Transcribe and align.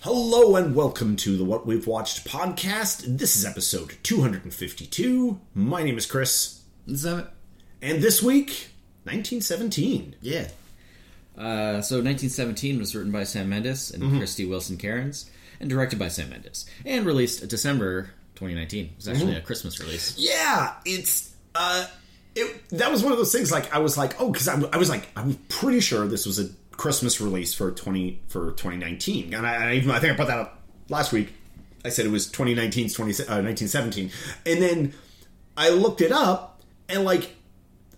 Hello 0.00 0.54
and 0.56 0.74
welcome 0.74 1.16
to 1.16 1.36
the 1.36 1.44
What 1.44 1.66
We've 1.66 1.86
Watched 1.86 2.26
podcast. 2.26 3.18
This 3.18 3.36
is 3.36 3.44
episode 3.44 3.96
252. 4.04 5.40
My 5.54 5.82
name 5.82 5.98
is 5.98 6.06
Chris, 6.06 6.62
Is 6.86 7.02
that 7.02 7.32
and 7.82 8.00
this 8.02 8.22
week, 8.22 8.68
1917. 9.04 10.16
yeah? 10.20 10.48
Uh, 11.36 11.80
so 11.82 11.96
1917 11.96 12.78
was 12.78 12.94
written 12.94 13.12
by 13.12 13.24
Sam 13.24 13.48
Mendes 13.48 13.90
and 13.90 14.02
Mm-hmm. 14.02 14.18
Krysty 14.20 14.48
Wilson 14.48 14.76
Cairns, 14.76 15.30
and 15.60 15.68
directed 15.70 15.98
by 15.98 16.08
Sam 16.08 16.30
Mendes, 16.30 16.66
and 16.84 17.04
released 17.06 17.46
December 17.48 18.10
2019. 18.36 18.90
It's 18.96 19.08
actually 19.08 19.26
Mm-hmm. 19.32 19.36
a 19.38 19.40
Christmas 19.42 19.80
release. 19.80 20.14
Yeah, 20.16 20.74
it's 20.84 21.34
uh, 21.54 21.86
it 22.34 22.68
that 22.70 22.90
was 22.90 23.02
one 23.02 23.12
of 23.12 23.18
those 23.18 23.32
things. 23.32 23.50
Like 23.52 23.72
I 23.74 23.78
was 23.78 23.96
like, 23.98 24.20
oh, 24.20 24.30
because 24.30 24.46
I, 24.48 24.60
I 24.72 24.76
was 24.76 24.88
like, 24.90 25.08
I'm 25.16 25.34
pretty 25.48 25.80
sure 25.80 26.06
this 26.06 26.24
was 26.26 26.38
a 26.40 26.48
Christmas 26.78 27.20
release 27.20 27.52
for 27.52 27.70
20 27.72 28.22
for 28.28 28.52
2019, 28.52 29.34
and 29.34 29.46
I, 29.46 29.72
I 29.72 29.74
even 29.74 29.90
I 29.90 29.98
think 29.98 30.14
I 30.14 30.16
put 30.16 30.28
that 30.28 30.38
up 30.38 30.62
last 30.88 31.12
week. 31.12 31.34
I 31.84 31.90
said 31.90 32.06
it 32.06 32.12
was 32.12 32.26
2019's 32.30 32.94
20, 32.94 33.12
uh, 33.24 33.42
1917, 33.42 34.10
and 34.46 34.62
then 34.62 34.94
I 35.56 35.68
looked 35.70 36.00
it 36.00 36.12
up, 36.12 36.62
and 36.88 37.04
like 37.04 37.34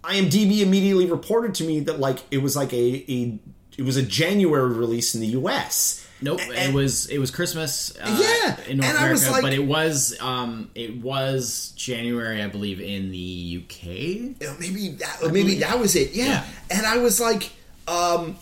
IMDb 0.03 0.61
immediately 0.63 1.07
reported 1.07 1.55
to 1.57 1.65
me 1.65 1.81
that 1.81 2.01
like 2.01 2.21
it 2.31 2.39
was 2.39 2.57
like 2.57 2.73
a, 2.73 3.05
a 3.13 3.39
it 3.77 3.83
was 3.83 3.97
a 3.99 4.03
January 4.03 4.73
release 4.73 5.15
in 5.15 5.21
the 5.21 5.29
U.S. 5.29 6.07
Nope, 6.23 6.41
And- 6.43 6.53
it 6.73 6.75
was 6.75 7.07
it 7.09 7.19
was 7.19 7.31
Christmas. 7.31 7.95
Uh, 7.99 8.19
Yeah, 8.19 8.65
in 8.67 8.79
North 8.79 8.89
and 8.91 8.99
I 8.99 9.11
was 9.11 9.23
America, 9.23 9.33
like- 9.33 9.43
but 9.43 9.53
it 9.53 9.67
was 9.67 10.17
um 10.21 10.71
it 10.75 10.97
was 11.03 11.75
January, 11.77 12.43
I 12.43 12.49
believe, 12.49 12.81
in 12.81 13.11
the 13.11 13.63
UK. 13.63 14.59
Maybe 14.59 14.89
that 15.01 15.19
maybe 15.31 15.57
that 15.57 15.79
was 15.79 15.97
it 15.97 16.13
yeah. 16.13 16.25
Yeah. 16.25 16.45
and 16.71 16.87
i 16.87 16.97
was 16.99 17.21
like 17.21 17.51
um 17.89 18.37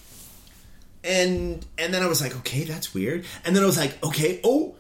and 1.09 1.65
and 1.79 1.93
then 1.93 2.03
i 2.03 2.07
was 2.07 2.21
like 2.21 2.37
okay 2.37 2.63
that's 2.65 2.93
weird. 2.95 3.25
And 3.45 3.57
then 3.57 3.63
i 3.63 3.67
was 3.67 3.79
like 3.79 4.03
okay 4.05 4.41
oh 4.45 4.77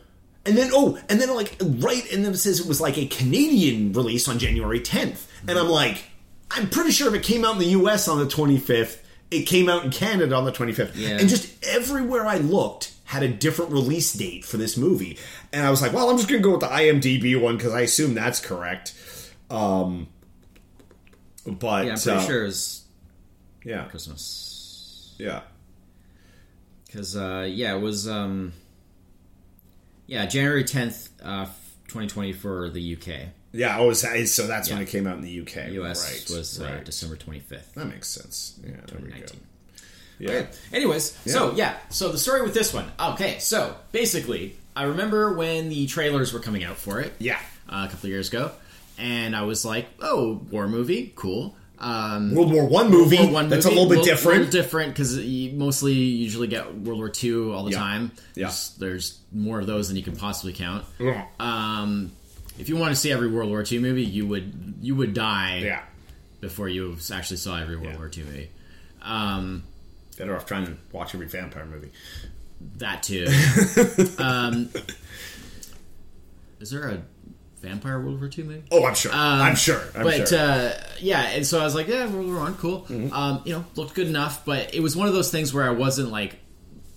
and 0.46 0.56
then 0.56 0.70
oh 0.72 0.98
and 1.08 1.20
then 1.20 1.34
like 1.34 1.56
right 1.60 2.04
and 2.12 2.24
then 2.24 2.32
it 2.32 2.38
says 2.38 2.60
it 2.60 2.66
was 2.66 2.80
like 2.80 2.96
a 2.98 3.06
canadian 3.06 3.92
release 3.92 4.28
on 4.28 4.38
january 4.38 4.80
10th 4.80 5.26
and 5.48 5.58
i'm 5.58 5.68
like 5.68 6.04
i'm 6.50 6.70
pretty 6.70 6.90
sure 6.90 7.08
if 7.08 7.14
it 7.14 7.22
came 7.26 7.44
out 7.44 7.54
in 7.54 7.58
the 7.58 7.66
us 7.70 8.06
on 8.08 8.18
the 8.18 8.26
25th 8.26 8.98
it 9.30 9.42
came 9.42 9.68
out 9.68 9.84
in 9.84 9.90
canada 9.90 10.34
on 10.36 10.44
the 10.44 10.52
25th 10.52 10.92
Yeah. 10.94 11.18
and 11.18 11.28
just 11.28 11.52
everywhere 11.66 12.26
i 12.26 12.36
looked 12.38 12.92
had 13.04 13.22
a 13.22 13.28
different 13.28 13.72
release 13.72 14.12
date 14.12 14.44
for 14.44 14.58
this 14.58 14.76
movie. 14.76 15.18
And 15.52 15.66
i 15.66 15.70
was 15.70 15.80
like 15.82 15.92
well 15.94 16.08
i'm 16.10 16.16
just 16.18 16.28
gonna 16.28 16.40
go 16.42 16.52
with 16.52 16.60
the 16.60 16.66
imdb 16.68 17.40
one 17.40 17.56
because 17.56 17.72
i 17.72 17.80
assume 17.80 18.14
that's 18.14 18.38
correct. 18.40 18.94
Um 19.50 20.08
but 21.46 21.86
Yeah, 21.86 21.92
I'm 21.92 21.98
pretty 21.98 22.10
uh, 22.18 22.26
sure 22.26 22.42
it 22.42 22.46
was 22.46 22.84
yeah, 23.64 23.84
Christmas. 23.84 25.14
yeah, 25.18 25.40
Because 26.88 27.16
uh, 27.16 27.46
yeah, 27.48 27.76
it 27.76 27.80
was 27.80 28.08
um, 28.08 28.52
yeah 30.06 30.26
January 30.26 30.64
10th, 30.64 31.10
uh, 31.22 31.44
2020 31.86 32.32
for 32.32 32.70
the 32.70 32.96
UK. 32.96 33.28
yeah. 33.52 33.78
Oh, 33.78 33.92
so 33.92 34.24
so 34.24 34.46
that's 34.46 34.70
when 34.70 34.80
it 34.80 34.88
came 34.88 35.06
out 35.06 35.16
in 35.16 35.22
the 35.22 35.40
UK. 35.40 35.70
US 35.72 36.10
right, 36.10 36.36
was 36.36 36.60
uh. 36.60 36.80
December 36.84 37.16
25th, 37.16 37.74
that 37.74 37.86
makes 37.86 38.08
sense. 38.08 38.58
Yeah, 38.64 38.72
there 38.86 39.00
we 39.00 39.10
go. 39.10 39.26
Yeah, 40.18 40.30
Okay. 40.30 40.48
Anyways, 40.72 41.16
so 41.26 41.52
yeah, 41.54 41.76
so 41.90 42.10
the 42.10 42.18
story 42.18 42.42
with 42.42 42.54
this 42.54 42.74
one. 42.74 42.90
Okay, 42.98 43.38
so 43.38 43.76
basically, 43.92 44.56
I 44.74 44.84
remember 44.84 45.34
when 45.34 45.68
the 45.68 45.86
trailers 45.86 46.32
were 46.32 46.40
coming 46.40 46.64
out 46.64 46.76
for 46.76 47.00
it 47.00 47.12
yeah. 47.20 47.38
uh, 47.68 47.86
a 47.86 47.92
couple 47.92 48.06
of 48.06 48.10
years 48.10 48.28
ago, 48.28 48.50
and 48.98 49.36
I 49.36 49.42
was 49.42 49.64
like, 49.64 49.86
"Oh, 50.00 50.40
war 50.50 50.66
movie, 50.66 51.12
cool." 51.14 51.54
Um, 51.80 52.34
World 52.34 52.52
War 52.52 52.66
One 52.66 52.90
movie. 52.90 53.16
World 53.18 53.28
War 53.30 53.34
One 53.42 53.48
that's 53.48 53.64
movie, 53.66 53.76
a 53.76 53.78
little 53.80 53.90
bit 53.90 53.98
little- 54.00 54.14
different. 54.16 54.38
little 54.46 54.52
different 54.62 54.92
because 54.94 55.16
you 55.18 55.52
mostly 55.52 55.92
usually 55.94 56.48
get 56.48 56.74
World 56.74 56.98
War 56.98 57.08
Two 57.08 57.52
all 57.52 57.64
the 57.64 57.70
Yeah. 57.72 57.78
time. 57.78 58.12
Yeah. 58.34 58.46
There's, 58.46 58.74
there's 58.78 59.18
more 59.32 59.60
of 59.60 59.66
those 59.66 59.86
than 59.88 59.96
you 59.96 60.02
can 60.02 60.16
possibly 60.16 60.52
count. 60.52 60.84
Yeah. 60.98 61.24
Um, 61.38 62.10
if 62.58 62.68
you 62.68 62.76
want 62.76 62.92
to 62.92 62.96
see 63.00 63.12
every 63.12 63.28
World 63.30 63.50
War 63.50 63.62
Two 63.62 63.80
movie, 63.80 64.04
you 64.04 64.26
would 64.26 64.74
you 64.80 64.96
would 64.96 65.14
die 65.14 65.58
yeah, 65.58 65.82
before 66.40 66.68
you 66.68 66.96
actually 67.12 67.36
saw 67.36 67.60
every 67.60 67.76
World 67.76 67.90
Yeah. 67.92 67.98
War 67.98 68.08
Two 68.08 68.24
movie. 68.24 68.50
Um, 69.02 69.62
better 70.16 70.34
off 70.34 70.46
trying 70.46 70.66
to 70.66 70.76
watch 70.90 71.14
every 71.14 71.28
vampire 71.28 71.64
movie. 71.66 71.90
that 72.78 73.04
too. 73.04 73.26
um, 74.18 74.68
is 76.60 76.70
there 76.70 76.88
a 76.88 77.02
vampire 77.60 78.00
World 78.00 78.20
War 78.20 78.30
II 78.36 78.44
movie? 78.44 78.62
Oh, 78.70 78.84
I'm 78.86 78.94
sure. 78.94 79.10
I'm 79.12 79.56
sure. 79.56 79.82
I'm 79.94 80.02
but 80.04 80.28
sure. 80.28 80.38
uh, 80.38 80.72
yeah, 81.00 81.22
and 81.28 81.46
so 81.46 81.60
I 81.60 81.64
was 81.64 81.74
like, 81.74 81.88
yeah, 81.88 82.06
World 82.06 82.26
War 82.26 82.36
One, 82.36 82.54
cool. 82.56 82.82
Mm-hmm. 82.82 83.12
Um, 83.12 83.42
you 83.44 83.52
know, 83.54 83.64
looked 83.76 83.94
good 83.94 84.06
enough, 84.06 84.44
but 84.44 84.74
it 84.74 84.80
was 84.80 84.96
one 84.96 85.08
of 85.08 85.14
those 85.14 85.30
things 85.30 85.52
where 85.52 85.64
I 85.64 85.70
wasn't 85.70 86.10
like 86.10 86.36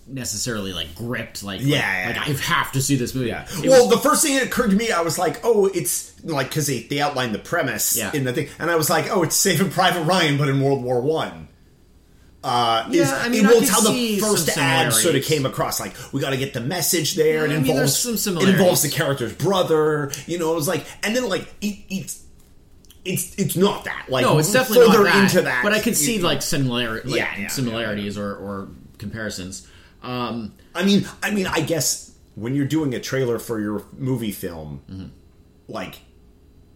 necessarily 0.08 0.74
like 0.74 0.94
gripped, 0.96 1.44
like 1.44 1.62
Yeah, 1.62 1.78
like, 2.08 2.16
yeah. 2.16 2.22
like, 2.34 2.40
I 2.40 2.44
have 2.44 2.72
to 2.74 2.82
see 2.82 2.96
this 2.96 3.14
movie. 3.16 3.28
yeah. 3.30 3.48
Well, 3.64 3.88
was- 3.88 3.96
the 3.96 4.10
first 4.10 4.24
thing 4.24 4.36
that 4.36 4.44
occurred 4.46 4.72
to 4.72 4.76
me, 4.76 4.92
I 4.92 5.02
was 5.02 5.18
like, 5.18 5.40
"Oh, 5.44 5.68
it's 5.68 6.12
like 6.24 6.50
because 6.50 6.68
they, 6.68 6.82
they 6.84 7.00
outlined 7.00 7.34
the 7.34 7.40
premise 7.40 7.96
Yeah. 7.96 8.12
in 8.14 8.24
the 8.26 8.34
thing," 8.34 8.50
and 8.60 8.70
I 8.70 8.76
was 8.76 8.90
like, 8.90 9.10
"Oh, 9.10 9.24
it's 9.24 9.36
Saving 9.36 9.70
Private 9.70 10.04
Ryan, 10.04 10.38
but 10.38 10.50
in 10.50 10.62
World 10.62 10.84
War 10.84 11.02
One." 11.02 11.48
Uh, 12.44 12.88
is, 12.90 12.96
Yeah, 12.96 13.16
I 13.22 13.30
mean, 13.30 13.44
well, 13.46 13.56
I 13.56 13.60
it's 13.60 13.76
could 13.76 13.86
how 13.88 13.92
the 13.94 14.20
first 14.20 14.58
ad 14.58 14.92
sort 14.94 15.16
of 15.16 15.24
came 15.24 15.46
across. 15.46 15.80
Like, 15.80 15.94
we 16.12 16.20
got 16.22 16.32
to 16.32 16.38
get 16.38 16.54
the 16.54 16.60
message 16.62 17.16
there. 17.16 17.46
Yeah, 17.46 17.54
it 17.54 17.58
I 17.58 17.60
mean, 17.60 17.72
involves 17.72 17.98
some 18.22 18.38
it 18.38 18.50
involves 18.50 18.82
the 18.82 18.90
character's 18.90 19.34
brother. 19.34 20.12
You 20.26 20.40
know, 20.40 20.52
it 20.52 20.56
was 20.56 20.68
like, 20.68 20.86
and 21.04 21.16
then 21.16 21.30
like 21.30 21.44
it, 21.62 21.78
it's 21.90 22.24
it's 23.06 23.36
it's 23.36 23.56
not 23.56 23.86
that. 23.86 24.08
Like, 24.10 24.24
no, 24.24 24.40
it's 24.40 24.52
definitely 24.52 24.88
further 24.88 25.04
not 25.04 25.14
that, 25.14 25.24
into 25.24 25.42
that. 25.44 25.64
But 25.64 25.74
I 25.74 25.80
could 25.80 25.96
see 25.96 26.20
like 26.20 26.42
similar, 26.42 26.96
like, 27.04 27.16
Yeah, 27.16 27.38
yeah, 27.38 27.48
similarities 27.48 28.18
Or, 28.18 28.36
or 28.36 28.70
comparisons. 28.98 29.68
Um, 30.04 30.54
I 30.74 30.84
mean, 30.84 31.06
I 31.22 31.30
mean, 31.32 31.46
I 31.46 31.62
guess 31.62 32.12
when 32.36 32.56
you're 32.56 32.66
doing 32.68 32.96
a 32.96 33.00
trailer 33.00 33.38
for 33.38 33.60
your 33.60 33.84
movie 33.98 34.32
film, 34.32 34.82
Mm-hmm. 34.90 35.06
like 35.68 36.00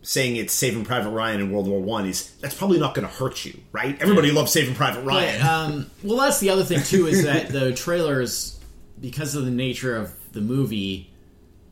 saying 0.05 0.35
it's 0.35 0.53
Saving 0.53 0.85
Private 0.85 1.09
Ryan 1.09 1.41
in 1.41 1.51
World 1.51 1.67
War 1.67 1.81
One 1.81 2.05
is 2.05 2.31
that's 2.35 2.55
probably 2.55 2.79
not 2.79 2.93
going 2.93 3.07
to 3.07 3.13
hurt 3.13 3.43
you, 3.43 3.59
right? 3.71 3.99
Everybody 3.99 4.31
loves 4.31 4.51
Saving 4.51 4.75
Private 4.75 5.01
Ryan. 5.01 5.41
But, 5.41 5.49
um, 5.49 5.91
well, 6.03 6.17
that's 6.17 6.39
the 6.39 6.51
other 6.51 6.63
thing 6.63 6.81
too 6.83 7.07
is 7.07 7.23
that 7.23 7.49
the 7.49 7.73
trailers, 7.73 8.59
because 9.01 9.35
of 9.35 9.45
the 9.45 9.51
nature 9.51 9.95
of 9.95 10.13
the 10.33 10.41
movie 10.41 11.11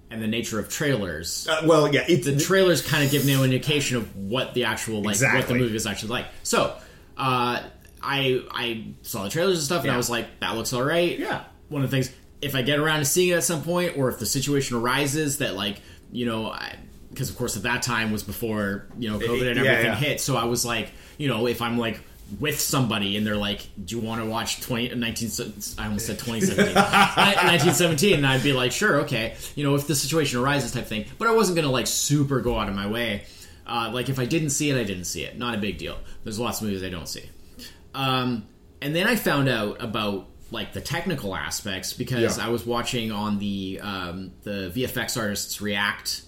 and 0.09 0.21
the 0.21 0.27
nature 0.27 0.57
of 0.59 0.67
trailers, 0.69 1.47
Uh, 1.47 1.61
well, 1.65 1.93
yeah, 1.93 2.03
it's 2.07 2.25
the 2.25 2.37
trailers 2.37 2.81
kind 2.81 3.03
of 3.03 3.11
give 3.11 3.25
no 3.25 3.43
indication 3.43 3.97
of 3.97 4.15
what 4.15 4.53
the 4.55 4.63
actual 4.65 5.01
like 5.03 5.19
what 5.21 5.47
the 5.47 5.53
movie 5.55 5.75
is 5.75 5.85
actually 5.85 6.09
like. 6.09 6.25
So, 6.41 6.75
uh, 7.17 7.61
I 8.01 8.41
I 8.51 8.85
saw 9.03 9.23
the 9.23 9.29
trailers 9.29 9.57
and 9.59 9.63
stuff, 9.65 9.79
and 9.81 9.87
Yeah. 9.87 9.93
I 9.93 9.97
was 9.97 10.09
like, 10.09 10.39
that 10.39 10.55
looks 10.55 10.73
all 10.73 10.83
right. 10.83 11.17
Yeah. 11.17 11.43
One 11.69 11.83
of 11.83 11.91
the 11.91 11.95
things, 11.97 12.11
if 12.41 12.55
I 12.55 12.63
get 12.63 12.79
around 12.79 12.99
to 12.99 13.05
seeing 13.05 13.29
it 13.29 13.33
at 13.33 13.43
some 13.43 13.61
point, 13.63 13.95
or 13.97 14.09
if 14.09 14.17
the 14.19 14.25
situation 14.25 14.75
arises 14.77 15.37
that 15.37 15.53
like 15.55 15.81
you 16.11 16.25
know. 16.25 16.47
I, 16.47 16.77
because 17.13 17.29
of 17.29 17.37
course 17.37 17.55
at 17.55 17.63
that 17.63 17.81
time 17.83 18.11
was 18.11 18.23
before 18.23 18.87
you 18.97 19.09
know 19.09 19.19
COVID 19.19 19.47
and 19.51 19.57
Yeah, 19.63 19.71
everything 19.71 19.85
yeah. 19.91 19.95
hit, 19.95 20.21
so 20.21 20.35
I 20.35 20.45
was 20.45 20.65
like, 20.65 20.89
you 21.17 21.27
know, 21.27 21.47
if 21.47 21.61
I'm 21.61 21.77
like 21.77 21.99
with 22.39 22.59
somebody 22.59 23.15
and 23.17 23.27
they're 23.27 23.37
like, 23.37 23.67
"Do 23.85 23.95
you 23.95 24.01
want 24.01 24.21
to 24.21 24.27
watch 24.27 24.59
20, 24.61 24.95
19, 24.95 25.29
I 25.77 25.85
almost 25.85 26.07
said 26.07 26.17
2017, 26.19 26.73
1917, 26.75 28.13
and 28.17 28.25
I'd 28.27 28.43
be 28.43 28.53
like, 28.53 28.71
"Sure, 28.71 29.01
okay." 29.01 29.35
You 29.55 29.63
know, 29.63 29.75
if 29.75 29.87
the 29.87 29.95
situation 29.95 30.39
arises, 30.39 30.71
type 30.71 30.85
thing. 30.85 31.05
But 31.17 31.27
I 31.27 31.31
wasn't 31.33 31.55
gonna 31.55 31.69
like 31.71 31.87
super 31.87 32.41
go 32.41 32.57
out 32.57 32.69
of 32.69 32.75
my 32.75 32.87
way. 32.87 33.23
Uh, 33.67 33.91
like 33.93 34.09
if 34.09 34.19
I 34.19 34.25
didn't 34.25 34.49
see 34.49 34.69
it, 34.69 34.77
I 34.77 34.83
didn't 34.83 35.05
see 35.05 35.23
it. 35.23 35.37
Not 35.37 35.55
a 35.55 35.57
big 35.57 35.77
deal. 35.77 35.97
There's 36.23 36.39
lots 36.39 36.59
of 36.61 36.67
movies 36.67 36.83
I 36.83 36.89
don't 36.89 37.07
see. 37.07 37.29
Um, 37.95 38.47
and 38.81 38.95
then 38.95 39.07
I 39.07 39.15
found 39.15 39.47
out 39.47 39.81
about 39.81 40.27
like 40.51 40.73
the 40.73 40.81
technical 40.81 41.35
aspects 41.35 41.93
because 41.93 42.37
Yeah. 42.37 42.45
I 42.45 42.49
was 42.49 42.65
watching 42.65 43.11
on 43.11 43.39
the 43.39 43.79
um, 43.81 44.31
the 44.43 44.71
VFX 44.75 45.17
artists 45.17 45.61
react 45.61 46.23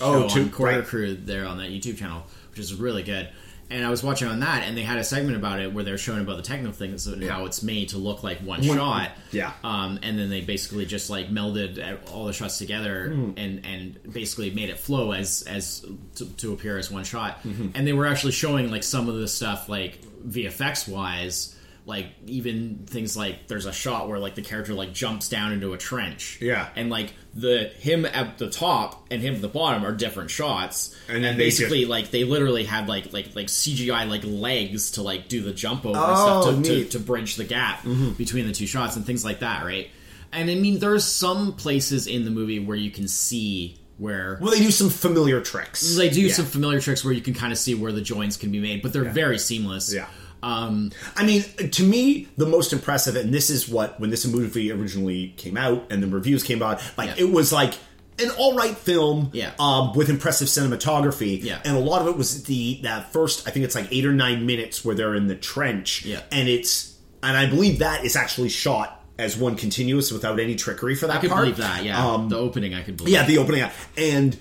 Oh, 0.00 0.28
on 0.28 0.50
Corridor 0.50 0.80
right. 0.80 0.86
Crew 0.88 1.14
there 1.14 1.46
on 1.46 1.58
that 1.58 1.70
YouTube 1.70 1.96
channel, 1.98 2.22
which 2.50 2.58
is 2.60 2.74
really 2.74 3.02
good. 3.02 3.28
And 3.68 3.84
I 3.84 3.90
was 3.90 4.00
watching 4.00 4.28
on 4.28 4.38
that, 4.40 4.62
and 4.62 4.76
they 4.78 4.82
had 4.82 4.96
a 4.98 5.02
segment 5.02 5.36
about 5.36 5.58
it 5.58 5.72
where 5.72 5.82
they 5.82 5.90
were 5.90 5.98
showing 5.98 6.20
about 6.20 6.36
the 6.36 6.44
technical 6.44 6.72
things 6.72 7.08
and 7.08 7.24
how 7.24 7.46
it's 7.46 7.64
made 7.64 7.88
to 7.88 7.98
look 7.98 8.22
like 8.22 8.38
one, 8.38 8.64
One- 8.64 8.76
shot. 8.78 9.10
yeah. 9.32 9.54
Um, 9.64 9.98
and 10.04 10.16
then 10.16 10.30
they 10.30 10.40
basically 10.40 10.86
just 10.86 11.10
like 11.10 11.30
melded 11.30 11.98
all 12.12 12.26
the 12.26 12.32
shots 12.32 12.58
together 12.58 13.08
Hmm. 13.08 13.30
and 13.36 13.66
and 13.66 14.12
basically 14.12 14.50
made 14.52 14.70
it 14.70 14.78
flow 14.78 15.10
as 15.10 15.42
as 15.48 15.84
to, 16.14 16.26
to 16.36 16.52
appear 16.52 16.78
as 16.78 16.92
one 16.92 17.02
shot. 17.02 17.42
Mm-hmm. 17.42 17.70
And 17.74 17.84
they 17.84 17.92
were 17.92 18.06
actually 18.06 18.32
showing 18.34 18.70
like 18.70 18.84
some 18.84 19.08
of 19.08 19.16
the 19.16 19.26
stuff 19.26 19.68
like 19.68 19.98
VFX 20.24 20.86
wise. 20.86 21.55
Like 21.86 22.08
even 22.26 22.80
things 22.86 23.16
like 23.16 23.46
there's 23.46 23.64
a 23.64 23.72
shot 23.72 24.08
where 24.08 24.18
like 24.18 24.34
the 24.34 24.42
character 24.42 24.74
like 24.74 24.92
jumps 24.92 25.28
down 25.28 25.52
into 25.52 25.72
a 25.72 25.78
trench, 25.78 26.36
Yeah. 26.42 26.68
and 26.74 26.90
like 26.90 27.12
the 27.32 27.70
him 27.78 28.04
at 28.04 28.38
the 28.38 28.50
top 28.50 29.06
and 29.08 29.22
him 29.22 29.36
at 29.36 29.40
the 29.40 29.46
bottom 29.48 29.84
are 29.86 29.92
different 29.92 30.30
shots, 30.32 30.96
And 31.08 31.22
then 31.22 31.36
they 31.38 31.44
basically 31.44 31.84
like 31.84 32.10
they 32.10 32.24
literally 32.24 32.64
had 32.64 32.88
like 32.88 33.12
like 33.12 33.36
like 33.36 33.46
CGI 33.46 34.08
like 34.08 34.22
legs 34.24 34.90
to 34.92 35.02
like 35.02 35.28
do 35.28 35.42
the 35.42 35.52
jump 35.52 35.86
over 35.86 35.96
Oh, 35.96 36.08
and 36.08 36.18
stuff 36.18 36.44
to, 36.44 36.62
to. 36.74 36.80
Mm-hmm. 36.80 36.88
to 36.90 36.98
bridge 36.98 37.36
the 37.36 37.44
gap 37.44 37.84
between 38.18 38.48
the 38.48 38.52
two 38.52 38.66
shots 38.66 38.96
and 38.96 39.06
things 39.06 39.24
like 39.24 39.38
that, 39.40 39.64
right? 39.64 39.88
And 40.32 40.50
I 40.50 40.56
mean, 40.56 40.80
there's 40.80 41.04
some 41.04 41.52
places 41.52 42.08
in 42.08 42.24
the 42.24 42.32
movie 42.32 42.58
where 42.58 42.76
you 42.76 42.90
can 42.90 43.06
see 43.06 43.78
where 43.98 44.38
well, 44.42 44.50
they 44.50 44.58
do 44.58 44.72
some 44.72 44.90
familiar 44.90 45.40
tricks. 45.40 45.94
they 45.96 46.10
do 46.10 46.22
Yeah. 46.22 46.32
some 46.32 46.46
familiar 46.46 46.80
tricks 46.80 47.04
where 47.04 47.14
you 47.14 47.22
can 47.22 47.32
kind 47.32 47.52
of 47.52 47.58
see 47.58 47.74
where 47.76 47.92
the 47.92 48.02
joints 48.02 48.36
can 48.36 48.50
be 48.50 48.58
made, 48.58 48.82
but 48.82 48.92
they're 48.92 49.04
very 49.04 49.38
seamless. 49.38 49.94
Yeah. 49.94 50.08
Um, 50.42 50.92
I 51.16 51.24
mean, 51.24 51.42
to 51.72 51.82
me, 51.82 52.28
the 52.36 52.46
most 52.46 52.72
impressive, 52.72 53.16
and 53.16 53.32
this 53.34 53.50
is 53.50 53.68
what 53.68 53.98
when 53.98 54.10
this 54.10 54.26
movie 54.26 54.70
originally 54.70 55.34
came 55.36 55.56
out 55.56 55.86
and 55.90 56.02
the 56.02 56.06
reviews 56.06 56.42
came 56.44 56.62
out, 56.62 56.80
like 56.96 57.08
Yeah. 57.08 57.24
it 57.26 57.30
was 57.32 57.52
like 57.52 57.74
an 58.18 58.30
all 58.38 58.54
right 58.56 58.76
film, 58.76 59.30
Yeah. 59.32 59.50
um, 59.58 59.92
with 59.94 60.08
impressive 60.08 60.48
cinematography, 60.48 61.42
Yeah. 61.42 61.58
and 61.64 61.76
a 61.76 61.80
lot 61.80 62.00
of 62.00 62.08
it 62.08 62.16
was 62.16 62.44
the 62.44 62.80
that 62.82 63.12
first, 63.12 63.46
I 63.46 63.50
think 63.50 63.64
it's 63.64 63.74
like 63.74 63.88
eight 63.90 64.06
or 64.06 64.12
nine 64.12 64.46
minutes 64.46 64.84
where 64.84 64.94
they're 64.94 65.14
in 65.14 65.26
the 65.26 65.34
trench, 65.34 66.04
Yeah. 66.04 66.20
and 66.30 66.48
it's, 66.48 66.94
and 67.22 67.36
I 67.36 67.46
believe 67.46 67.80
that 67.80 68.04
is 68.04 68.14
actually 68.16 68.48
shot 68.50 69.04
as 69.18 69.36
one 69.36 69.56
continuous 69.56 70.12
without 70.12 70.38
any 70.38 70.54
trickery 70.54 70.94
for 70.94 71.06
that 71.08 71.24
I 71.24 71.28
part. 71.28 71.40
believe 71.42 71.56
that. 71.56 71.84
Yeah, 71.84 72.06
Um, 72.06 72.28
the 72.28 72.36
opening 72.38 72.74
I 72.74 72.82
could 72.82 72.96
believe. 72.98 73.12
yeah, 73.14 73.26
the 73.26 73.38
opening, 73.38 73.64
and 73.96 74.36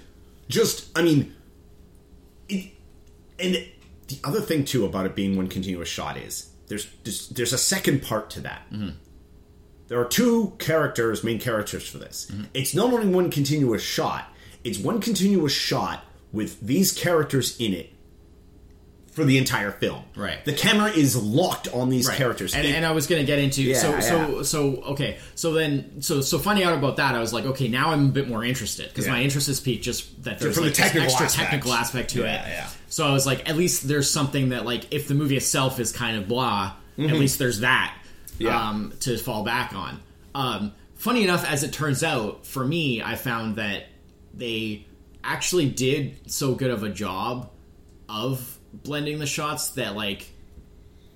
just, 0.50 0.86
I 0.95 1.01
mean, 1.01 1.33
it, 2.48 2.71
and 3.39 3.57
the 4.07 4.19
other 4.23 4.41
thing 4.41 4.65
too 4.65 4.85
about 4.85 5.05
it 5.05 5.15
being 5.15 5.35
one 5.35 5.47
continuous 5.47 5.89
shot 5.89 6.17
is 6.17 6.49
there's 6.67 6.87
there's, 7.03 7.29
there's 7.29 7.53
a 7.53 7.57
second 7.57 8.01
part 8.03 8.29
to 8.31 8.41
that. 8.41 8.63
Mm-hmm. 8.71 8.97
There 9.87 9.99
are 9.99 10.05
two 10.05 10.53
characters, 10.57 11.23
main 11.23 11.39
characters 11.39 11.87
for 11.87 11.99
this. 11.99 12.29
Mm-hmm. 12.31 12.43
It's 12.53 12.73
not 12.73 12.91
only 12.91 13.07
one 13.07 13.29
continuous 13.29 13.83
shot; 13.83 14.31
it's 14.63 14.79
one 14.79 14.99
continuous 14.99 15.53
shot 15.53 16.03
with 16.31 16.59
these 16.61 16.91
characters 16.91 17.59
in 17.59 17.73
it 17.73 17.94
for 19.15 19.23
the 19.25 19.38
entire 19.38 19.71
film. 19.71 20.03
Right. 20.15 20.44
The 20.45 20.53
camera 20.53 20.91
is 20.91 21.15
locked 21.15 21.67
on 21.73 21.89
these 21.89 22.07
Right. 22.07 22.17
characters. 22.17 22.53
And, 22.53 22.67
It- 22.67 22.75
and 22.75 22.85
I 22.85 22.91
was 22.91 23.07
going 23.07 23.21
to 23.21 23.25
get 23.25 23.39
into 23.39 23.73
so 23.73 23.91
Yeah, 23.91 24.00
so 24.01 24.38
yeah. 24.38 24.44
so 24.44 24.62
okay. 24.91 25.17
So 25.35 25.53
then 25.53 26.01
so 26.01 26.21
so 26.21 26.38
finding 26.38 26.65
out 26.65 26.73
about 26.77 26.97
that, 26.97 27.15
I 27.15 27.19
was 27.19 27.31
like, 27.33 27.45
okay, 27.45 27.67
now 27.69 27.91
I'm 27.91 28.06
a 28.07 28.12
bit 28.12 28.27
more 28.29 28.44
interested 28.44 28.89
because 28.89 29.06
Yeah. 29.06 29.13
my 29.13 29.21
interest 29.23 29.47
is 29.50 29.59
piqued 29.59 29.83
just 29.83 30.23
that 30.25 30.38
there's 30.39 30.53
From 30.56 30.65
the 30.65 30.69
like 30.69 30.75
technical 30.77 31.03
extra 31.07 31.25
aspect. 31.25 31.50
technical 31.50 31.73
aspect 31.73 32.09
to 32.12 32.19
it. 32.23 32.41
yeah. 32.47 32.67
So 32.89 33.07
I 33.07 33.12
was 33.13 33.25
like, 33.25 33.50
at 33.50 33.57
least 33.57 33.88
there's 33.88 34.09
something 34.12 34.50
that 34.50 34.65
like 34.65 34.94
if 34.94 35.07
the 35.07 35.15
movie 35.15 35.38
itself 35.38 35.79
is 35.79 35.91
kind 35.91 36.17
of 36.17 36.27
blah, 36.27 36.73
at 37.00 37.13
least 37.13 37.39
there's 37.39 37.62
that 37.62 37.95
Mm-hmm. 38.39 38.53
Um, 38.53 38.94
to 39.00 39.17
fall 39.17 39.45
back 39.45 39.73
on. 39.73 40.01
Um, 40.35 40.73
funny 40.95 41.23
enough, 41.23 41.50
as 41.50 41.63
it 41.63 41.71
turns 41.71 42.03
out, 42.03 42.45
for 42.45 42.65
me, 42.65 43.01
I 43.01 43.15
found 43.15 43.56
that 43.56 43.85
they 44.33 44.85
actually 45.23 45.69
did 45.69 46.17
so 46.29 46.53
good 46.53 46.69
of 46.69 46.83
a 46.83 46.89
job 46.89 47.50
of 48.09 48.54
blending 48.83 49.19
the 49.19 49.25
shots 49.25 49.69
that 49.72 49.95
like 49.95 50.31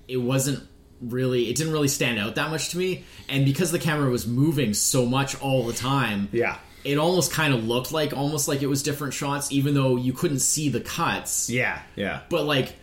it 0.08 0.16
wasn't 0.18 0.66
really 1.00 1.48
it 1.48 1.56
didn't 1.56 1.72
really 1.72 1.88
stand 1.88 2.18
out 2.18 2.34
that 2.34 2.50
much 2.50 2.68
to 2.70 2.78
me 2.78 3.04
and 3.28 3.44
because 3.44 3.72
the 3.72 3.78
camera 3.78 4.10
was 4.10 4.26
moving 4.26 4.74
so 4.74 5.06
much 5.06 5.40
all 5.40 5.66
the 5.66 5.72
time 5.72 6.28
Yeah. 6.30 6.58
it 6.84 6.98
almost 6.98 7.32
kind 7.32 7.54
of 7.54 7.66
looked 7.66 7.90
like 7.90 8.12
almost 8.12 8.48
like 8.48 8.60
it 8.62 8.66
was 8.66 8.82
different 8.82 9.14
shots 9.14 9.50
even 9.50 9.72
though 9.74 9.96
you 9.96 10.12
couldn't 10.12 10.40
see 10.40 10.68
the 10.68 10.80
cuts 10.80 11.48
yeah, 11.48 11.80
yeah. 11.96 12.20
but 12.28 12.44
like 12.44 12.74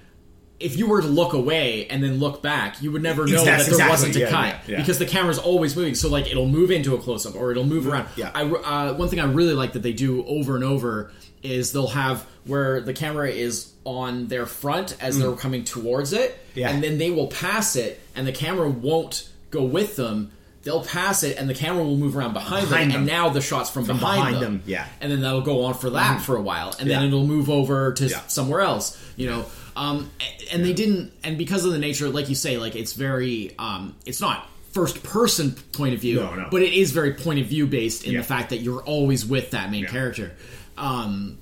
if 0.59 0.75
you 0.75 0.87
were 0.87 1.01
to 1.03 1.07
look 1.07 1.33
away 1.33 1.85
and 1.85 2.01
then 2.03 2.17
look 2.17 2.41
back, 2.41 2.81
you 2.81 2.91
would 2.91 3.03
never 3.03 3.27
know 3.27 3.45
that 3.45 3.59
there 3.59 3.67
exactly- 3.67 3.89
wasn't 3.91 4.15
a 4.15 4.19
yeah, 4.21 4.29
cut 4.31 4.45
yeah, 4.45 4.71
yeah. 4.71 4.77
because 4.77 4.97
the 4.97 5.05
camera's 5.05 5.37
always 5.37 5.75
moving. 5.75 5.93
So 5.93 6.09
like 6.09 6.25
it'll 6.31 6.47
move 6.47 6.71
into 6.71 6.95
a 6.95 6.97
close 6.97 7.27
up 7.27 7.35
or 7.35 7.51
it'll 7.51 7.63
move 7.63 7.85
around. 7.87 8.07
Yeah. 8.15 8.31
I, 8.33 8.41
uh, 8.41 8.93
one 8.95 9.07
thing 9.07 9.19
I 9.19 9.25
really 9.25 9.53
like 9.53 9.73
that 9.73 9.83
they 9.83 9.93
do 9.93 10.25
over 10.25 10.55
and 10.55 10.63
over 10.63 11.11
is 11.43 11.71
they'll 11.71 11.87
have 11.87 12.25
where 12.45 12.81
the 12.81 12.93
camera 12.93 13.29
is 13.29 13.71
on 13.83 14.27
their 14.27 14.45
front 14.45 14.95
as 15.01 15.17
they're 15.19 15.33
coming 15.33 15.63
towards 15.63 16.13
it, 16.13 16.31
Mm. 16.31 16.37
Yeah. 16.55 16.69
and 16.71 16.83
then 16.83 16.97
they 16.97 17.11
will 17.11 17.27
pass 17.27 17.75
it, 17.75 17.99
and 18.15 18.25
the 18.27 18.31
camera 18.31 18.69
won't 18.69 19.29
go 19.51 19.63
with 19.63 19.95
them. 19.95 20.31
They'll 20.63 20.83
pass 20.83 21.23
it, 21.23 21.37
and 21.37 21.49
the 21.49 21.53
camera 21.53 21.83
will 21.83 21.95
move 21.95 22.17
around 22.17 22.33
behind, 22.33 22.67
Behind 22.67 22.91
them, 22.91 22.91
them. 22.91 22.97
and 23.01 23.07
now 23.07 23.29
the 23.29 23.39
shots 23.41 23.69
from, 23.69 23.85
behind, 23.85 23.99
behind 24.01 24.35
them. 24.35 24.41
them, 24.41 24.63
yeah. 24.65 24.87
and 24.99 25.09
then 25.11 25.21
that'll 25.21 25.41
go 25.41 25.63
on 25.65 25.73
for 25.75 25.91
that 25.91 26.21
for 26.21 26.35
a 26.35 26.41
while, 26.41 26.73
and 26.79 26.89
then 26.89 27.03
it'll 27.05 27.25
move 27.27 27.49
over 27.49 27.93
to 27.93 28.07
Yeah. 28.07 28.19
somewhere 28.27 28.61
else. 28.61 28.97
You 29.15 29.27
know, 29.27 29.45
um, 29.77 30.09
and 30.51 30.65
they 30.65 30.73
didn't, 30.73 31.13
and 31.23 31.37
because 31.37 31.63
of 31.65 31.71
the 31.71 31.79
nature, 31.79 32.09
like 32.09 32.27
you 32.29 32.35
say, 32.35 32.57
like 32.57 32.75
it's 32.75 32.93
very, 32.93 33.53
um, 33.59 33.95
it's 34.05 34.19
not 34.19 34.49
first 34.73 35.01
person 35.03 35.51
point 35.71 35.93
of 35.93 36.01
view, 36.01 36.17
No, 36.17 36.35
no. 36.35 36.47
but 36.51 36.61
it 36.61 36.73
is 36.73 36.91
very 36.91 37.13
point 37.13 37.39
of 37.39 37.45
view 37.47 37.65
based 37.67 38.03
in 38.05 38.11
Yeah. 38.13 38.19
the 38.19 38.23
fact 38.25 38.49
that 38.49 38.57
you're 38.57 38.81
always 38.83 39.25
with 39.25 39.51
that 39.51 39.71
main 39.71 39.83
Yeah. 39.83 39.89
character. 39.89 40.33
Um, 40.77 41.39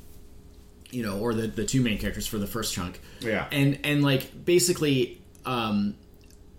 you 0.92 1.04
know, 1.04 1.20
or 1.20 1.34
the 1.34 1.48
the 1.48 1.66
two 1.66 1.82
main 1.82 1.98
characters 1.98 2.26
for 2.28 2.38
the 2.38 2.48
first 2.48 2.74
chunk. 2.74 3.00
Yeah. 3.20 3.48
and 3.52 3.80
and 3.84 4.04
like 4.04 4.46
basically, 4.46 5.22
um, 5.46 5.96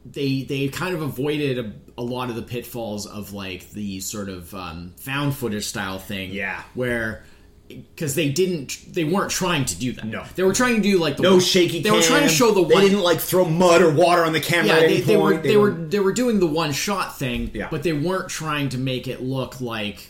they 0.05 0.43
they 0.43 0.69
kind 0.69 0.95
of 0.95 1.03
avoided 1.03 1.59
a, 1.59 1.73
a 1.99 2.03
lot 2.03 2.29
of 2.29 2.37
the 2.37 2.43
pitfalls 2.43 3.07
of 3.07 3.33
like 3.33 3.71
the 3.71 4.01
sort 4.01 4.29
of 4.29 4.53
um, 4.55 4.93
found 4.99 5.35
footage 5.35 5.65
style 5.65 5.99
thing. 5.99 6.33
Yeah. 6.33 6.63
where 6.75 7.25
because 7.69 8.15
they 8.15 8.29
didn't 8.31 8.93
they 8.95 9.03
weren't 9.05 9.31
trying 9.31 9.65
to 9.65 9.77
do 9.77 9.93
that. 9.93 10.05
No. 10.05 10.25
they 10.37 10.43
were 10.45 10.53
trying 10.55 10.77
to 10.77 10.83
do 10.83 10.99
like 10.99 11.17
the 11.17 11.23
No 11.25 11.41
shaky. 11.41 11.81
They 11.83 11.91
were 11.91 12.03
trying 12.03 12.23
to 12.23 12.29
show 12.29 12.53
the 12.53 12.61
one. 12.61 12.69
They 12.69 12.75
one. 12.77 12.85
didn't 12.85 13.03
like 13.03 13.19
throw 13.21 13.45
mud 13.45 13.83
or 13.83 13.93
water 13.93 14.23
on 14.25 14.33
the 14.33 14.41
camera. 14.41 14.67
yeah, 14.83 14.87
they, 14.87 15.01
they 15.01 15.17
were 15.17 15.33
point. 15.33 15.43
they 15.45 15.57
were 15.57 15.71
they 15.71 15.99
were 15.99 16.13
doing 16.13 16.39
the 16.41 16.47
one 16.47 16.73
shot 16.73 17.19
thing, 17.19 17.51
Yeah. 17.55 17.69
but 17.71 17.83
they 17.83 17.93
weren't 17.93 18.29
trying 18.29 18.69
to 18.71 18.79
make 18.79 19.09
it 19.09 19.21
look 19.23 19.61
like 19.61 20.07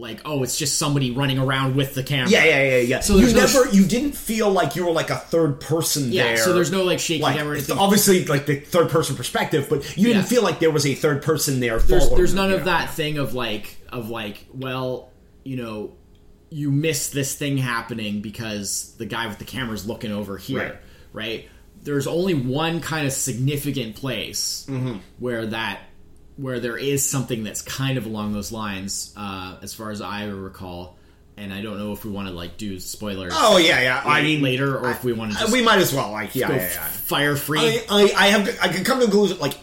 like 0.00 0.20
oh 0.24 0.42
it's 0.44 0.56
just 0.56 0.78
somebody 0.78 1.10
running 1.10 1.38
around 1.38 1.74
with 1.74 1.94
the 1.94 2.02
camera. 2.04 2.30
Yeah, 2.30 2.44
yeah, 2.44 2.62
yeah, 2.62 2.76
yeah. 2.78 3.00
So 3.00 3.16
you 3.16 3.32
no 3.32 3.40
never, 3.40 3.68
you 3.70 3.84
didn't 3.84 4.12
feel 4.12 4.48
like 4.50 4.76
you 4.76 4.86
were 4.86 4.92
like 4.92 5.10
a 5.10 5.16
third 5.16 5.60
person 5.60 6.12
Yeah, 6.12 6.22
there. 6.24 6.36
so 6.36 6.52
there's 6.52 6.70
no 6.70 6.84
like 6.84 7.00
shaky 7.00 7.22
like 7.22 7.36
camera 7.36 7.58
obviously 7.76 8.24
like 8.26 8.46
the 8.46 8.60
third 8.60 8.90
person 8.90 9.16
perspective, 9.16 9.66
but 9.68 9.96
you 9.96 10.06
didn't 10.06 10.26
feel 10.26 10.42
like 10.42 10.60
there 10.60 10.70
was 10.70 10.86
a 10.86 10.94
third 10.94 11.22
person 11.22 11.58
there. 11.60 11.78
there's 11.80 12.08
there's 12.10 12.34
none 12.34 12.50
Yeah. 12.50 12.56
of 12.56 12.64
that 12.66 12.90
thing 12.90 13.18
of 13.18 13.34
like 13.34 13.76
of 13.90 14.08
like 14.08 14.46
well 14.54 15.10
you 15.44 15.56
know 15.56 15.94
you 16.50 16.70
miss 16.70 17.10
this 17.10 17.34
thing 17.34 17.58
happening 17.58 18.20
because 18.22 18.94
the 18.98 19.04
guy 19.06 19.26
with 19.26 19.38
the 19.38 19.44
camera 19.44 19.74
is 19.74 19.86
looking 19.86 20.12
over 20.12 20.36
here 20.38 20.58
Right. 20.60 20.76
right, 21.12 21.48
there's 21.82 22.06
only 22.06 22.34
one 22.34 22.80
kind 22.80 23.06
of 23.06 23.12
significant 23.12 23.96
place 23.96 24.64
Mm-hmm. 24.68 24.98
where 25.18 25.46
that 25.46 25.80
where 26.38 26.58
there 26.60 26.78
is 26.78 27.08
something 27.08 27.44
that's 27.44 27.60
kind 27.60 27.98
of 27.98 28.06
along 28.06 28.32
those 28.32 28.50
lines 28.52 29.12
uh, 29.16 29.56
as 29.62 29.74
far 29.74 29.90
as 29.90 30.00
i 30.00 30.24
recall 30.24 30.96
and 31.36 31.52
i 31.52 31.60
don't 31.60 31.78
know 31.78 31.92
if 31.92 32.04
we 32.04 32.10
want 32.10 32.26
to 32.28 32.32
like 32.34 32.56
do 32.56 32.80
spoilers 32.80 33.32
Oh 33.36 33.58
yeah, 33.58 33.80
yeah. 33.82 34.02
I 34.04 34.22
mean, 34.22 34.40
later 34.42 34.78
or 34.78 34.90
if 34.90 35.04
we 35.04 35.12
want 35.12 35.32
to 35.32 35.38
just 35.38 35.52
we 35.52 35.62
might 35.62 35.78
as 35.78 35.92
well. 35.94 36.10
Like, 36.10 36.34
yeah, 36.34 36.50
yeah, 36.50 36.56
yeah. 36.56 36.88
fire 36.88 37.36
free 37.36 37.60
I, 37.60 37.84
I, 37.90 38.02
I 38.16 38.26
have, 38.28 38.48
I 38.62 38.68
can 38.68 38.82
come 38.84 38.98
to 39.00 39.06
the 39.06 39.10
conclusion 39.12 39.38
like 39.38 39.56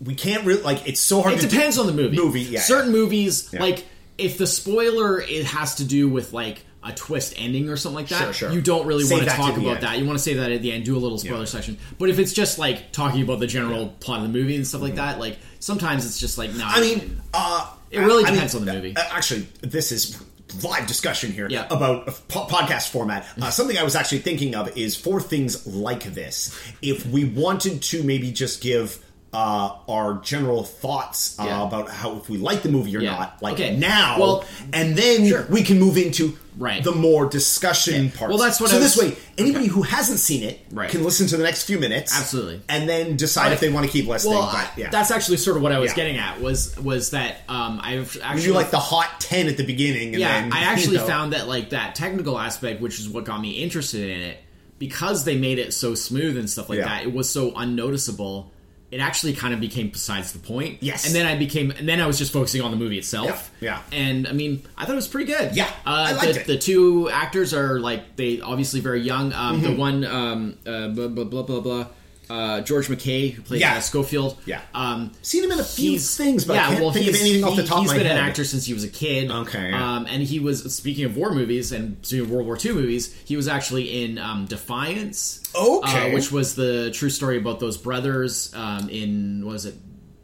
we 0.00 0.14
can't 0.14 0.44
really 0.44 0.62
like. 0.62 0.86
It's 0.88 1.00
so 1.00 1.22
hard. 1.22 1.34
it 1.34 1.40
to 1.40 1.42
do- 1.48 1.50
depends 1.56 1.78
on 1.78 1.86
the 1.86 1.92
movie. 1.92 2.16
Movie, 2.16 2.40
yeah. 2.42 2.60
Certain 2.60 2.90
movies, 2.92 3.48
Yeah. 3.52 3.60
like 3.62 3.84
if 4.18 4.36
the 4.38 4.46
spoiler 4.46 5.20
it 5.20 5.44
has 5.44 5.76
to 5.76 5.84
do 5.84 6.08
with 6.08 6.32
like 6.32 6.64
a 6.84 6.92
twist 6.92 7.34
ending 7.36 7.68
or 7.68 7.76
something 7.76 7.96
like 7.96 8.08
that, 8.08 8.18
Sure, 8.18 8.32
sure. 8.32 8.52
you 8.52 8.60
don't 8.60 8.86
really 8.86 9.04
Save 9.04 9.18
want 9.18 9.30
to 9.30 9.36
talk 9.36 9.56
about 9.56 9.74
end. 9.76 9.82
that. 9.84 9.98
You 9.98 10.04
want 10.04 10.18
to 10.18 10.22
say 10.22 10.34
that 10.34 10.50
at 10.50 10.62
the 10.62 10.72
end, 10.72 10.84
do 10.84 10.96
a 10.96 10.98
little 10.98 11.18
spoiler 11.18 11.38
Yeah. 11.40 11.44
section. 11.44 11.78
But 11.98 12.08
if 12.10 12.18
it's 12.18 12.32
just 12.32 12.58
like 12.58 12.90
talking 12.92 13.22
about 13.22 13.38
the 13.40 13.46
general 13.46 13.94
plot 14.00 14.18
of 14.24 14.32
the 14.32 14.36
movie 14.38 14.56
and 14.56 14.66
stuff 14.66 14.82
like 14.82 14.96
that, 14.96 15.20
like 15.20 15.38
sometimes 15.60 16.04
it's 16.06 16.18
just 16.18 16.38
like 16.38 16.52
no. 16.54 16.64
I 16.66 16.80
mean, 16.80 17.20
uh, 17.32 17.68
It 17.90 18.00
really 18.00 18.24
I 18.24 18.26
mean, 18.28 18.34
depends 18.34 18.54
on 18.54 18.64
the 18.64 18.72
movie. 18.72 18.96
uh, 18.96 19.02
Actually, 19.12 19.46
this 19.60 19.92
is 19.92 20.20
live 20.62 20.86
discussion 20.86 21.32
here 21.32 21.46
Yeah. 21.48 21.66
about 21.70 22.08
a 22.08 22.12
po- 22.12 22.46
podcast 22.46 22.88
format. 22.88 23.26
Uh, 23.40 23.50
something 23.50 23.78
I 23.78 23.84
was 23.84 23.94
actually 23.96 24.18
thinking 24.18 24.54
of 24.54 24.76
is 24.76 24.96
for 24.96 25.20
things 25.20 25.66
like 25.66 26.12
this. 26.14 26.50
If 26.82 27.06
we 27.06 27.24
wanted 27.24 27.80
to 27.82 28.02
maybe 28.02 28.32
just 28.32 28.60
give 28.60 28.98
uh, 29.34 29.76
our 29.88 30.20
general 30.22 30.62
thoughts 30.62 31.36
uh, 31.38 31.44
Yeah. 31.46 31.62
about 31.66 31.88
how 31.88 32.16
if 32.18 32.28
we 32.28 32.36
like 32.36 32.62
the 32.62 32.68
movie 32.68 32.94
or 32.94 33.00
Yeah. 33.00 33.12
not, 33.12 33.38
like 33.40 33.54
Okay. 33.54 33.74
now, 33.76 34.18
Well, 34.20 34.44
and 34.74 34.94
then 34.94 35.26
sure. 35.26 35.46
we 35.48 35.62
can 35.62 35.78
move 35.78 35.96
into 35.96 36.36
Right. 36.58 36.84
the 36.84 36.92
more 36.92 37.26
discussion 37.26 38.10
part. 38.10 38.28
Well, 38.30 38.38
that's 38.38 38.60
what 38.60 38.70
So 38.70 38.76
I 38.76 38.80
this 38.80 38.96
way, 38.96 39.16
anybody 39.38 39.66
who 39.66 39.82
hasn't 39.82 40.18
seen 40.18 40.42
it 40.42 40.60
Right. 40.70 40.90
can 40.90 41.02
listen 41.02 41.26
to 41.28 41.36
the 41.36 41.42
next 41.42 41.62
few 41.64 41.78
minutes, 41.78 42.14
Absolutely. 42.16 42.60
and 42.68 42.88
then 42.88 43.16
decide 43.16 43.52
if 43.52 43.60
they 43.60 43.70
want 43.70 43.86
to 43.86 43.92
keep 43.92 44.06
listening. 44.06 44.34
well, 44.34 44.50
but 44.52 44.70
yeah, 44.76 44.90
that's 44.90 45.10
actually 45.10 45.38
sort 45.38 45.56
of 45.56 45.62
what 45.62 45.72
I 45.72 45.78
was 45.78 45.92
Yeah. 45.92 45.96
getting 45.96 46.16
at 46.18 46.40
was 46.40 46.76
was 46.78 47.10
that 47.10 47.38
um, 47.48 47.80
I've 47.82 48.18
actually 48.22 48.44
you 48.46 48.52
like 48.54 48.70
the 48.70 48.78
hot 48.78 49.20
ten 49.20 49.48
at 49.48 49.56
the 49.56 49.64
beginning. 49.64 50.08
And 50.14 50.20
yeah, 50.20 50.42
then, 50.42 50.52
I 50.52 50.60
actually 50.64 50.94
you 50.96 50.98
know, 51.02 51.06
found 51.06 51.32
that 51.32 51.48
like 51.48 51.70
that 51.70 51.94
technical 51.94 52.38
aspect, 52.38 52.80
which 52.82 52.98
is 53.00 53.08
what 53.08 53.24
got 53.24 53.40
me 53.40 53.52
interested 53.52 54.08
in 54.10 54.20
it, 54.20 54.38
because 54.78 55.24
they 55.24 55.36
made 55.36 55.58
it 55.58 55.72
so 55.72 55.94
smooth 55.94 56.36
and 56.36 56.50
stuff 56.50 56.68
like 56.68 56.78
Yeah. 56.80 56.84
that. 56.86 57.02
It 57.04 57.12
was 57.14 57.30
so 57.30 57.52
unnoticeable. 57.56 58.52
It 58.92 59.00
actually 59.00 59.32
kind 59.32 59.54
of 59.54 59.60
became 59.60 59.88
besides 59.88 60.32
the 60.32 60.38
point. 60.38 60.78
Yes. 60.82 61.06
and 61.06 61.14
then 61.14 61.26
I 61.26 61.34
became, 61.36 61.70
and 61.70 61.88
then 61.88 61.98
I 62.00 62.06
was 62.06 62.18
just 62.18 62.30
focusing 62.32 62.60
on 62.60 62.70
the 62.70 62.76
movie 62.76 62.98
itself. 62.98 63.50
Yeah, 63.58 63.80
yeah. 63.90 63.98
And 63.98 64.28
I 64.28 64.32
mean, 64.32 64.62
I 64.76 64.84
thought 64.84 64.92
it 64.92 64.96
was 64.96 65.08
pretty 65.08 65.32
good. 65.32 65.56
Yeah, 65.56 65.64
uh, 65.86 66.08
I 66.08 66.12
liked 66.12 66.34
the, 66.34 66.40
it. 66.42 66.46
the 66.46 66.58
two 66.58 67.08
actors 67.08 67.54
are 67.54 67.80
like 67.80 68.16
they 68.16 68.40
obviously 68.42 68.80
very 68.80 69.00
young. 69.00 69.32
Um, 69.32 69.52
Mm-hmm. 69.62 69.64
The 69.72 69.76
one, 69.76 70.04
um, 70.04 70.58
uh, 70.66 70.88
blah 70.88 71.08
blah 71.08 71.24
blah 71.24 71.42
blah 71.42 71.60
blah. 71.60 71.86
Uh, 72.30 72.62
George 72.62 72.86
McKay, 72.88 73.30
who 73.32 73.42
plays 73.42 73.60
Yeah. 73.60 73.76
uh, 73.76 73.80
Schofield. 73.80 74.38
Yeah. 74.46 74.62
Um, 74.74 75.12
seen 75.20 75.44
him 75.44 75.52
in 75.52 75.58
a 75.60 75.64
few 75.64 75.98
things, 75.98 76.44
but 76.46 76.56
I 76.56 76.68
can't 76.76 76.78
think 76.78 77.08
of 77.08 77.14
he's- 77.14 77.20
anything 77.20 77.44
off 77.44 77.56
the 77.56 77.62
he- 77.62 77.68
top 77.68 77.78
of 77.78 77.82
He's 77.84 77.90
my 77.92 77.98
been 77.98 78.06
head. 78.06 78.16
an 78.16 78.24
actor 78.24 78.44
since 78.44 78.64
he 78.64 78.72
was 78.72 78.84
a 78.84 78.88
kid. 78.88 79.30
Okay, 79.30 79.68
yeah. 79.70 79.96
Um, 79.96 80.06
and 80.08 80.22
he 80.22 80.38
was 80.38 80.74
speaking 80.74 81.04
of 81.04 81.14
war 81.16 81.34
movies 81.34 81.72
and 81.72 81.96
speaking 82.02 82.24
of 82.24 82.30
World 82.30 82.46
War 82.46 82.56
II 82.64 82.72
movies, 82.72 83.12
he 83.26 83.36
was 83.36 83.48
actually 83.48 84.04
in 84.04 84.16
um, 84.18 84.46
Defiance. 84.46 85.40
Okay. 85.54 86.10
uh, 86.10 86.14
which 86.14 86.32
was 86.32 86.54
the 86.54 86.90
true 86.92 87.10
story 87.10 87.36
about 87.36 87.60
those 87.60 87.76
brothers 87.76 88.50
um, 88.54 88.88
in 88.88 89.44
was 89.44 89.66
it 89.66 89.74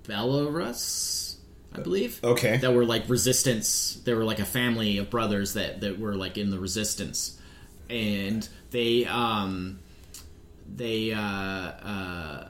Belarus, 0.05 1.35
I 1.75 1.81
believe. 1.81 2.21
Okay. 2.23 2.57
that 2.59 2.73
were 2.73 2.85
like 2.85 3.09
resistance. 3.09 3.99
They 4.05 4.15
were 4.15 4.25
like 4.25 4.39
a 4.39 4.45
family 4.45 4.99
of 4.99 5.11
brothers 5.11 5.55
that 5.55 5.81
that 5.83 5.99
were 5.99 6.15
like 6.15 6.39
in 6.39 6.51
the 6.51 6.59
resistance, 6.59 7.37
and 7.91 8.49
they 8.71 9.05
um 9.05 9.81
they 10.77 11.13
uh, 11.13 11.21
uh 11.21 12.49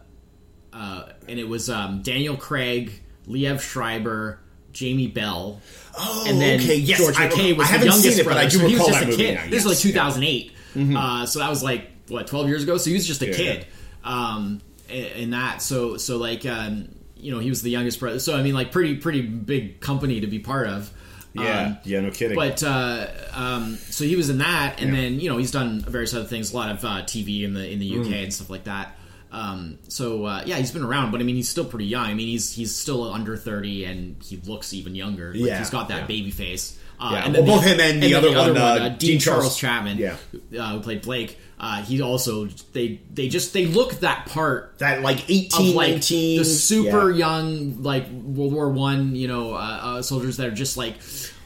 uh, 0.72 1.08
and 1.26 1.38
it 1.38 1.48
was 1.48 1.70
um, 1.70 2.02
Daniel 2.02 2.36
Craig, 2.36 2.92
Liev 3.26 3.60
Schreiber, 3.60 4.38
Jamie 4.72 5.08
Bell, 5.08 5.60
Oh, 5.98 6.24
and 6.28 6.40
then 6.40 6.60
okay, 6.60 6.76
yes, 6.76 6.98
George 6.98 7.16
I, 7.16 7.28
McKay 7.28 7.56
was 7.56 7.66
I 7.66 7.70
haven't 7.72 7.80
the 7.80 7.86
youngest 7.86 8.10
seen 8.10 8.20
it, 8.20 8.24
brother. 8.24 8.40
but 8.40 8.46
I 8.46 8.48
do 8.48 8.58
so 8.58 8.66
he 8.68 8.74
was 8.74 8.80
recall 8.80 8.88
just 8.88 9.00
that 9.00 9.06
a 9.06 9.10
movie 9.10 9.22
kid. 9.24 9.34
now, 9.34 9.44
This 9.50 9.64
was 9.64 9.84
yes, 9.84 9.94
like 9.96 10.14
yeah. 10.14 10.90
2008, 10.90 10.96
uh, 10.96 11.26
so 11.26 11.38
that 11.40 11.50
was 11.50 11.62
like 11.62 11.90
what 12.08 12.26
12 12.28 12.48
years 12.48 12.62
ago. 12.62 12.76
So 12.76 12.90
he 12.90 12.94
was 12.94 13.06
just 13.06 13.22
a 13.22 13.26
Yeah, 13.28 13.32
kid 13.34 13.66
um, 14.04 14.60
in, 14.88 15.04
in 15.04 15.30
that. 15.30 15.62
So 15.62 15.96
so 15.96 16.18
like 16.18 16.46
um, 16.46 16.88
you 17.16 17.32
know 17.32 17.40
he 17.40 17.48
was 17.48 17.62
the 17.62 17.70
youngest 17.70 17.98
brother. 17.98 18.20
So 18.20 18.36
I 18.36 18.42
mean 18.42 18.54
like 18.54 18.70
pretty 18.70 18.96
pretty 18.96 19.22
big 19.22 19.80
company 19.80 20.20
to 20.20 20.26
be 20.28 20.38
part 20.38 20.68
of. 20.68 20.92
Yeah, 21.40 21.60
Um, 21.66 21.78
yeah, 21.84 22.00
no 22.00 22.10
kidding. 22.10 22.36
but 22.36 22.62
uh, 22.62 23.06
um, 23.34 23.76
so 23.76 24.04
he 24.04 24.16
was 24.16 24.30
in 24.30 24.38
that, 24.38 24.80
and 24.80 24.94
Yeah. 24.94 25.00
then 25.02 25.20
you 25.20 25.28
know 25.28 25.38
he's 25.38 25.50
done 25.50 25.80
various 25.80 26.14
other 26.14 26.24
things, 26.26 26.52
a 26.52 26.56
lot 26.56 26.70
of 26.70 26.84
uh, 26.84 27.02
TV 27.04 27.44
in 27.44 27.54
the 27.54 27.70
in 27.70 27.78
the 27.78 27.86
UK 27.98 28.06
Mm. 28.06 28.22
and 28.24 28.32
stuff 28.34 28.50
like 28.50 28.64
that. 28.64 28.96
Um, 29.30 29.78
so 29.88 30.24
uh, 30.24 30.42
yeah, 30.46 30.56
he's 30.56 30.70
been 30.70 30.82
around, 30.84 31.10
but 31.12 31.20
I 31.20 31.24
mean 31.24 31.36
he's 31.36 31.48
still 31.48 31.64
pretty 31.66 31.84
young. 31.86 32.06
I 32.06 32.14
mean 32.14 32.28
he's 32.28 32.52
he's 32.52 32.74
still 32.74 33.12
under 33.12 33.36
thirty, 33.36 33.84
and 33.84 34.16
he 34.22 34.38
looks 34.46 34.72
even 34.72 34.94
younger. 34.94 35.32
Like, 35.34 35.40
Yeah, 35.44 35.58
he's 35.58 35.70
got 35.70 35.88
that 35.88 36.02
yeah. 36.02 36.06
baby 36.06 36.30
face. 36.30 36.78
Uh, 37.00 37.10
Yeah, 37.12 37.24
and 37.26 37.34
well, 37.34 37.42
then 37.44 37.54
both 37.56 37.64
him 37.64 37.80
and 37.80 38.02
the 38.02 38.12
then 38.12 38.24
other 38.24 38.52
one, 38.52 38.56
uh, 38.56 38.88
Dean, 38.88 38.96
Dean 38.98 39.20
Charles, 39.20 39.56
Charles- 39.56 39.58
Chapman, 39.58 39.98
yeah. 39.98 40.16
uh, 40.60 40.72
who 40.72 40.80
played 40.80 41.02
Blake. 41.02 41.38
Uh, 41.60 41.82
he 41.82 42.00
also 42.00 42.46
they 42.72 43.00
they 43.12 43.28
just 43.28 43.52
they 43.52 43.66
look 43.66 43.92
that 44.00 44.26
part 44.26 44.74
that 44.78 45.02
like 45.02 45.18
of 45.24 45.30
18, 45.30 45.74
like 45.76 45.90
19, 45.90 46.38
the 46.38 46.44
super 46.44 47.10
yeah. 47.10 47.16
young 47.18 47.82
like 47.82 48.08
World 48.10 48.52
War 48.52 48.70
One, 48.70 49.14
you 49.14 49.28
know, 49.28 49.54
uh, 49.54 49.58
uh, 49.82 50.02
soldiers 50.02 50.36
that 50.38 50.46
are 50.48 50.52
just 50.52 50.76
like 50.76 50.94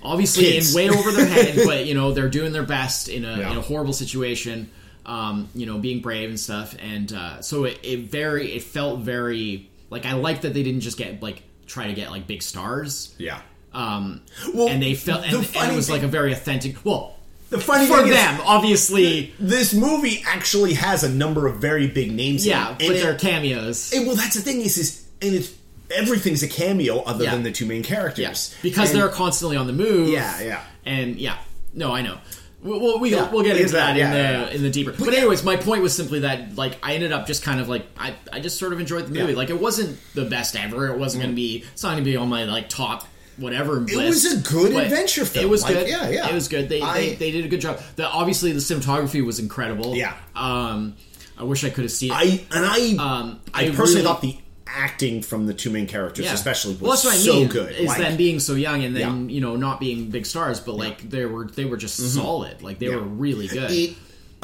obviously 0.03 0.45
Kids. 0.45 0.75
in 0.75 0.77
way 0.77 0.91
over 0.97 1.11
their 1.13 1.27
head, 1.27 1.59
but 1.65 1.87
you 1.87 1.95
know 1.95 2.13
they're 2.13 2.29
doing 2.29 2.53
their 2.53 2.63
best 2.65 3.09
in 3.09 3.25
a 3.25 3.39
Yeah. 3.39 3.53
in 3.53 3.59
a 3.59 3.63
horrible 3.63 3.93
situation, 3.93 4.71
um, 5.07 5.49
you 5.55 5.67
know, 5.67 5.79
being 5.79 6.01
brave 6.01 6.29
and 6.29 6.39
stuff, 6.41 6.75
and 6.81 7.13
uh, 7.13 7.41
so 7.43 7.65
it, 7.65 7.79
it 7.83 8.11
very 8.11 8.53
it 8.53 8.63
felt 8.63 9.01
very 9.01 9.69
like 9.91 10.07
I 10.07 10.15
like 10.15 10.43
that 10.43 10.55
they 10.55 10.63
didn't 10.63 10.81
just 10.83 10.97
get 10.99 11.23
like 11.23 11.43
try 11.67 11.87
to 11.87 11.95
get 11.95 12.11
like 12.11 12.27
big 12.27 12.43
stars. 12.43 13.15
Yeah. 13.19 13.41
Um, 13.75 14.21
Well, 14.53 14.69
and 14.69 14.83
they 14.83 14.95
felt, 14.95 15.23
the 15.23 15.39
and, 15.39 15.49
and 15.57 15.73
it 15.73 15.77
was 15.77 15.87
thing- 15.87 15.97
like 15.97 16.03
a 16.03 16.09
very 16.09 16.33
authentic. 16.33 16.85
Well, 16.85 17.17
The 17.49 17.59
funny 17.59 17.87
for 17.87 17.99
thing 17.99 18.09
is- 18.09 18.15
them, 18.15 18.39
obviously, 18.45 19.33
This 19.41 19.73
movie 19.73 20.23
actually 20.27 20.75
has 20.75 21.05
a 21.05 21.09
number 21.09 21.47
of 21.47 21.57
very 21.59 21.87
big 21.87 22.13
names. 22.13 22.47
yeah, 22.47 22.71
in 22.71 22.83
it. 22.83 22.89
And 22.89 22.97
they're 22.97 23.15
cameos. 23.19 23.93
and, 23.95 24.07
well, 24.07 24.15
that's 24.17 24.35
the 24.35 24.43
thing 24.43 24.61
is, 24.61 24.77
is 24.77 25.07
and 25.23 25.35
it's 25.35 25.49
everything's 25.95 26.43
a 26.43 26.49
cameo 26.49 27.01
other 27.03 27.25
Yeah. 27.25 27.33
than 27.35 27.43
the 27.43 27.53
two 27.53 27.67
main 27.67 27.83
characters. 27.83 28.23
Yes, 28.23 28.55
because 28.63 28.91
And- 28.91 29.01
they're 29.01 29.09
constantly 29.09 29.57
on 29.57 29.67
the 29.67 29.73
move. 29.73 30.09
Yeah, 30.09 30.41
yeah. 30.43 30.61
and 30.85 31.17
yeah. 31.17 31.37
No, 31.75 31.93
I 31.93 32.03
know. 32.03 32.19
We'll, 32.63 32.81
we'll, 32.81 32.99
we, 33.01 33.11
Yeah, 33.11 33.29
we'll 33.31 33.43
get 33.43 33.57
into 33.57 33.73
that, 33.73 33.95
that, 33.95 33.97
yeah, 33.97 34.07
in 34.07 34.13
the 34.13 34.19
yeah, 34.19 34.41
yeah. 34.47 34.51
in 34.55 34.63
the 34.63 34.71
deeper. 34.71 34.93
But, 34.97 35.13
anyways, 35.15 35.43
my 35.43 35.57
point 35.57 35.83
was 35.83 35.97
simply 35.97 36.21
that 36.21 36.55
like 36.57 36.77
I 36.83 36.95
ended 36.95 37.11
up 37.11 37.27
just 37.27 37.43
kind 37.43 37.61
of 37.61 37.69
like 37.69 37.87
I, 37.99 38.15
I 38.33 38.39
just 38.39 38.57
sort 38.59 38.73
of 38.73 38.79
enjoyed 38.79 39.07
the 39.07 39.09
movie. 39.11 39.19
Yeah. 39.25 39.31
Mm. 39.33 39.37
Like 39.37 39.51
it 39.51 39.61
wasn't 39.61 39.99
the 40.15 40.27
best 40.27 40.55
ever. 40.55 40.87
It 40.87 40.97
wasn't 40.99 41.23
going 41.25 41.33
to 41.33 41.37
be. 41.37 41.65
It's 41.73 41.83
not 41.83 41.93
going 41.93 42.05
to 42.05 42.09
be 42.11 42.17
on 42.17 42.29
my 42.29 42.45
like 42.45 42.69
top 42.69 43.09
whatever. 43.37 43.79
It 43.79 43.97
list, 43.97 44.25
was 44.25 44.33
a 44.35 44.49
good 44.49 44.77
adventure 44.77 45.25
film. 45.25 45.45
It 45.45 45.49
was 45.49 45.63
Like, 45.65 45.75
good. 45.75 45.89
yeah, 45.89 46.09
yeah. 46.11 46.29
It 46.29 46.35
was 46.35 46.47
good. 46.47 46.69
They, 46.69 46.81
I- 46.83 46.99
they 47.01 47.15
they 47.17 47.31
did 47.33 47.45
a 47.47 47.49
good 47.49 47.61
job. 47.63 47.81
The 47.97 48.09
obviously 48.09 48.53
the 48.53 48.61
cinematography 48.61 49.25
was 49.27 49.41
incredible. 49.41 49.97
Yeah. 49.97 50.15
Um, 50.37 50.95
I 51.37 51.43
wish 51.45 51.65
I 51.65 51.71
could 51.71 51.83
have 51.83 51.91
seen. 51.91 52.13
it. 52.13 52.15
I 52.15 52.23
and 52.55 52.65
I 53.01 53.03
Um, 53.03 53.41
I, 53.53 53.65
I 53.65 53.71
personally 53.71 53.95
really- 53.95 54.05
thought 54.05 54.21
the 54.21 54.37
acting 54.75 55.23
from 55.23 55.47
the 55.47 55.55
two 55.55 55.71
main 55.71 55.87
characters, 55.87 56.25
Yeah. 56.27 56.35
especially, 56.35 56.73
was 56.75 56.81
well, 56.81 56.91
that's 56.93 57.05
what 57.05 57.15
I 57.15 57.19
so 57.19 57.35
mean, 57.35 57.49
good. 57.49 57.75
Is 57.75 57.87
Like, 57.89 57.99
them 57.99 58.17
being 58.17 58.41
so 58.41 58.55
young 58.55 58.83
and 58.85 58.95
then 58.97 59.01
Yeah. 59.03 59.09
Mm-hmm. 59.09 59.29
you 59.31 59.41
know 59.41 59.57
not 59.57 59.81
being 59.81 60.11
big 60.11 60.27
stars, 60.27 60.61
but 60.61 60.75
like 60.77 61.09
they 61.11 61.25
were 61.27 61.47
they 61.47 61.65
were 61.65 61.77
just 61.77 61.97
solid. 61.97 62.63
Like 62.63 62.79
they 62.79 62.87
Yeah. 62.87 62.97
were 62.97 63.03
really 63.03 63.49
good. 63.49 63.71
it, 63.71 63.95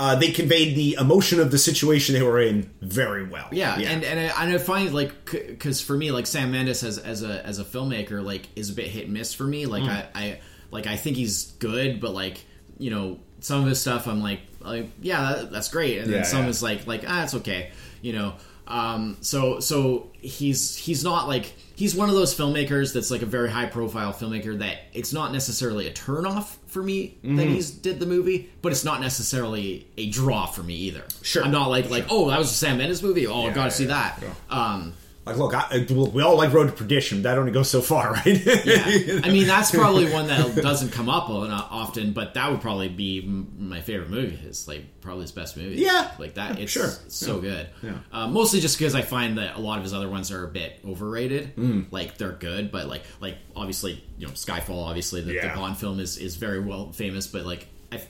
uh, 0.01 0.15
they 0.15 0.31
conveyed 0.31 0.77
the 0.77 0.97
emotion 1.01 1.41
of 1.41 1.51
the 1.51 1.59
situation 1.59 2.15
they 2.15 2.23
were 2.23 2.41
in 2.41 2.71
very 2.81 3.27
well. 3.27 3.49
yeah, 3.51 3.75
and 3.79 4.05
and 4.05 4.21
I, 4.21 4.43
and 4.45 4.55
I 4.55 4.59
find 4.59 4.95
like 4.95 5.13
because 5.33 5.81
for 5.81 5.97
me, 5.97 6.13
like 6.13 6.27
Sam 6.27 6.53
Mendes 6.53 6.85
as 6.85 6.99
as 6.99 7.23
a 7.25 7.45
as 7.45 7.59
a 7.59 7.65
filmmaker, 7.65 8.23
like 8.23 8.43
is 8.55 8.71
a 8.71 8.75
bit 8.75 8.87
hit 8.87 9.05
and 9.07 9.13
miss 9.15 9.35
for 9.35 9.45
me. 9.45 9.65
Mm. 9.65 9.71
Like 9.71 9.83
I, 9.85 10.07
I 10.15 10.41
like 10.71 10.87
I 10.87 10.97
think 10.97 11.17
he's 11.17 11.53
good, 11.59 12.01
but 12.01 12.13
like 12.15 12.39
you 12.79 12.91
know 12.91 13.19
some 13.41 13.63
of 13.63 13.67
his 13.69 13.81
stuff, 13.81 14.07
I'm 14.07 14.23
like 14.23 14.41
like 14.61 14.89
yeah, 15.03 15.33
that, 15.35 15.51
that's 15.51 15.69
great, 15.69 15.99
and 15.99 16.09
Yeah, 16.11 16.19
then 16.19 16.25
some 16.27 16.45
yeah. 16.45 16.51
is 16.51 16.63
like 16.63 16.87
like 16.87 17.03
ah, 17.07 17.25
it's 17.25 17.35
okay, 17.35 17.71
you 18.01 18.13
know. 18.13 18.35
Um, 18.69 19.17
so 19.23 19.61
so 19.61 20.11
he's 20.21 20.77
he's 20.77 21.03
not 21.03 21.27
like 21.27 21.47
he's 21.75 21.95
one 21.95 22.09
of 22.11 22.15
those 22.15 22.35
filmmakers 22.35 22.93
that's 22.93 23.11
like 23.11 23.23
a 23.23 23.27
very 23.27 23.51
high 23.51 23.65
profile 23.67 24.13
filmmaker 24.13 24.59
that 24.59 24.79
it's 24.93 25.13
not 25.13 25.33
necessarily 25.33 25.87
a 25.87 25.93
turnoff 25.93 26.57
for 26.67 26.83
me 26.83 27.17
Mm-hmm. 27.25 27.37
that 27.37 27.47
he's 27.47 27.71
did 27.71 27.99
the 27.99 28.05
movie, 28.07 28.51
but 28.63 28.71
it's 28.73 28.85
not 28.85 29.01
necessarily 29.01 29.87
a 29.97 30.11
draw 30.11 30.45
for 30.47 30.63
me 30.63 30.75
either. 30.75 31.05
Sure. 31.23 31.43
I'm 31.43 31.51
not 31.51 31.71
like 31.71 31.89
like 31.89 32.07
oh 32.11 32.29
that 32.29 32.39
was 32.39 32.51
a 32.51 32.55
Sam 32.55 32.77
Mendes 32.79 33.03
movie. 33.03 33.27
Oh, 33.27 33.47
Yeah, 33.47 33.55
gotta 33.55 33.71
see 33.71 33.87
yeah, 33.87 34.13
that. 34.21 34.25
Um, 34.51 34.93
Like, 35.29 35.37
look, 35.37 35.55
I, 35.55 35.87
we 36.13 36.23
all 36.23 36.37
like 36.37 36.53
Road 36.53 36.67
to 36.67 36.73
Perdition. 36.73 37.19
but 37.23 37.31
That 37.31 37.39
only 37.39 37.53
goes 37.53 37.69
so 37.71 37.81
far, 37.81 38.13
right? 38.27 38.27
yeah. 38.67 39.21
I 39.23 39.31
mean 39.31 39.47
that's 39.47 39.71
probably 39.71 40.11
one 40.11 40.27
that 40.29 40.57
doesn't 40.57 40.91
come 40.91 41.09
up 41.09 41.29
often, 41.29 42.13
but 42.13 42.35
that 42.35 42.51
would 42.51 42.61
probably 42.61 42.89
be 42.89 43.23
my 43.23 43.81
favorite 43.81 44.11
movie. 44.11 44.39
It's 44.47 44.67
like 44.67 45.01
probably 45.01 45.23
his 45.23 45.33
best 45.33 45.57
movie. 45.57 45.77
Yeah. 45.77 46.11
like 46.19 46.35
that. 46.35 46.59
It's 46.59 46.73
sure. 46.73 46.89
so 47.09 47.41
good. 47.41 47.69
Yeah. 47.83 47.99
Uh, 48.13 48.29
mostly 48.29 48.61
just 48.61 48.79
because 48.79 48.95
I 48.95 49.03
find 49.03 49.39
that 49.39 49.57
a 49.57 49.61
lot 49.61 49.79
of 49.79 49.85
his 49.85 49.95
other 49.95 50.09
ones 50.09 50.31
are 50.33 50.45
a 50.45 50.49
bit 50.49 50.81
overrated. 50.87 51.55
Mm. 51.57 51.87
Like 51.91 52.19
they're 52.19 52.33
good, 52.33 52.71
but 52.73 52.87
like 52.89 53.03
like 53.21 53.37
obviously 53.55 54.03
you 54.19 54.27
know 54.27 54.33
Skyfall. 54.33 54.87
Obviously 54.87 55.21
the, 55.21 55.33
the 55.41 55.53
Bond 55.55 55.77
film 55.77 56.01
is 56.01 56.17
is 56.19 56.37
very 56.37 56.61
well 56.61 56.93
famous, 56.93 57.27
but 57.27 57.45
like 57.45 57.67
I, 57.93 58.03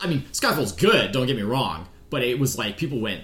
I 0.00 0.06
mean 0.06 0.22
Skyfall's 0.32 0.72
good. 0.72 1.12
Don't 1.12 1.26
get 1.26 1.36
me 1.36 1.42
wrong, 1.42 1.88
but 2.10 2.22
it 2.22 2.38
was 2.38 2.58
like 2.58 2.76
people 2.76 3.00
went 3.00 3.22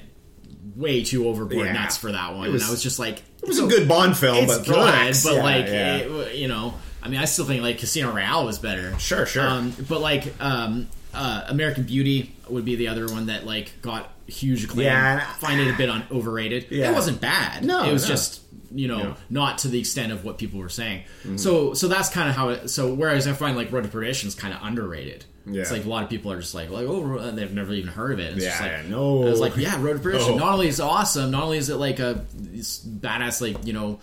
way 0.76 1.04
too 1.04 1.28
overboard 1.28 1.66
Yeah. 1.66 1.72
nuts 1.72 1.96
for 1.96 2.10
that 2.12 2.34
one, 2.34 2.50
was- 2.52 2.62
and 2.62 2.68
I 2.68 2.70
was 2.72 2.82
just 2.82 2.98
like, 2.98 3.18
it 3.42 3.48
was 3.48 3.58
a 3.58 3.66
good 3.66 3.86
Bond 3.88 4.16
film, 4.16 4.46
but 4.46 4.64
good, 4.64 4.70
relax. 4.76 5.22
but 5.24 5.34
Yeah, 5.34 5.42
like 5.42 5.66
yeah. 5.66 5.96
it- 5.96 6.34
you 6.36 6.48
know, 6.48 6.74
I 7.02 7.08
mean, 7.08 7.20
I 7.20 7.26
still 7.26 7.44
think 7.44 7.62
like 7.62 7.78
Casino 7.78 8.10
Royale 8.12 8.44
was 8.46 8.58
better. 8.58 8.98
Sure, 8.98 9.26
sure. 9.26 9.46
Um, 9.46 9.74
but 9.88 10.00
like 10.00 10.32
um, 10.40 10.88
uh, 11.12 11.42
American 11.48 11.84
Beauty 11.84 12.34
would 12.48 12.64
be 12.64 12.76
the 12.76 12.88
other 12.88 13.06
one 13.06 13.26
that 13.26 13.44
like 13.46 13.72
got 13.82 14.10
huge 14.26 14.64
acclaim. 14.64 14.86
Yeah, 14.86 15.26
I- 15.30 15.38
find 15.38 15.60
it 15.60 15.68
a 15.72 15.76
bit 15.76 15.88
on 15.90 16.02
overrated. 16.10 16.66
Yeah. 16.70 16.90
It 16.90 16.94
wasn't 16.94 17.20
bad. 17.20 17.64
No, 17.64 17.84
it 17.84 17.92
was 17.92 18.02
no. 18.04 18.08
just 18.08 18.40
you 18.74 18.88
know 18.88 18.98
Yeah. 18.98 19.04
Mm-hmm. 19.04 19.34
not 19.34 19.58
to 19.58 19.68
the 19.68 19.78
extent 19.78 20.10
of 20.12 20.24
what 20.24 20.38
people 20.38 20.58
were 20.58 20.68
saying. 20.70 21.02
So 21.36 21.74
so 21.74 21.86
that's 21.88 22.08
kind 22.08 22.28
of 22.30 22.34
how 22.34 22.48
it. 22.48 22.68
So 22.70 22.92
whereas 22.94 23.28
I 23.28 23.32
find 23.34 23.54
like 23.56 23.70
Road 23.70 23.84
to 23.84 23.88
Perdition 23.90 24.26
is 24.28 24.34
kind 24.34 24.52
of 24.54 24.60
underrated. 24.62 25.26
Yeah. 25.46 25.60
It's 25.60 25.70
like 25.70 25.84
a 25.84 25.88
lot 25.88 26.02
of 26.04 26.08
people 26.10 26.32
are 26.32 26.40
just 26.40 26.54
like, 26.54 26.70
like 26.70 26.86
oh, 26.86 27.30
they've 27.32 27.52
never 27.52 27.72
even 27.74 27.90
heard 27.90 28.12
of 28.12 28.18
it. 28.18 28.34
It's 28.36 28.44
just 28.44 28.60
Yeah, 28.60 28.76
like, 28.78 28.86
no. 28.86 29.26
I 29.26 29.30
was 29.30 29.40
like, 29.40 29.56
yeah, 29.56 29.80
Road 29.80 29.94
to 29.94 29.98
Perdition. 29.98 30.32
No. 30.32 30.44
Not 30.44 30.52
only 30.54 30.68
is 30.68 30.80
it 30.80 30.84
awesome, 30.84 31.30
not 31.30 31.42
only 31.42 31.58
is 31.58 31.68
it 31.68 31.76
like 31.76 31.98
a 31.98 32.24
badass, 32.34 33.40
like 33.40 33.66
you 33.66 33.72
know, 33.72 34.00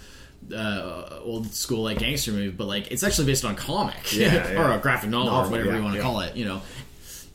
uh, 0.56 1.20
old 1.24 1.52
school 1.54 1.84
like 1.84 2.00
gangster 2.00 2.32
movie, 2.32 2.50
but 2.50 2.68
like 2.68 2.92
it's 2.92 3.04
actually 3.04 3.26
based 3.26 3.46
on 3.46 3.56
comic 3.56 4.16
Yeah, 4.16 4.34
yeah. 4.52 4.62
or 4.62 4.78
a 4.78 4.80
graphic 4.80 5.10
novel, 5.10 5.34
or 5.34 5.50
whatever 5.50 5.70
yeah, 5.72 5.78
you 5.78 5.84
want 5.84 5.94
to 5.96 5.98
yeah. 6.00 6.04
call 6.04 6.20
it. 6.22 6.36
You 6.36 6.46
know, 6.46 6.62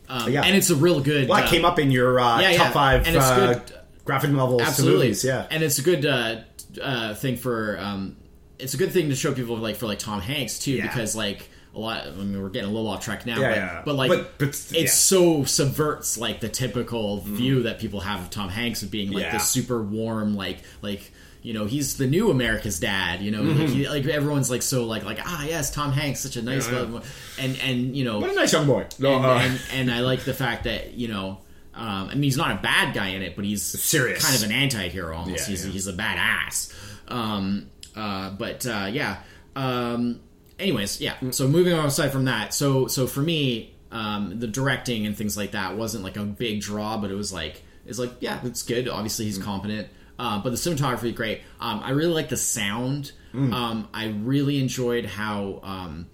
um, 0.09 0.31
Yeah. 0.33 0.43
and 0.43 0.57
it's 0.57 0.71
a 0.71 0.77
real 0.77 1.01
good. 1.01 1.29
well, 1.29 1.43
uh, 1.43 1.49
came 1.49 1.65
up 1.65 1.79
in 1.79 1.91
your 1.91 2.21
uh, 2.21 2.41
yeah, 2.41 2.51
yeah. 2.51 2.59
top 2.59 2.73
five 2.73 3.07
And 3.07 3.17
it's 3.17 3.25
uh, 3.25 3.55
good. 3.55 3.73
graphic 4.05 4.31
novels 4.31 4.63
absolutely 4.63 5.07
movies. 5.07 5.25
Yeah. 5.25 5.47
and 5.51 5.63
it's 5.63 5.79
a 5.79 5.83
good 5.83 6.07
uh, 6.07 6.41
uh, 6.81 7.15
thing 7.15 7.37
for 7.37 7.79
um, 7.81 8.17
it's 8.59 8.75
a 8.75 8.77
good 8.77 8.93
thing 8.93 9.09
to 9.11 9.17
show 9.17 9.33
people 9.35 9.57
like 9.57 9.77
for 9.77 9.87
like 9.87 9.99
Tom 9.99 10.21
Hanks 10.21 10.59
too 10.61 10.73
Yeah. 10.73 10.87
because 10.87 11.17
like 11.17 11.49
a 11.77 11.79
lot. 11.81 12.07
I 12.07 12.11
mean, 12.11 12.43
we're 12.43 12.49
getting 12.49 12.71
a 12.71 12.73
little 12.73 12.89
off 12.89 13.05
track 13.05 13.27
now, 13.27 13.39
Yeah, 13.41 13.49
but, 13.49 13.57
yeah. 13.57 13.83
but 13.85 13.95
like 13.95 14.09
But- 14.09 14.39
but, 14.39 14.47
yeah. 14.73 14.81
Mm-hmm. 14.81 14.87
so 14.89 15.45
subverts 15.45 16.19
like 16.19 16.41
the 16.41 16.49
typical 16.49 17.21
view 17.21 17.63
that 17.65 17.79
people 17.79 18.01
have 18.01 18.21
of 18.23 18.31
Tom 18.31 18.49
Hanks 18.49 18.83
of 18.83 18.91
being 18.91 19.13
like 19.13 19.31
this 19.31 19.49
super 19.49 19.83
warm, 19.83 20.35
like 20.35 20.59
like. 20.83 21.13
You 21.43 21.53
know, 21.55 21.65
he's 21.67 21.97
the 21.97 22.09
new 22.09 22.33
America's 22.33 22.81
dad. 22.81 23.21
You 23.23 23.31
know, 23.31 23.43
Mm-hmm. 23.43 23.61
like, 23.61 23.69
he, 23.69 23.89
like 23.89 24.05
everyone's 24.07 24.51
like 24.51 24.63
so 24.63 24.85
like 24.85 25.05
like 25.05 25.21
ah 25.23 25.45
yes, 25.45 25.71
Tom 25.71 25.93
Hanks, 25.93 26.19
such 26.19 26.35
a 26.35 26.43
nice, 26.43 26.69
Yeah, 26.69 27.01
and 27.39 27.57
and 27.63 27.97
you 27.97 28.05
know, 28.05 28.19
what 28.19 28.31
a 28.31 28.35
nice 28.35 28.53
young 28.53 28.67
boy. 28.67 28.87
No, 28.99 29.15
and, 29.15 29.25
uh, 29.25 29.29
and, 29.35 29.61
and 29.73 29.91
I 29.93 30.01
like 30.01 30.25
the 30.25 30.35
fact 30.35 30.65
that 30.65 30.95
you 30.95 31.07
know, 31.07 31.39
um, 31.73 32.09
I 32.09 32.15
mean, 32.15 32.25
he's 32.25 32.37
not 32.37 32.51
a 32.51 32.61
bad 32.61 32.95
guy 32.95 33.09
in 33.11 33.23
it, 33.23 33.37
but 33.37 33.45
he's 33.45 33.63
Serious. 33.63 34.25
kind 34.25 34.35
of 34.37 34.43
an 34.43 34.51
anti-hero 34.51 35.17
almost. 35.17 35.43
Yeah, 35.43 35.51
he's 35.51 35.63
he's 35.63 35.87
a 35.87 35.93
badass. 35.93 36.75
Um, 37.07 37.71
uh, 37.95 38.31
but 38.31 38.67
uh, 38.67 38.89
yeah. 38.91 39.19
Um, 39.55 40.19
anyways, 40.59 41.01
yeah. 41.01 41.15
So 41.31 41.49
moving 41.49 41.75
on 41.75 41.87
aside 41.87 42.13
from 42.13 42.25
that, 42.27 42.55
so 42.55 42.87
so 42.87 43.07
for 43.07 43.21
me, 43.21 43.75
um, 43.93 44.39
the 44.41 44.47
directing 44.47 45.07
and 45.07 45.17
things 45.17 45.37
like 45.37 45.53
that 45.53 45.77
wasn't 45.77 46.05
like 46.05 46.17
a 46.17 46.25
big 46.25 46.61
draw, 46.61 46.97
but 46.99 47.11
it 47.11 47.15
was 47.15 47.33
like 47.33 47.63
it's 47.87 47.99
like 47.99 48.13
yeah, 48.21 48.41
it's 48.45 48.63
good. 48.63 48.89
Obviously, 48.89 49.25
Mm. 49.25 49.29
he's 49.29 49.39
competent. 49.39 49.89
Uh, 50.19 50.43
but 50.43 50.49
the 50.51 50.57
cinematography, 50.57 51.15
great. 51.15 51.43
Um, 51.61 51.81
I 51.85 51.91
really 51.91 52.13
like 52.15 52.31
the 52.31 52.39
sound. 52.39 53.13
Mm. 53.35 53.53
Um, 53.53 53.89
I 53.93 54.07
really 54.09 54.59
enjoyed 54.59 55.05
how 55.05 55.61
um, 55.63 56.07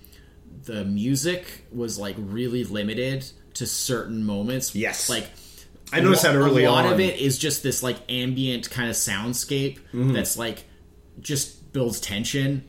the 0.64 0.84
music 0.84 1.66
was 1.70 1.98
like 2.00 2.16
really 2.18 2.64
limited 2.64 3.24
to 3.54 3.66
certain 3.66 4.24
moments. 4.24 4.74
Yes. 4.74 5.08
like 5.08 5.30
I 5.92 6.00
noticed 6.00 6.22
that 6.24 6.34
early 6.34 6.64
a 6.64 6.72
lot 6.72 6.86
on. 6.86 6.94
of 6.94 7.00
it 7.00 7.20
is 7.20 7.38
just 7.38 7.62
this 7.62 7.82
like 7.82 7.96
ambient 8.08 8.68
kind 8.70 8.88
of 8.90 8.96
soundscape 8.96 9.76
Mm-hmm. 9.92 10.14
that's 10.14 10.36
like 10.36 10.64
just 11.20 11.72
builds 11.72 12.00
tension 12.00 12.64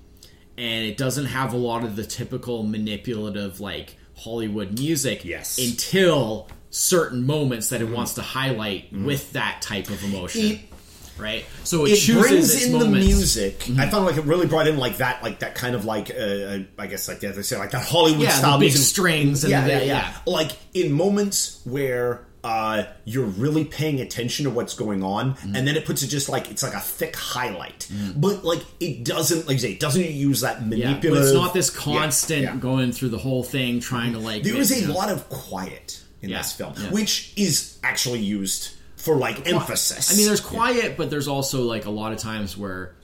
and 0.57 0.85
it 0.85 0.97
doesn't 0.97 1.25
have 1.25 1.53
a 1.53 1.57
lot 1.57 1.83
of 1.83 1.95
the 1.95 2.03
typical 2.05 2.63
manipulative 2.63 3.59
like 3.59 3.95
hollywood 4.15 4.77
music 4.77 5.25
Yes. 5.25 5.57
Mm-hmm. 5.59 5.71
until 5.71 6.49
certain 6.69 7.25
moments 7.25 7.69
that 7.69 7.81
it 7.81 7.89
wants 7.89 8.13
to 8.15 8.21
highlight 8.21 8.91
with 8.93 9.33
that 9.33 9.61
type 9.61 9.89
of 9.89 10.03
emotion 10.03 10.41
It- 10.43 10.59
right? 11.17 11.45
So 11.63 11.85
it, 11.85 11.91
it 11.91 11.95
chooses 11.97 12.21
brings 12.27 12.53
its 12.55 12.65
in 12.65 12.71
the 12.73 12.85
moments. 12.85 13.05
music. 13.05 13.69
I 13.77 13.87
found 13.87 14.05
like 14.05 14.17
it 14.17 14.23
really 14.25 14.47
brought 14.47 14.67
in 14.67 14.77
like 14.77 14.97
that, 14.97 15.21
like 15.21 15.39
that 15.39 15.53
kind 15.53 15.75
of 15.75 15.85
like 15.85 16.09
uh, 16.09 16.13
uh, 16.17 16.59
I 16.79 16.87
guess 16.87 17.07
like 17.07 17.23
as 17.23 17.37
I 17.37 17.41
say, 17.43 17.55
like 17.57 17.69
that 17.69 17.85
Hollywood 17.85 18.21
Yeah, 18.23 18.29
style 18.31 18.57
the 18.57 18.65
big 18.65 18.71
music. 18.73 18.87
strings 18.87 19.43
and 19.43 19.51
yeah, 19.51 19.61
the, 19.63 19.69
yeah, 19.73 19.77
yeah, 19.81 19.83
yeah. 19.85 20.13
Like 20.25 20.53
in 20.73 20.91
moments 20.91 21.61
where 21.65 22.25
uh, 22.43 22.83
you're 23.05 23.25
really 23.25 23.63
paying 23.63 24.01
attention 24.01 24.43
to 24.43 24.49
what's 24.51 24.73
going 24.73 25.01
on, 25.03 25.35
Mm-hmm. 25.35 25.55
and 25.55 25.67
then 25.67 25.75
it 25.77 25.85
puts 25.85 26.03
it 26.03 26.07
just 26.07 26.27
like 26.29 26.51
it's 26.51 26.61
like 26.63 26.73
a 26.73 26.79
thick 26.79 27.15
highlight. 27.15 27.89
But 28.15 28.43
like 28.43 28.61
it 28.79 29.05
doesn't, 29.05 29.47
like 29.47 29.53
you 29.55 29.59
say, 29.59 29.71
it 29.71 29.79
doesn't 29.79 30.03
use 30.03 30.41
that 30.41 30.61
Yeah, 30.61 30.67
manipulative. 30.67 31.11
but 31.13 31.23
it's 31.23 31.33
not 31.33 31.53
this 31.53 31.69
constant 31.69 32.41
yeah. 32.43 32.55
going 32.57 32.91
through 32.91 33.09
the 33.09 33.17
whole 33.17 33.43
thing 33.43 33.79
trying 33.79 34.13
to 34.13 34.19
like. 34.19 34.43
There 34.43 34.55
is 34.57 34.81
you 34.81 34.91
a 34.91 34.93
lot 34.93 35.09
of 35.09 35.29
quiet 35.29 36.01
in 36.21 36.29
Yeah, 36.29 36.39
this 36.39 36.51
film, 36.53 36.73
yeah. 36.77 36.91
which 36.91 37.33
is 37.37 37.77
actually 37.83 38.19
used 38.19 38.71
for 38.97 39.15
like 39.15 39.47
emphasis. 39.47 40.11
I 40.13 40.17
mean, 40.17 40.25
there's 40.27 40.41
quiet, 40.41 40.97
but 40.97 41.09
there's 41.09 41.27
also 41.27 41.63
like 41.63 41.85
a 41.85 41.89
lot 41.91 42.11
of 42.13 42.19
times 42.19 42.57
where 42.57 42.95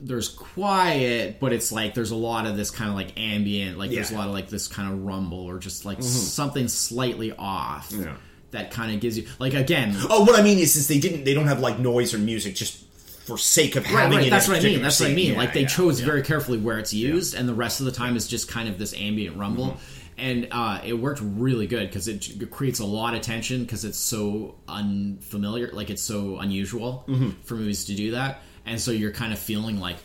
there's 0.00 0.28
quiet, 0.28 1.38
but 1.40 1.52
it's 1.52 1.70
like 1.72 1.94
there's 1.94 2.10
a 2.10 2.16
lot 2.16 2.46
of 2.46 2.56
this 2.56 2.70
kind 2.70 2.90
of 2.90 2.96
like 2.96 3.18
ambient, 3.18 3.78
like 3.78 3.90
there's 3.90 4.10
a 4.10 4.12
Mm-hmm. 4.12 4.18
lot 4.18 4.28
of 4.28 4.34
like 4.34 4.48
this 4.48 4.68
kind 4.68 4.92
of 4.92 5.04
rumble 5.04 5.44
or 5.48 5.58
just 5.58 5.84
like 5.84 6.02
something 6.02 6.68
slightly 6.68 7.32
off 7.32 7.90
Yeah. 7.92 8.16
That 8.54 8.70
kind 8.70 8.94
of 8.94 9.00
gives 9.00 9.18
you 9.18 9.26
like 9.38 9.54
again. 9.54 9.94
Oh, 10.10 10.24
what 10.24 10.38
I 10.38 10.42
mean 10.42 10.58
is, 10.58 10.74
is 10.76 10.88
they 10.88 10.98
didn't. 10.98 11.24
They 11.24 11.34
don't 11.34 11.46
have 11.46 11.60
like 11.60 11.78
noise 11.78 12.14
or 12.14 12.18
music 12.18 12.54
just 12.54 12.82
for 13.26 13.38
sake 13.38 13.76
of 13.76 13.84
Right, 13.84 13.90
having 13.92 14.18
right. 14.18 14.26
it. 14.26 14.30
That's 14.30 14.48
what 14.48 14.58
I 14.58 14.60
mean. 14.62 14.82
That's 14.82 15.00
what 15.00 15.10
I 15.10 15.14
mean. 15.14 15.32
Yeah, 15.32 15.38
like 15.38 15.52
they 15.52 15.62
yeah, 15.62 15.66
chose 15.68 16.00
yeah. 16.00 16.06
very 16.06 16.22
carefully 16.22 16.58
where 16.58 16.78
it's 16.78 16.92
used, 16.94 17.34
and 17.34 17.48
the 17.48 17.54
rest 17.54 17.80
of 17.80 17.86
the 17.86 17.92
time 17.92 18.16
is 18.16 18.26
just 18.26 18.48
kind 18.48 18.68
of 18.68 18.78
this 18.78 18.94
ambient 18.94 19.36
rumble. 19.36 19.68
Mm-hmm. 19.68 20.00
And 20.16 20.48
uh, 20.52 20.80
it 20.84 20.92
worked 20.92 21.20
really 21.22 21.66
good 21.66 21.88
because 21.88 22.06
it, 22.06 22.40
it 22.40 22.50
creates 22.50 22.78
a 22.78 22.84
lot 22.84 23.14
of 23.14 23.20
tension 23.22 23.62
because 23.62 23.84
it's 23.84 23.98
so 23.98 24.54
unfamiliar, 24.68 25.70
like 25.72 25.90
it's 25.90 26.02
so 26.02 26.38
unusual 26.38 27.04
Mm-hmm. 27.08 27.30
for 27.42 27.54
movies 27.56 27.86
to 27.86 27.94
do 27.94 28.12
that, 28.12 28.40
and 28.66 28.80
so 28.80 28.90
you're 28.92 29.10
kind 29.12 29.32
of 29.32 29.38
feeling 29.40 29.80
like, 29.80 29.96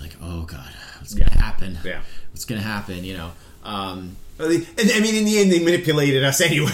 like 0.00 0.14
oh 0.22 0.42
god, 0.42 0.70
what's 0.98 1.14
gonna 1.14 1.30
happen? 1.40 1.78
Yeah. 1.84 2.02
what's 2.32 2.44
gonna 2.44 2.60
happen? 2.60 3.04
You 3.04 3.16
know. 3.16 3.32
Um, 3.66 4.16
And 4.38 4.90
I 4.94 5.00
mean, 5.00 5.14
in 5.14 5.24
the 5.24 5.38
end, 5.38 5.50
they 5.50 5.60
manipulated 5.64 6.22
us 6.22 6.40
anyway, 6.50 6.70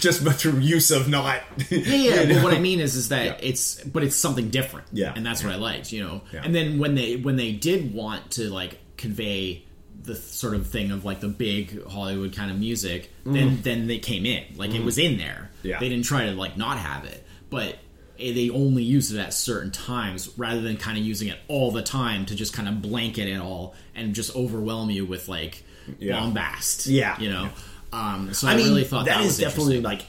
just 0.00 0.22
through 0.40 0.58
use 0.58 0.90
of 0.90 1.08
not. 1.08 1.42
Yeah, 1.70 1.78
yeah. 1.78 2.20
you 2.22 2.34
But 2.34 2.42
what 2.44 2.54
I 2.54 2.58
mean 2.58 2.80
is, 2.80 2.96
is 2.96 3.08
that 3.10 3.24
Yeah. 3.24 3.36
it's, 3.48 3.80
but 3.84 4.02
it's 4.02 4.16
something 4.16 4.50
different. 4.50 4.86
Yeah. 4.92 5.12
and 5.14 5.24
that's 5.24 5.44
what 5.44 5.52
I 5.52 5.56
liked, 5.56 5.92
you 5.92 6.02
know. 6.02 6.22
Yeah. 6.32 6.42
And 6.44 6.54
then 6.54 6.78
when 6.78 6.94
they 6.96 7.16
when 7.16 7.36
they 7.36 7.52
did 7.52 7.94
want 7.94 8.32
to 8.32 8.50
like 8.50 8.78
convey 8.96 9.62
the 10.02 10.14
sort 10.16 10.54
of 10.54 10.66
thing 10.66 10.90
of 10.90 11.04
like 11.04 11.20
the 11.20 11.28
big 11.28 11.86
Hollywood 11.86 12.34
kind 12.34 12.50
of 12.50 12.58
music, 12.58 13.10
then 13.24 13.60
then 13.62 13.86
they 13.86 13.98
came 13.98 14.26
in, 14.26 14.44
like 14.56 14.74
it 14.74 14.82
was 14.84 14.98
in 14.98 15.16
there. 15.18 15.50
Mm-hmm. 15.58 15.68
Yeah. 15.68 15.78
they 15.80 15.88
didn't 15.88 16.04
try 16.04 16.26
to 16.26 16.32
like 16.32 16.56
not 16.56 16.78
have 16.78 17.04
it, 17.04 17.24
but 17.48 17.78
eh, 18.18 18.32
they 18.34 18.50
only 18.50 18.82
used 18.82 19.14
it 19.14 19.18
at 19.20 19.32
certain 19.32 19.70
times 19.70 20.30
rather 20.36 20.60
than 20.60 20.76
kind 20.76 20.98
of 20.98 21.04
using 21.04 21.28
it 21.28 21.38
all 21.48 21.70
the 21.70 21.82
time 21.82 22.26
to 22.26 22.34
just 22.34 22.52
kind 22.52 22.68
of 22.68 22.82
blanket 22.82 23.28
it 23.28 23.38
all 23.40 23.74
and 23.94 24.14
just 24.14 24.34
overwhelm 24.36 24.90
you 24.90 25.06
with 25.06 25.28
like 25.28 25.62
Yeah. 25.98 26.18
bombast. 26.20 26.86
Yeah. 26.86 27.18
you 27.20 27.30
know. 27.30 27.48
Um, 27.92 28.34
so 28.34 28.48
I, 28.48 28.52
I 28.52 28.56
mean, 28.56 28.68
really 28.68 28.84
thought 28.84 29.04
that, 29.06 29.16
that 29.18 29.24
was 29.24 29.38
is 29.38 29.38
definitely 29.38 29.80
like. 29.80 30.02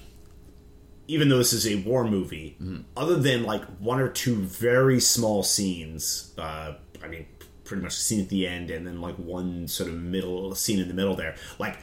Even 1.08 1.30
though 1.30 1.38
this 1.38 1.54
is 1.54 1.68
a 1.68 1.76
war 1.84 2.04
movie, 2.04 2.58
Mm-hmm. 2.60 2.82
other 2.98 3.16
than 3.18 3.44
like 3.44 3.64
one 3.78 4.00
or 4.00 4.10
two 4.10 4.38
very 4.38 5.00
small 5.00 5.44
scenes, 5.44 6.34
uh, 6.40 6.74
I 7.04 7.08
mean, 7.08 7.28
pretty 7.64 7.84
much 7.84 7.94
the 7.96 8.02
scene 8.02 8.22
at 8.22 8.30
the 8.30 8.48
end, 8.48 8.72
and 8.72 8.88
then 8.88 9.02
like 9.02 9.14
one 9.18 9.68
sort 9.68 9.88
of 9.90 9.96
middle 9.96 10.56
scene 10.56 10.80
in 10.80 10.88
the 10.88 10.96
middle 10.96 11.16
there, 11.16 11.36
like 11.60 11.78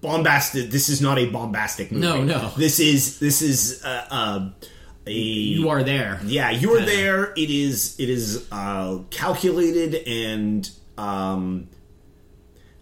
bombastic. 0.00 0.70
This 0.70 0.88
is 0.88 1.00
not 1.00 1.18
a 1.18 1.26
bombastic 1.26 1.90
movie. 1.90 2.06
No, 2.06 2.22
no. 2.22 2.52
This 2.56 2.78
is 2.80 3.18
this 3.18 3.42
is 3.42 3.82
uh, 3.84 4.06
uh, 4.10 4.50
a 5.06 5.12
you 5.12 5.68
are 5.70 5.82
there. 5.82 6.20
Yeah, 6.24 6.50
you're 6.50 6.80
there. 6.80 7.32
It 7.36 7.50
is 7.50 7.98
it 7.98 8.08
is 8.08 8.46
uh, 8.52 8.98
calculated 9.10 9.94
and 10.06 10.70
um, 10.98 11.68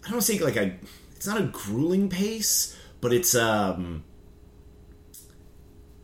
I 0.09 0.11
don't 0.11 0.21
say 0.21 0.39
like 0.39 0.55
a. 0.57 0.75
It's 1.15 1.27
not 1.27 1.39
a 1.39 1.43
grueling 1.45 2.09
pace, 2.09 2.75
but 2.99 3.13
it's 3.13 3.35
um. 3.35 4.03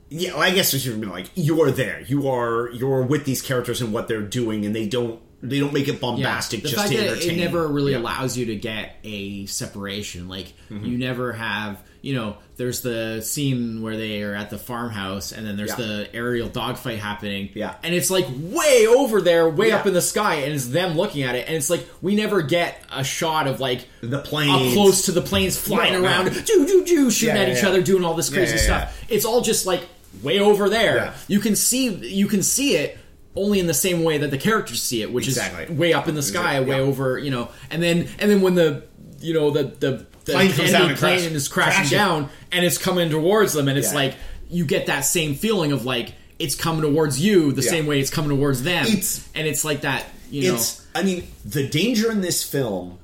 Yeah, 0.10 0.34
well, 0.34 0.44
I 0.44 0.52
guess 0.52 0.72
we 0.72 0.80
should 0.80 1.02
be 1.02 1.08
like 1.08 1.32
you 1.36 1.62
are 1.64 1.72
there. 1.72 2.02
You 2.02 2.30
are 2.30 2.70
you're 2.72 3.02
with 3.02 3.26
these 3.26 3.42
characters 3.42 3.82
and 3.82 3.92
what 3.92 4.08
they're 4.08 4.22
doing, 4.22 4.66
and 4.66 4.76
they 4.76 4.88
don't 4.88 5.20
they 5.42 5.60
don't 5.60 5.74
make 5.74 5.88
it 5.88 6.00
bombastic 6.00 6.62
the 6.62 6.70
just 6.70 6.80
fact 6.80 6.92
to 6.92 6.98
that 6.98 7.08
entertain. 7.08 7.40
it 7.40 7.44
never 7.44 7.68
really 7.68 7.92
Yeah. 7.94 7.98
Mm-hmm. 7.98 8.06
allows 8.06 8.38
you 8.38 8.46
to 8.48 8.56
get 8.56 8.98
a 9.04 9.46
separation. 9.48 10.28
Like 10.28 10.54
you 10.70 10.98
never 10.98 11.34
have, 11.34 11.82
you 12.06 12.14
know, 12.14 12.38
there's 12.58 12.82
the 12.82 13.20
scene 13.22 13.82
where 13.82 13.98
they 13.98 14.22
are 14.22 14.36
at 14.36 14.52
the 14.52 14.60
farmhouse, 14.60 15.32
and 15.32 15.44
then 15.46 15.58
there's 15.58 15.72
Yeah. 15.72 15.86
the 15.88 16.08
aerial 16.14 16.48
dogfight 16.48 17.00
happening. 17.00 17.50
Yeah. 17.56 17.74
and 17.84 17.96
it's 17.96 18.12
like 18.12 18.28
way 18.40 18.86
over 18.86 19.22
there, 19.22 19.50
way 19.50 19.70
Yeah. 19.70 19.78
up 19.78 19.88
in 19.88 19.94
the 19.96 20.04
sky, 20.04 20.36
and 20.36 20.54
it's 20.54 20.68
them 20.68 20.96
looking 20.96 21.24
at 21.24 21.34
it, 21.34 21.46
and 21.48 21.58
it's 21.58 21.70
like 21.72 21.84
we 22.04 22.16
never 22.16 22.44
get 22.44 22.80
a 22.96 23.04
shot 23.04 23.48
of 23.48 23.60
like 23.60 23.88
The 24.02 24.18
up 24.20 24.26
planes. 24.26 24.74
close 24.74 25.02
to 25.08 25.12
the 25.14 25.22
planes 25.22 25.58
flying 25.58 25.94
No, 25.94 26.02
no. 26.02 26.06
around, 26.08 26.32
joo 26.46 26.66
joo 26.68 26.84
joo, 26.86 27.10
shooting 27.10 27.36
Yeah, 27.36 27.42
at 27.42 27.58
each 27.58 27.64
other, 27.64 27.82
doing 27.82 28.06
all 28.06 28.14
this 28.14 28.30
crazy 28.30 28.58
stuff. 28.60 28.96
It's 29.10 29.26
all 29.26 29.42
just 29.42 29.66
like 29.66 29.82
way 30.22 30.40
over 30.40 30.70
there. 30.70 30.96
Yeah. 30.98 31.14
You 31.28 31.40
can 31.40 31.56
see 31.56 31.88
you 31.90 32.28
can 32.28 32.44
see 32.44 32.76
it 32.76 33.00
only 33.36 33.60
in 33.60 33.66
the 33.68 33.74
same 33.74 34.04
way 34.04 34.20
that 34.20 34.30
the 34.30 34.38
characters 34.38 34.80
see 34.82 35.02
it, 35.02 35.12
which 35.12 35.28
Exactly. 35.28 35.64
is 35.64 35.72
way 35.72 35.92
up 35.92 36.08
in 36.08 36.14
the 36.14 36.22
sky, 36.22 36.52
Exactly, 36.60 36.70
way 36.72 36.78
yeah. 36.78 36.84
over, 36.88 37.18
you 37.18 37.32
know. 37.32 37.50
And 37.72 37.82
then 37.82 38.08
and 38.20 38.30
then 38.30 38.42
when 38.42 38.54
the 38.54 38.84
you 39.22 39.34
know 39.34 39.50
the 39.50 39.64
the, 39.80 40.06
the 40.26 40.34
Plane 40.34 40.52
comes 40.52 40.72
down 40.72 40.90
and 40.90 40.98
plane 41.00 41.20
crash- 41.20 41.32
is 41.32 41.48
crashing, 41.48 41.74
crashing. 41.82 41.98
down 41.98 42.30
and 42.52 42.66
it's 42.66 42.78
coming 42.78 43.10
towards 43.10 43.54
them, 43.54 43.68
and 43.68 43.78
it's 43.78 43.90
Yeah. 43.92 43.96
like 44.00 44.16
you 44.50 44.66
get 44.66 44.88
that 44.88 45.02
same 45.02 45.36
feeling 45.36 45.72
of 45.72 45.86
like 45.86 46.14
it's 46.40 46.56
coming 46.56 46.82
towards 46.82 47.20
you 47.20 47.52
the 47.54 47.62
Yeah. 47.62 47.70
same 47.70 47.86
way 47.86 48.00
it's 48.00 48.10
coming 48.10 48.30
towards 48.38 48.64
them, 48.64 48.86
It's- 48.86 49.22
and 49.34 49.48
it's 49.48 49.64
like 49.64 49.82
that, 49.82 50.06
you 50.30 50.50
know. 50.50 50.56
It's. 50.56 50.82
I 50.94 51.04
mean, 51.04 51.28
the 51.46 51.68
danger 51.68 52.12
in 52.12 52.22
this 52.22 52.44
film 52.44 52.98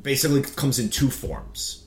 basically 0.00 0.42
comes 0.42 0.78
in 0.78 0.88
two 0.88 1.10
forms. 1.10 1.82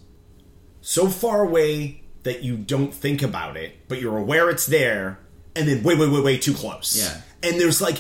So 0.82 1.08
far 1.08 1.42
away 1.44 2.02
that 2.24 2.44
you 2.44 2.56
don't 2.58 2.94
think 2.94 3.22
about 3.22 3.58
it, 3.58 3.76
but 3.88 4.02
you're 4.02 4.18
aware 4.18 4.50
it's 4.50 4.66
there, 4.66 5.20
and 5.56 5.68
then 5.68 5.84
way, 5.84 5.96
way, 5.96 6.08
way, 6.08 6.20
way 6.22 6.38
too 6.38 6.54
close. 6.54 6.96
Yeah. 6.98 7.22
And 7.50 7.60
there's 7.60 7.82
like. 7.82 7.98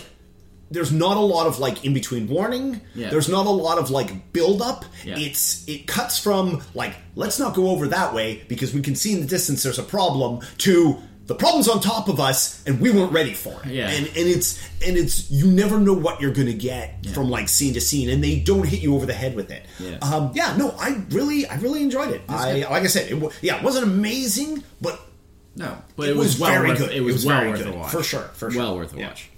There's 0.73 0.91
not 0.91 1.17
a 1.17 1.21
lot 1.21 1.47
of 1.47 1.59
like 1.59 1.85
in 1.85 1.93
between 1.93 2.27
warning. 2.27 2.81
Yeah. 2.95 3.09
There's 3.09 3.29
not 3.29 3.45
a 3.45 3.49
lot 3.49 3.77
of 3.77 3.89
like 3.91 4.33
build 4.33 4.61
up. 4.61 4.85
Yeah. 5.05 5.17
It's 5.17 5.67
it 5.67 5.87
cuts 5.87 6.19
from 6.19 6.61
like 6.73 6.95
let's 7.15 7.39
not 7.39 7.53
go 7.53 7.69
over 7.69 7.87
that 7.89 8.13
way 8.13 8.43
because 8.47 8.73
we 8.73 8.81
can 8.81 8.95
see 8.95 9.13
in 9.13 9.21
the 9.21 9.27
distance 9.27 9.63
there's 9.63 9.79
a 9.79 9.83
problem 9.83 10.41
to 10.59 10.97
the 11.25 11.35
problem's 11.35 11.69
on 11.69 11.79
top 11.79 12.09
of 12.09 12.19
us 12.19 12.61
and 12.67 12.81
we 12.81 12.91
weren't 12.91 13.13
ready 13.13 13.33
for 13.33 13.61
it. 13.63 13.71
Yeah. 13.71 13.89
And 13.89 14.07
and 14.07 14.17
it's 14.17 14.59
and 14.85 14.97
it's 14.97 15.31
you 15.31 15.47
never 15.47 15.79
know 15.79 15.93
what 15.93 16.19
you're 16.19 16.33
gonna 16.33 16.51
get 16.53 17.05
from 17.13 17.29
like 17.29 17.47
scene 17.47 17.73
to 17.75 17.81
scene, 17.81 18.09
and 18.09 18.21
they 18.23 18.39
don't 18.39 18.67
hit 18.67 18.81
you 18.81 18.93
over 18.95 19.05
the 19.05 19.13
head 19.13 19.33
with 19.35 19.49
it. 19.51 19.65
Yeah. 19.79 19.99
Um, 20.01 20.31
yeah, 20.35 20.57
no, 20.57 20.71
I 20.77 21.01
really, 21.11 21.45
I 21.47 21.55
really 21.57 21.81
enjoyed 21.81 22.09
it. 22.09 22.21
I 22.27 22.59
good. 22.59 22.69
like 22.69 22.83
I 22.83 22.87
said, 22.87 23.09
it, 23.09 23.33
yeah, 23.41 23.57
it 23.57 23.63
wasn't 23.63 23.85
amazing, 23.85 24.63
but 24.81 24.99
no, 25.55 25.77
but 25.95 26.09
it 26.09 26.15
was 26.17 26.37
well 26.39 26.51
very 26.51 26.69
worth, 26.69 26.79
good. 26.79 26.91
It 26.91 27.01
was, 27.01 27.13
It 27.13 27.15
was 27.17 27.25
well 27.25 27.37
very 27.39 27.49
worth 27.51 27.63
good. 27.63 27.73
a 27.73 27.77
watch 27.77 27.91
For 27.91 28.03
sure, 28.03 28.23
for 28.33 28.51
sure. 28.51 28.61
well 28.61 28.75
worth 28.75 28.93
a 28.93 28.97
Yeah. 28.99 29.07
watch. 29.09 29.29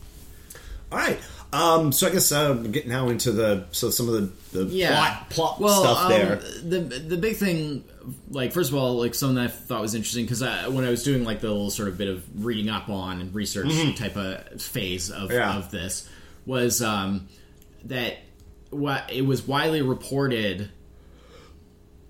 All 0.96 1.02
right. 1.02 1.20
Um, 1.52 1.92
so 1.92 2.08
I 2.08 2.12
guess 2.12 2.32
uh, 2.32 2.58
we're 2.58 2.70
getting 2.70 2.90
now 2.90 3.10
into 3.10 3.32
the 3.32 3.66
so 3.72 3.90
some 3.90 4.10
of 4.10 4.14
the, 4.52 4.60
the 4.60 4.66
yeah. 4.74 4.96
plot 4.96 5.30
plot 5.30 5.60
well, 5.60 5.82
stuff 5.82 6.04
um, 6.04 6.10
there. 6.10 6.36
The 6.64 6.80
the 7.00 7.18
big 7.18 7.36
thing, 7.36 7.84
like 8.30 8.52
first 8.54 8.72
of 8.72 8.76
all, 8.76 8.96
like 8.96 9.14
something 9.14 9.36
that 9.36 9.46
I 9.46 9.48
thought 9.48 9.82
was 9.82 9.94
interesting 9.94 10.26
because 10.26 10.42
when 10.42 10.86
I 10.86 10.90
was 10.90 11.04
doing 11.04 11.24
like 11.24 11.42
the 11.42 11.48
little 11.48 11.70
sort 11.70 11.90
of 11.90 11.98
bit 11.98 12.08
of 12.08 12.46
reading 12.46 12.70
up 12.70 12.90
on 12.90 13.22
and 13.22 13.34
research 13.36 13.72
type 13.98 14.16
of 14.16 14.62
phase 14.62 15.12
of, 15.12 15.30
Mm-hmm. 15.30 15.34
Yeah. 15.34 15.58
of 15.58 15.72
this 15.72 16.10
was 16.46 16.82
um, 16.82 17.28
that 17.86 18.18
what 18.70 19.12
it 19.12 19.26
was 19.26 19.46
widely 19.46 19.82
reported. 19.82 20.72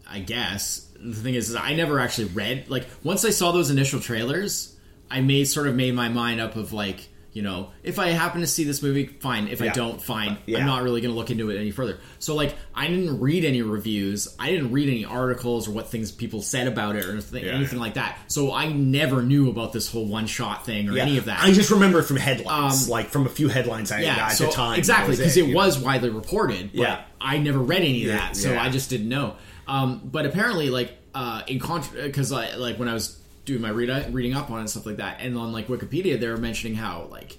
I 0.07 0.19
guess 0.19 0.87
the 0.99 1.15
thing 1.15 1.33
is, 1.33 1.49
is 1.49 1.55
I 1.55 1.73
never 1.73 1.99
actually 1.99 2.25
read 2.25 2.69
like 2.69 2.85
once 3.03 3.25
I 3.25 3.31
saw 3.31 3.51
those 3.51 3.71
initial 3.71 3.99
trailers, 3.99 4.75
I 5.09 5.21
made 5.21 5.45
sort 5.45 5.67
of 5.67 5.75
made 5.75 5.95
my 5.95 6.09
mind 6.09 6.39
up 6.39 6.55
of 6.55 6.73
like 6.73 7.09
you 7.35 7.41
know 7.41 7.69
if 7.83 7.99
I 7.99 8.07
happen 8.09 8.39
to 8.41 8.47
see 8.47 8.63
this 8.63 8.81
movie, 8.81 9.05
fine. 9.05 9.49
If 9.49 9.61
I 9.61 9.67
don't, 9.67 10.01
fine. 10.01 10.37
Yeah. 10.47 10.59
I'm 10.59 10.65
not 10.65 10.81
really 10.83 11.01
going 11.01 11.13
to 11.13 11.17
look 11.19 11.29
into 11.29 11.49
it 11.51 11.59
any 11.59 11.69
further. 11.71 11.99
So 12.17 12.33
like 12.33 12.55
I 12.73 12.87
didn't 12.87 13.19
read 13.19 13.43
any 13.45 13.61
reviews, 13.61 14.33
I 14.39 14.49
didn't 14.49 14.71
read 14.71 14.87
any 14.89 15.03
articles 15.05 15.67
or 15.67 15.71
what 15.71 15.89
things 15.89 16.11
people 16.11 16.41
said 16.41 16.67
about 16.67 16.95
it 16.95 17.05
or 17.05 17.21
th- 17.21 17.43
Yeah. 17.43 17.51
anything 17.51 17.77
like 17.77 17.95
that. 17.95 18.17
So 18.31 18.53
I 18.53 18.71
never 18.71 19.21
knew 19.21 19.49
about 19.49 19.73
this 19.73 19.91
whole 19.91 20.05
one 20.07 20.27
shot 20.27 20.65
thing 20.65 20.87
or 20.89 20.93
Yeah. 20.93 21.03
any 21.03 21.17
of 21.17 21.25
that. 21.25 21.43
I 21.43 21.51
just 21.51 21.69
remember 21.71 21.99
it 21.99 22.03
from 22.03 22.17
headlines, 22.17 22.85
Um, 22.85 22.89
like 22.89 23.09
from 23.09 23.25
a 23.25 23.29
few 23.29 23.49
headlines 23.49 23.91
I 23.91 23.99
yeah, 24.01 24.29
so 24.29 24.45
the 24.45 24.51
time. 24.53 24.79
exactly 24.79 25.15
because 25.17 25.35
it, 25.35 25.49
know. 25.49 25.55
was 25.55 25.77
widely 25.77 26.09
reported. 26.09 26.71
But 26.73 26.79
Yeah. 26.81 27.01
I 27.19 27.37
never 27.37 27.59
read 27.59 27.81
any 27.81 28.03
of 28.05 28.11
that, 28.13 28.37
so 28.37 28.53
yeah. 28.53 28.63
I 28.63 28.69
just 28.69 28.89
didn't 28.89 29.09
know. 29.09 29.35
Um, 29.67 29.99
but 30.05 30.25
apparently, 30.25 30.69
like 30.69 30.93
uh, 31.13 31.41
in 31.47 31.59
contra, 31.59 32.03
because 32.03 32.31
I 32.31 32.55
like 32.55 32.77
when 32.77 32.87
I 32.87 32.93
was 32.93 33.17
doing 33.45 33.61
my 33.61 33.69
read 33.69 34.13
reading 34.13 34.33
up 34.33 34.49
on 34.51 34.57
it 34.57 34.61
and 34.61 34.69
stuff 34.69 34.85
like 34.85 34.97
that, 34.97 35.17
and 35.21 35.37
on 35.37 35.51
like 35.51 35.67
Wikipedia, 35.67 36.19
they 36.19 36.27
were 36.27 36.37
mentioning 36.37 36.75
how 36.75 37.07
like 37.11 37.37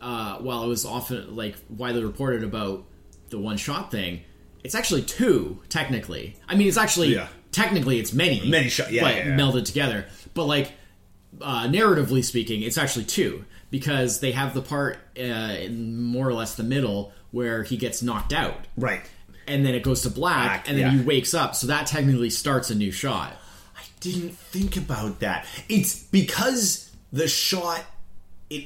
uh, 0.00 0.36
while 0.38 0.62
it 0.62 0.68
was 0.68 0.84
often 0.84 1.34
like 1.34 1.56
widely 1.68 2.04
reported 2.04 2.44
about 2.44 2.84
the 3.30 3.38
one 3.38 3.56
shot 3.56 3.90
thing, 3.90 4.20
it's 4.62 4.74
actually 4.74 5.02
two 5.02 5.58
technically. 5.68 6.36
I 6.48 6.54
mean, 6.54 6.68
it's 6.68 6.76
actually 6.76 7.14
Yeah. 7.14 7.28
technically 7.52 7.98
it's 7.98 8.12
many 8.12 8.48
Many 8.48 8.68
shot- 8.68 8.92
yeah, 8.92 9.02
but 9.02 9.16
yeah, 9.16 9.26
yeah. 9.28 9.36
melded 9.36 9.64
together. 9.64 10.06
But 10.34 10.44
like 10.44 10.72
uh, 11.40 11.64
narratively 11.66 12.24
speaking, 12.24 12.62
it's 12.62 12.78
actually 12.78 13.04
two 13.06 13.44
because 13.70 14.20
they 14.20 14.32
have 14.32 14.54
the 14.54 14.62
part 14.62 14.98
uh, 15.18 15.22
in 15.22 16.00
more 16.02 16.28
or 16.28 16.32
less 16.34 16.54
the 16.54 16.62
middle 16.62 17.12
where 17.32 17.62
he 17.62 17.76
gets 17.76 18.02
knocked 18.02 18.32
out, 18.32 18.56
Right. 18.76 19.02
and 19.48 19.66
then 19.66 19.74
it 19.74 19.82
goes 19.82 20.02
to 20.02 20.10
black, 20.10 20.64
Black, 20.64 20.68
and 20.70 20.78
then 20.78 20.98
he 20.98 21.04
wakes 21.04 21.34
up. 21.34 21.54
So 21.54 21.66
that 21.66 21.86
technically 21.86 22.30
starts 22.30 22.70
a 22.70 22.74
new 22.74 22.90
shot. 22.92 23.32
Didn't 24.00 24.36
think 24.36 24.76
about 24.76 25.20
that. 25.20 25.46
It's 25.68 26.02
because 26.04 26.90
the 27.12 27.26
shot 27.28 27.82
it 28.50 28.64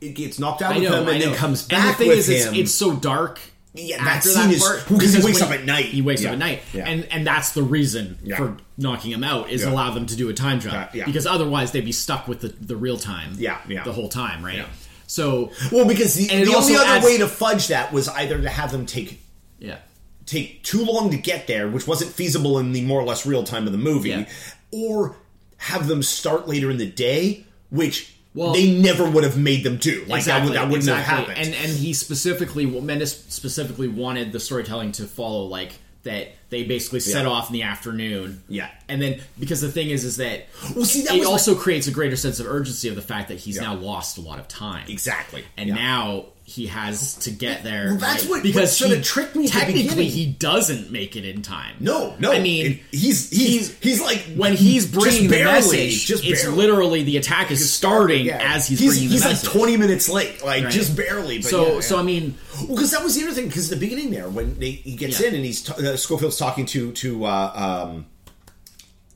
it 0.00 0.14
gets 0.14 0.38
knocked 0.38 0.62
out 0.62 0.74
with 0.74 0.84
him 0.84 1.08
and 1.08 1.20
then 1.22 1.34
comes 1.34 1.62
And 1.62 1.70
back 1.70 1.98
the 1.98 2.04
thing 2.04 2.08
with 2.08 2.18
is, 2.28 2.28
him. 2.46 2.54
It's, 2.54 2.58
it's 2.62 2.72
so 2.72 2.96
dark. 2.96 3.38
Yeah, 3.74 4.04
that 4.04 4.22
scene 4.22 4.50
is- 4.50 4.62
part, 4.62 4.84
because 4.88 5.14
he 5.14 5.22
wakes 5.24 5.40
up 5.40 5.50
at 5.50 5.64
night. 5.64 5.86
He 5.86 6.02
wakes 6.02 6.20
Yeah. 6.22 6.28
up 6.28 6.32
at 6.34 6.38
night, 6.40 6.62
Yeah. 6.74 6.84
and 6.86 7.04
and 7.10 7.26
that's 7.26 7.52
the 7.52 7.62
reason 7.62 8.18
Yeah. 8.22 8.36
for 8.36 8.56
knocking 8.76 9.12
him 9.12 9.24
out 9.24 9.48
is 9.50 9.62
allow 9.64 9.92
them 9.94 10.04
to 10.06 10.16
do 10.16 10.28
a 10.28 10.34
time 10.34 10.60
jump 10.60 10.94
yeah. 10.94 11.06
because 11.06 11.26
otherwise 11.26 11.72
they'd 11.72 11.84
be 11.84 11.92
stuck 11.92 12.28
with 12.28 12.40
the, 12.40 12.48
the 12.48 12.76
real 12.76 12.98
time. 12.98 13.34
Yeah, 13.38 13.58
yeah. 13.68 13.82
the 13.84 13.92
whole 13.92 14.08
time, 14.10 14.44
right? 14.44 14.66
So 15.06 15.52
well, 15.70 15.86
because 15.86 16.14
the, 16.14 16.26
the 16.26 16.54
only 16.54 16.74
other 16.76 16.84
adds- 16.84 17.04
way 17.04 17.18
to 17.18 17.28
fudge 17.28 17.68
that 17.68 17.92
was 17.92 18.08
either 18.08 18.40
to 18.42 18.48
have 18.50 18.72
them 18.72 18.84
take 18.84 19.22
yeah, 19.58 19.78
take 20.26 20.62
too 20.64 20.84
long 20.84 21.10
to 21.10 21.16
get 21.16 21.46
there, 21.46 21.66
which 21.68 21.86
wasn't 21.86 22.10
feasible 22.12 22.58
in 22.58 22.72
the 22.72 22.82
more 22.82 23.00
or 23.00 23.04
less 23.04 23.24
real 23.24 23.42
time 23.44 23.64
of 23.66 23.72
the 23.72 23.78
movie. 23.78 24.26
Or 24.72 25.16
have 25.58 25.86
them 25.86 26.02
start 26.02 26.48
later 26.48 26.70
in 26.70 26.78
the 26.78 26.90
day, 26.90 27.44
which 27.70 28.14
Well- 28.34 28.52
they 28.52 28.72
never 28.72 29.08
would 29.08 29.22
have 29.24 29.38
made 29.38 29.62
them 29.62 29.76
do. 29.76 30.04
Like 30.08 30.24
that, 30.24 30.44
would, 30.44 30.54
that 30.54 30.64
wouldn't 30.64 30.88
exactly. 30.88 31.04
have 31.04 31.28
happened. 31.28 31.38
And 31.38 31.54
and 31.54 31.78
he 31.78 31.92
specifically, 31.92 32.66
Mendes 32.66 33.16
specifically 33.28 33.88
wanted 33.88 34.32
the 34.32 34.40
storytelling 34.40 34.92
to 34.92 35.04
follow 35.04 35.44
like 35.44 35.72
that. 36.02 36.34
They 36.52 36.64
basically 36.64 37.00
set 37.00 37.24
Yeah. 37.24 37.30
off 37.30 37.48
in 37.48 37.54
the 37.54 37.62
afternoon. 37.62 38.42
Yeah. 38.48 38.68
and 38.88 39.00
then 39.00 39.20
because 39.40 39.62
the 39.62 39.72
thing 39.72 39.88
is, 39.88 40.04
is 40.04 40.18
that 40.18 40.46
well, 40.76 40.84
see, 40.84 41.00
that 41.04 41.14
it 41.16 41.24
also 41.24 41.54
creates 41.54 41.86
a 41.86 41.90
greater 41.90 42.14
sense 42.14 42.38
of 42.40 42.46
urgency 42.46 42.88
of 42.90 42.94
the 42.94 43.00
fact 43.00 43.28
that 43.28 43.38
he's 43.38 43.56
Yeah. 43.56 43.62
now 43.62 43.74
lost 43.76 44.18
a 44.18 44.20
lot 44.20 44.38
of 44.38 44.48
time. 44.48 44.84
exactly, 44.88 45.44
and 45.56 45.70
Yeah. 45.70 45.74
now 45.76 46.24
he 46.44 46.66
has 46.66 47.14
to 47.14 47.30
get 47.30 47.62
there. 47.64 47.86
Well, 47.90 47.96
that's 47.98 48.24
right? 48.24 48.30
what- 48.30 48.42
because 48.42 48.62
what 48.80 48.88
sorta 48.90 49.00
tricked 49.00 49.34
me 49.36 49.46
the 49.46 49.52
Technically, 49.52 50.08
he 50.08 50.26
doesn't 50.26 50.90
make 50.90 51.16
it 51.16 51.24
in 51.24 51.40
time. 51.40 51.76
No, 51.80 52.14
no. 52.18 52.32
I 52.32 52.40
mean, 52.40 52.66
it- 52.92 52.98
he's 52.98 53.30
he's 53.30 53.72
he's 53.80 54.02
like 54.02 54.20
when 54.36 54.54
he's 54.54 54.84
bringing 54.84 55.28
the 55.30 55.44
message, 55.44 56.04
just 56.04 56.22
it's 56.24 56.46
literally 56.46 57.02
the 57.04 57.16
attack 57.16 57.50
is 57.50 57.72
starting 57.72 58.26
Yeah. 58.26 58.54
as 58.54 58.66
he's, 58.68 58.80
he's 58.80 58.90
bringing 58.90 59.08
the 59.08 59.14
he's 59.14 59.24
like 59.24 59.30
message. 59.34 59.48
twenty 59.48 59.76
minutes 59.78 60.08
late, 60.10 60.44
like 60.44 60.64
Right. 60.64 60.72
just 60.72 60.94
barely. 60.94 61.38
But 61.38 61.50
so, 61.50 61.74
yeah, 61.76 61.80
so. 61.80 61.98
I 61.98 62.02
mean, 62.02 62.34
Well, 62.58 62.74
because 62.76 62.90
that 62.90 63.02
was 63.02 63.14
the 63.14 63.24
other 63.24 63.32
thing. 63.32 63.46
Because 63.46 63.70
the 63.70 63.76
beginning 63.76 64.10
there, 64.10 64.28
when 64.28 64.58
they, 64.58 64.72
he 64.72 64.94
gets 64.96 65.18
Yeah. 65.20 65.28
in 65.28 65.36
and 65.36 65.44
he's 65.46 65.62
t- 65.62 65.72
uh, 65.72 65.96
Schofield's 65.96 66.36
talking 66.42 66.66
to 66.66 66.92
to 66.92 67.24
uh, 67.24 67.52
um, 67.90 68.06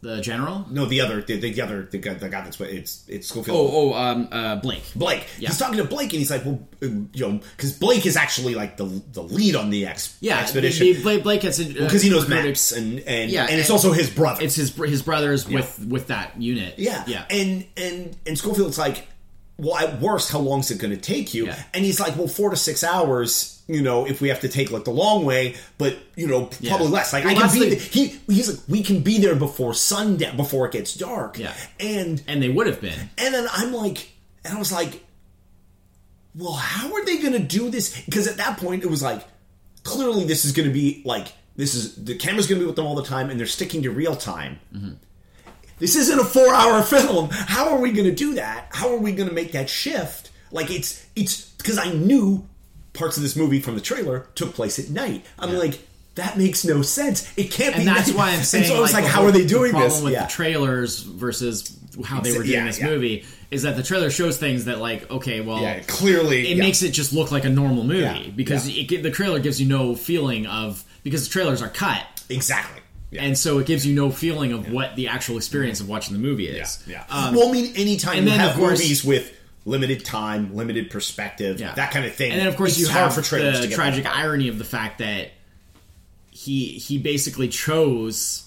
the 0.03 0.21
general. 0.21 0.67
no 0.71 0.87
the 0.87 1.01
other 1.01 1.21
the, 1.23 1.37
the 1.41 1.61
other 1.61 1.89
the 1.91 1.99
guy, 1.99 2.15
the 2.15 2.29
guy 2.29 2.43
that's 2.43 2.61
it's 2.61 3.05
it's 3.09 3.27
Schofield. 3.29 3.57
Oh, 3.59 3.93
oh, 3.93 3.95
um, 3.95 4.29
uh, 4.31 4.57
Blake. 4.57 4.85
Blake. 4.95 5.27
Yeah. 5.39 5.49
He's 5.49 5.59
talking 5.59 5.79
to 5.79 5.85
Blake, 5.85 6.13
and 6.13 6.19
he's 6.21 6.31
like, 6.31 6.45
"Well, 6.45 6.61
uh, 6.83 6.87
you 6.87 7.09
know, 7.29 7.41
because 7.57 7.73
Blake 7.73 8.07
is 8.07 8.17
actually 8.17 8.55
like 8.55 8.77
the 8.77 8.85
the 9.13 9.23
lead 9.23 9.57
on 9.57 9.71
the 9.71 9.87
ex- 9.87 10.17
Yeah, 10.21 10.39
expedition 10.41 10.87
the- 10.87 11.03
Blake, 11.03 11.23
Blake 11.25 11.41
gets 11.41 11.59
because 11.59 11.75
because 11.75 12.03
he 12.03 12.11
knows 12.11 12.29
maps 12.29 12.73
and 12.73 13.01
and 13.01 13.31
Yeah, 13.31 13.47
and 13.51 13.59
it's 13.59 13.69
and- 13.69 13.73
also 13.73 13.93
his 13.93 14.09
brother. 14.11 14.45
It's 14.45 14.55
his 14.55 14.75
his 14.77 15.03
brothers 15.03 15.49
with 15.49 15.85
with 15.89 16.07
that 16.09 16.41
unit. 16.41 16.75
Yeah, 16.79 17.03
yeah. 17.07 17.25
And 17.31 17.67
and 17.77 18.17
and 18.27 18.39
Schofield's 18.39 18.79
like, 18.79 19.07
well, 19.59 19.77
at 19.77 20.01
worst, 20.01 20.31
how 20.31 20.39
long 20.41 20.61
is 20.61 20.71
it 20.71 20.79
going 20.79 20.95
to 20.95 21.01
take 21.01 21.35
you? 21.35 21.47
Yeah. 21.47 21.61
And 21.75 21.85
he's 21.85 21.99
like, 21.99 22.17
well, 22.17 22.29
four 22.29 22.51
to 22.51 22.57
six 22.57 22.85
hours. 22.85 23.56
You 23.69 23.83
know, 23.83 24.07
if 24.07 24.21
we 24.21 24.29
have 24.29 24.41
to 24.43 24.49
take 24.49 24.71
like 24.71 24.85
the 24.85 24.93
long 24.93 25.25
way, 25.25 25.57
but 25.77 25.97
you 26.15 26.29
know, 26.29 26.45
probably 26.47 26.87
Yeah. 26.87 26.93
less. 26.93 27.13
Like 27.13 27.25
Well, 27.25 27.37
I 27.37 27.49
can 27.49 27.59
be. 27.61 27.71
the- 27.71 27.75
he 27.77 28.19
he's 28.29 28.49
like, 28.49 28.61
we 28.69 28.83
can 28.83 29.01
be 29.01 29.19
there 29.19 29.35
before 29.35 29.75
sundown, 29.75 30.37
before 30.37 30.67
it 30.67 30.73
gets 30.73 30.95
dark. 30.95 31.39
Yeah. 31.39 31.53
and 31.81 32.23
and 32.29 32.41
they 32.43 32.49
would 32.49 32.67
have 32.69 32.81
been. 32.81 33.11
and 33.19 33.35
then 33.35 33.49
I'm 33.53 33.73
like, 33.73 34.11
and 34.45 34.55
I 34.55 34.59
was 34.59 34.71
like, 34.71 35.03
well, 36.35 36.53
how 36.53 36.93
are 36.95 37.05
they 37.05 37.19
going 37.19 37.33
to 37.33 37.39
do 37.39 37.71
this? 37.71 38.01
Because 38.03 38.27
at 38.29 38.37
that 38.37 38.59
point, 38.59 38.83
it 38.85 38.91
was 38.91 39.03
like, 39.03 39.25
clearly, 39.83 40.25
this 40.25 40.45
is 40.45 40.53
going 40.53 40.69
to 40.69 40.73
be 40.73 41.03
like, 41.05 41.29
this 41.57 41.75
is 41.75 41.95
the 42.05 42.15
camera's 42.15 42.47
going 42.47 42.59
to 42.61 42.65
be 42.65 42.67
with 42.67 42.77
them 42.77 42.87
all 42.87 42.95
the 42.95 43.03
time, 43.05 43.31
and 43.31 43.41
they're 43.41 43.47
sticking 43.47 43.83
to 43.83 43.91
real 43.91 44.15
time. 44.15 44.61
Mm-hmm. 44.75 44.91
This 45.79 45.97
isn't 45.97 46.19
a 46.19 46.25
four 46.25 46.55
hour 46.55 46.83
film. 46.95 47.31
How 47.33 47.71
are 47.71 47.81
we 47.81 47.91
going 47.93 48.07
to 48.07 48.15
do 48.15 48.35
that? 48.35 48.69
How 48.71 48.91
are 48.93 48.99
we 48.99 49.13
going 49.13 49.29
to 49.29 49.35
make 49.35 49.53
that 49.53 49.69
shift? 49.71 50.31
Like, 50.53 50.71
it's, 50.71 51.05
it's 51.17 51.41
because 51.53 51.79
I 51.79 51.91
knew 51.93 52.47
parts 52.97 53.17
of 53.17 53.23
this 53.23 53.37
movie 53.37 53.61
from 53.61 53.75
the 53.75 53.81
trailer 53.81 54.27
took 54.35 54.55
place 54.55 54.79
at 54.79 54.91
night. 54.91 55.25
I'm 55.39 55.55
like, 55.55 55.79
that 56.17 56.37
makes 56.39 56.65
no 56.65 56.83
sense. 56.83 57.31
It 57.37 57.51
can't 57.51 57.75
be. 57.75 57.81
And 57.81 57.89
that's 57.89 58.09
night. 58.09 58.17
why 58.17 58.31
I'm 58.31 58.43
saying. 58.43 58.65
And 58.65 58.73
so 58.73 58.77
I 58.79 58.81
was 58.81 58.93
like, 58.93 59.05
the 59.05 59.11
how 59.11 59.21
whole- 59.21 59.29
are 59.29 59.33
they 59.33 59.47
doing 59.47 59.73
the 59.73 59.79
problem 59.79 59.91
this? 59.91 60.03
with 60.03 60.13
Yeah. 60.15 60.25
the 60.27 60.31
trailers 60.33 61.01
versus 61.03 61.77
how 62.05 62.21
they 62.21 62.33
were 62.33 62.39
doing 62.39 62.51
Yeah, 62.51 62.67
this 62.67 62.79
yeah. 62.81 62.87
movie 62.87 63.25
is 63.51 63.63
that 63.63 63.77
the 63.77 63.83
trailer 63.83 64.11
shows 64.11 64.39
things 64.39 64.65
that 64.65 64.81
like 64.81 65.11
okay, 65.11 65.41
well, 65.41 65.61
yeah, 65.63 65.81
clearly, 65.81 66.51
it 66.51 66.57
yeah. 66.57 66.63
makes 66.63 66.83
it 66.83 66.91
just 66.91 67.13
look 67.13 67.31
like 67.31 67.45
a 67.45 67.49
normal 67.49 67.85
movie 67.85 68.01
Yeah, 68.01 68.31
because 68.35 68.69
yeah. 68.69 68.85
It, 68.91 69.03
the 69.03 69.11
trailer 69.11 69.39
gives 69.39 69.61
you 69.61 69.69
no 69.69 69.95
feeling 69.95 70.47
of 70.47 70.85
because 71.05 71.27
the 71.27 71.33
trailers 71.33 71.63
are 71.63 71.69
cut. 71.69 72.03
exactly. 72.29 72.83
Yeah. 73.13 73.23
And 73.23 73.39
so 73.39 73.59
it 73.61 73.67
gives 73.67 73.87
you 73.87 73.95
no 73.95 74.11
feeling 74.11 74.53
of 74.53 74.73
what 74.73 74.97
the 74.97 75.07
actual 75.09 75.37
experience 75.37 75.81
of 75.81 75.89
watching 75.89 76.13
the 76.13 76.19
movie 76.19 76.49
is. 76.49 76.83
Yeah. 76.89 77.05
Um, 77.09 77.37
well, 77.37 77.49
I 77.49 77.53
mean, 77.53 77.73
anytime 77.77 78.17
and 78.19 78.25
you 78.27 78.31
then, 78.33 78.41
have 78.41 78.51
of 78.51 78.57
course- 78.57 78.81
movies 78.81 79.05
with 79.05 79.33
limited 79.67 80.03
time, 80.05 80.55
limited 80.57 80.89
perspective, 80.89 81.61
Yeah. 81.61 81.75
that 81.75 81.91
kind 81.91 82.07
of 82.07 82.15
thing, 82.15 82.31
And 82.33 82.41
then 82.41 82.47
of 82.47 82.57
course 82.57 82.71
it's 82.71 82.81
you 82.81 82.87
have 82.89 83.15
for 83.15 83.21
to 83.21 83.37
the 83.37 83.69
tragic 83.69 84.05
that. 84.05 84.17
irony 84.17 84.49
of 84.49 84.57
the 84.59 84.65
fact 84.65 84.99
that 85.01 85.33
he 86.31 86.67
he 86.73 86.99
basically 86.99 87.49
chose 87.49 88.45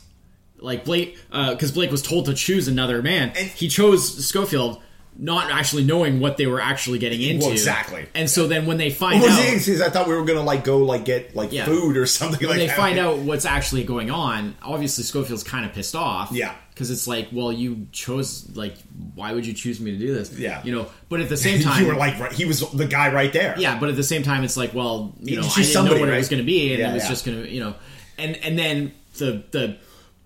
like 0.60 0.84
Blake 0.86 1.18
uh, 1.32 1.52
because 1.52 1.72
Blake 1.72 1.92
was 1.92 2.02
told 2.02 2.26
to 2.26 2.34
choose 2.34 2.68
another 2.68 3.02
man. 3.02 3.32
And- 3.36 3.48
he 3.50 3.68
chose 3.68 4.26
Schofield. 4.26 4.82
Not 5.22 5.52
actually 5.52 5.84
knowing 5.84 6.22
what 6.22 6.38
they 6.38 6.48
were 6.48 6.62
actually 6.62 6.98
getting 6.98 7.22
into, 7.22 7.52
exactly. 7.52 8.06
and 8.16 8.30
so 8.30 8.48
then 8.48 8.66
when 8.66 8.78
they 8.78 8.90
find 8.90 9.22
Well, 9.22 9.30
out, 9.30 9.40
I 9.86 9.90
thought 9.90 10.08
we 10.08 10.14
were 10.16 10.24
gonna 10.24 10.44
like 10.44 10.64
go 10.64 10.78
like 10.78 11.04
get 11.04 11.36
like 11.36 11.52
Yeah. 11.52 11.66
food 11.66 11.98
or 11.98 12.06
something 12.06 12.40
when 12.40 12.52
like 12.52 12.60
they 12.60 12.68
that. 12.68 12.78
find 12.78 12.98
out 13.06 13.18
what's 13.18 13.44
actually 13.44 13.84
going 13.84 14.10
on, 14.12 14.56
obviously 14.64 15.04
Schofield's 15.04 15.44
kind 15.44 15.66
of 15.66 15.74
pissed 15.74 15.94
off. 15.94 16.30
Yeah. 16.32 16.54
Because 16.80 16.92
it's 16.92 17.08
like, 17.10 17.28
well, 17.34 17.52
you 17.52 17.88
chose 17.92 18.56
like, 18.56 18.74
why 19.16 19.34
would 19.34 19.46
you 19.46 19.52
choose 19.54 19.82
me 19.82 19.92
to 19.92 19.98
do 19.98 20.14
this? 20.14 20.32
Yeah. 20.40 20.64
you 20.64 20.74
know. 20.74 20.88
But 21.10 21.20
at 21.20 21.28
the 21.28 21.36
same 21.48 21.62
time, 21.62 21.82
you 21.82 21.88
were 21.90 21.96
like 21.96 22.18
right, 22.18 22.32
he 22.32 22.46
was 22.46 22.62
the 22.72 22.86
guy 22.88 23.12
right 23.14 23.34
there. 23.34 23.54
yeah, 23.60 23.78
but 23.78 23.90
at 23.90 23.98
the 23.98 24.04
same 24.04 24.24
time, 24.24 24.46
it's 24.46 24.56
like, 24.56 24.74
well, 24.74 25.14
you 25.20 25.36
know, 25.36 25.42
It's 25.46 25.58
I 25.58 25.62
didn't 25.62 25.74
somebody, 25.74 25.96
know 25.96 26.02
what 26.04 26.08
right? 26.10 26.16
it 26.16 26.20
was 26.20 26.30
going 26.30 26.42
to 26.42 26.46
be, 26.46 26.72
and 26.72 26.80
Yeah, 26.80 26.92
it 26.92 26.94
was 26.94 27.04
yeah. 27.04 27.10
just 27.10 27.26
going 27.26 27.44
to, 27.44 27.50
you 27.50 27.60
know, 27.60 27.76
and 28.18 28.38
and 28.38 28.58
then 28.58 28.94
the 29.18 29.44
the 29.52 29.78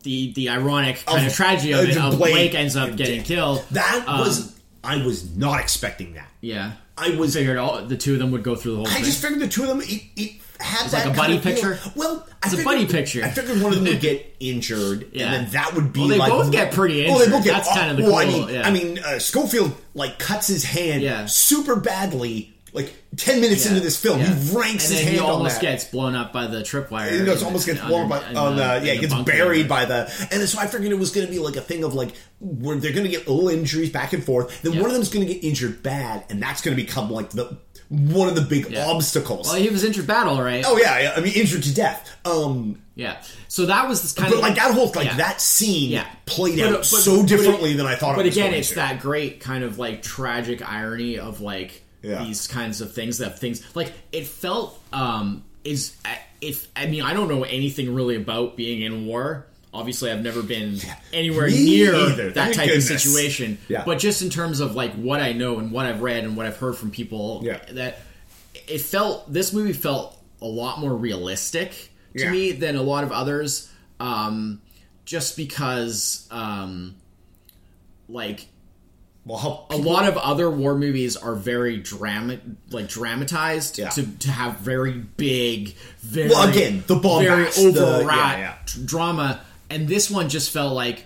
the 0.03 0.33
the 0.33 0.49
ironic 0.49 1.03
kind 1.07 1.21
Of- 1.21 1.27
of, 1.27 1.33
tragedy 1.33 1.71
of 1.73 1.89
it, 1.89 1.97
of 1.97 2.17
Blake- 2.19 2.33
Blake 2.33 2.53
ends 2.55 2.75
up 2.75 2.95
getting 2.95 3.23
killed. 3.23 3.65
that 3.71 4.03
Um, 4.07 4.19
was 4.19 4.53
I 4.83 4.97
was 5.03 5.35
not 5.35 5.59
expecting 5.59 6.13
that. 6.13 6.29
yeah. 6.41 6.73
I 6.95 7.15
was 7.15 7.33
figured 7.33 7.57
all 7.57 7.83
the 7.83 7.97
two 7.97 8.13
of 8.13 8.19
them 8.19 8.29
would 8.33 8.43
go 8.43 8.55
through 8.55 8.73
the 8.73 8.77
whole 8.77 8.87
I 8.87 8.91
thing. 8.95 9.05
just 9.05 9.19
figured 9.19 9.39
the 9.39 9.47
two 9.47 9.63
of 9.63 9.69
them 9.69 9.81
it, 9.81 10.03
it 10.15 10.31
had 10.59 10.83
It's 10.83 10.91
that 10.93 11.05
like 11.07 11.13
a 11.15 11.17
buddy 11.17 11.39
picture? 11.39 11.79
Well, 11.95 12.27
It's 12.43 12.47
a 12.53 12.57
figured- 12.57 12.65
buddy 12.65 12.85
picture. 12.85 13.23
I 13.23 13.29
figured 13.29 13.61
one 13.61 13.73
of 13.73 13.79
them 13.83 13.87
would 13.87 14.01
get 14.01 14.35
injured, 14.39 15.07
Yeah. 15.13 15.25
and 15.25 15.33
then 15.45 15.51
that 15.53 15.73
would 15.73 15.91
be 15.93 16.01
Well, 16.01 16.09
they 16.09 16.17
like 16.17 16.31
both 16.31 16.51
get 16.51 16.71
pretty 16.71 17.05
Oh, 17.07 17.19
they 17.19 17.25
both 17.25 17.37
injured. 17.37 17.43
get 17.43 17.53
That's 17.63 17.69
kind 17.77 17.91
of 17.91 17.97
the 17.97 18.03
well, 18.03 18.15
I 18.15 18.25
mean, 18.25 18.49
yeah. 18.49 18.67
I 18.67 18.71
mean, 18.71 18.99
uh, 18.99 19.19
Schofield 19.19 19.75
like 19.93 20.19
cuts 20.19 20.47
his 20.47 20.63
hand 20.63 21.01
Yeah. 21.01 21.25
super 21.25 21.75
badly. 21.75 22.49
Like 22.75 22.91
ten 23.17 23.39
minutes 23.39 23.67
into 23.67 23.81
this 23.81 23.97
film, 23.97 24.19
Yeah. 24.19 24.33
he 24.33 24.57
ranks 24.57 24.89
his 24.89 24.99
hand 24.99 25.13
he 25.13 25.19
almost 25.19 25.61
gets 25.61 25.83
blown 25.83 26.15
up 26.15 26.33
by 26.33 26.47
the 26.47 26.61
tripwire. 26.61 27.11
You 27.11 27.23
know, 27.23 27.33
it's 27.33 27.43
almost 27.43 27.67
gets 27.67 27.79
blown 27.81 28.11
under- 28.11 28.33
by 28.33 28.33
on 28.39 28.55
the- 28.55 28.81
yeah, 28.83 28.93
it 28.93 28.99
gets 29.01 29.13
buried 29.13 29.67
by 29.69 29.85
the, 29.85 30.11
and 30.31 30.41
so 30.49 30.57
I 30.57 30.65
figured 30.65 30.91
it 30.91 30.97
was 30.97 31.11
going 31.11 31.27
to 31.27 31.31
be 31.31 31.37
like 31.37 31.55
a 31.55 31.61
thing 31.61 31.83
of 31.83 31.93
like 31.93 32.13
where 32.39 32.75
they're 32.77 32.91
going 32.91 33.03
to 33.03 33.11
get 33.11 33.27
little 33.27 33.47
injuries 33.49 33.91
back 33.91 34.11
and 34.13 34.23
forth. 34.23 34.63
Then 34.63 34.73
Yeah. 34.73 34.81
one 34.81 34.89
of 34.89 34.95
them's 34.95 35.09
going 35.09 35.27
to 35.27 35.31
get 35.31 35.43
injured 35.43 35.83
bad, 35.83 36.23
and 36.31 36.41
that's 36.41 36.61
going 36.61 36.75
to 36.75 36.83
become 36.83 37.11
like 37.11 37.29
the 37.29 37.55
one 37.89 38.27
of 38.27 38.35
the 38.35 38.41
big 38.41 38.69
Yeah. 38.71 38.87
obstacles. 38.87 39.47
Well, 39.47 39.55
he 39.61 39.69
was 39.69 39.83
injured 39.83 40.07
battle, 40.07 40.41
right? 40.41 40.63
oh 40.67 40.77
yeah, 40.77 40.99
yeah, 40.99 41.13
I 41.15 41.19
mean 41.21 41.33
injured 41.33 41.63
to 41.63 41.73
death. 41.73 42.09
Um, 42.25 42.79
Yeah. 42.95 43.17
So 43.47 43.65
that 43.67 43.87
was 43.87 44.01
this 44.01 44.13
kind 44.13 44.29
but 44.29 44.37
of 44.37 44.41
like 44.43 44.55
that 44.55 44.73
whole 44.73 44.91
like 44.95 45.07
yeah. 45.07 45.17
that 45.17 45.41
scene 45.41 45.91
Yeah. 45.91 46.05
played 46.25 46.57
But- 46.59 46.67
out 46.67 46.73
but- 46.79 46.85
so 46.85 47.19
but 47.21 47.27
differently 47.29 47.73
than 47.73 47.85
I 47.85 47.95
thought. 47.95 48.15
But 48.15 48.25
it 48.25 48.29
was 48.29 48.37
again, 48.37 48.53
it's 48.53 48.69
to. 48.69 48.75
that 48.75 48.99
great 48.99 49.39
kind 49.39 49.63
of 49.63 49.77
like 49.79 50.01
tragic 50.03 50.67
irony 50.67 51.17
of 51.19 51.41
like 51.41 51.83
Yeah. 52.01 52.23
these 52.23 52.47
kinds 52.47 52.81
of 52.81 52.93
things 52.93 53.17
that 53.19 53.39
things 53.39 53.61
like 53.75 53.91
it 54.11 54.27
felt 54.27 54.79
um 54.91 55.43
is 55.63 55.93
if 56.41 56.67
I 56.75 56.87
mean 56.87 57.01
I 57.03 57.13
don't 57.13 57.29
know 57.29 57.43
anything 57.43 57.93
really 57.93 58.15
about 58.15 58.57
being 58.57 58.81
in 58.81 59.05
war. 59.05 59.47
Obviously, 59.73 60.11
I've 60.11 60.21
never 60.21 60.43
been 60.43 60.77
anywhere 61.13 61.47
Me 61.47 61.65
near 61.65 61.95
either. 61.95 62.25
that 62.31 62.33
Thank 62.35 62.55
type 62.55 62.67
goodness. 62.67 62.91
of 62.91 62.99
situation. 63.01 63.57
Yeah. 63.67 63.83
But 63.85 63.97
just 63.97 64.21
in 64.21 64.29
terms 64.29 64.59
of 64.59 64.75
like 64.75 64.93
what 64.93 65.19
I 65.19 65.31
know 65.33 65.57
and 65.57 65.71
what 65.71 65.85
I've 65.87 66.01
read 66.01 66.23
and 66.25 66.37
what 66.37 66.45
I've 66.45 66.57
heard 66.57 66.75
from 66.75 66.91
people, 66.91 67.41
Yeah. 67.43 67.59
that 67.71 67.99
it 68.67 68.81
felt 68.81 69.31
this 69.33 69.51
movie 69.51 69.73
felt 69.73 70.15
a 70.41 70.45
lot 70.45 70.79
more 70.79 70.95
realistic 70.95 71.71
to 72.15 72.23
Yeah. 72.23 72.31
me 72.31 72.51
than 72.51 72.75
a 72.75 72.83
lot 72.83 73.03
of 73.03 73.11
others. 73.11 73.69
Um, 73.99 74.61
just 75.05 75.35
because, 75.37 76.27
um, 76.29 76.95
like 78.07 78.47
well, 79.25 79.37
how 79.37 79.65
a 79.69 79.77
lot 79.77 80.05
of 80.07 80.17
other 80.17 80.49
war 80.51 80.77
movies 80.77 81.15
are 81.15 81.33
very 81.33 81.77
drama 81.77 82.37
like 82.71 82.89
dramatized 82.89 83.77
Yeah. 83.79 83.89
to, 83.89 84.05
to 84.19 84.29
have 84.31 84.57
very 84.59 84.91
big 84.91 85.75
very 86.01 86.29
Well, 86.29 86.49
again, 86.49 86.83
the 86.87 86.95
very 86.95 87.45
bombast, 87.45 87.55
the- 87.55 87.69
overwrought 87.85 88.17
yeah, 88.17 88.37
yeah. 88.39 88.55
drama 88.85 89.39
and 89.69 89.87
this 89.87 90.09
one 90.11 90.29
just 90.29 90.51
felt 90.51 90.73
like 90.73 91.05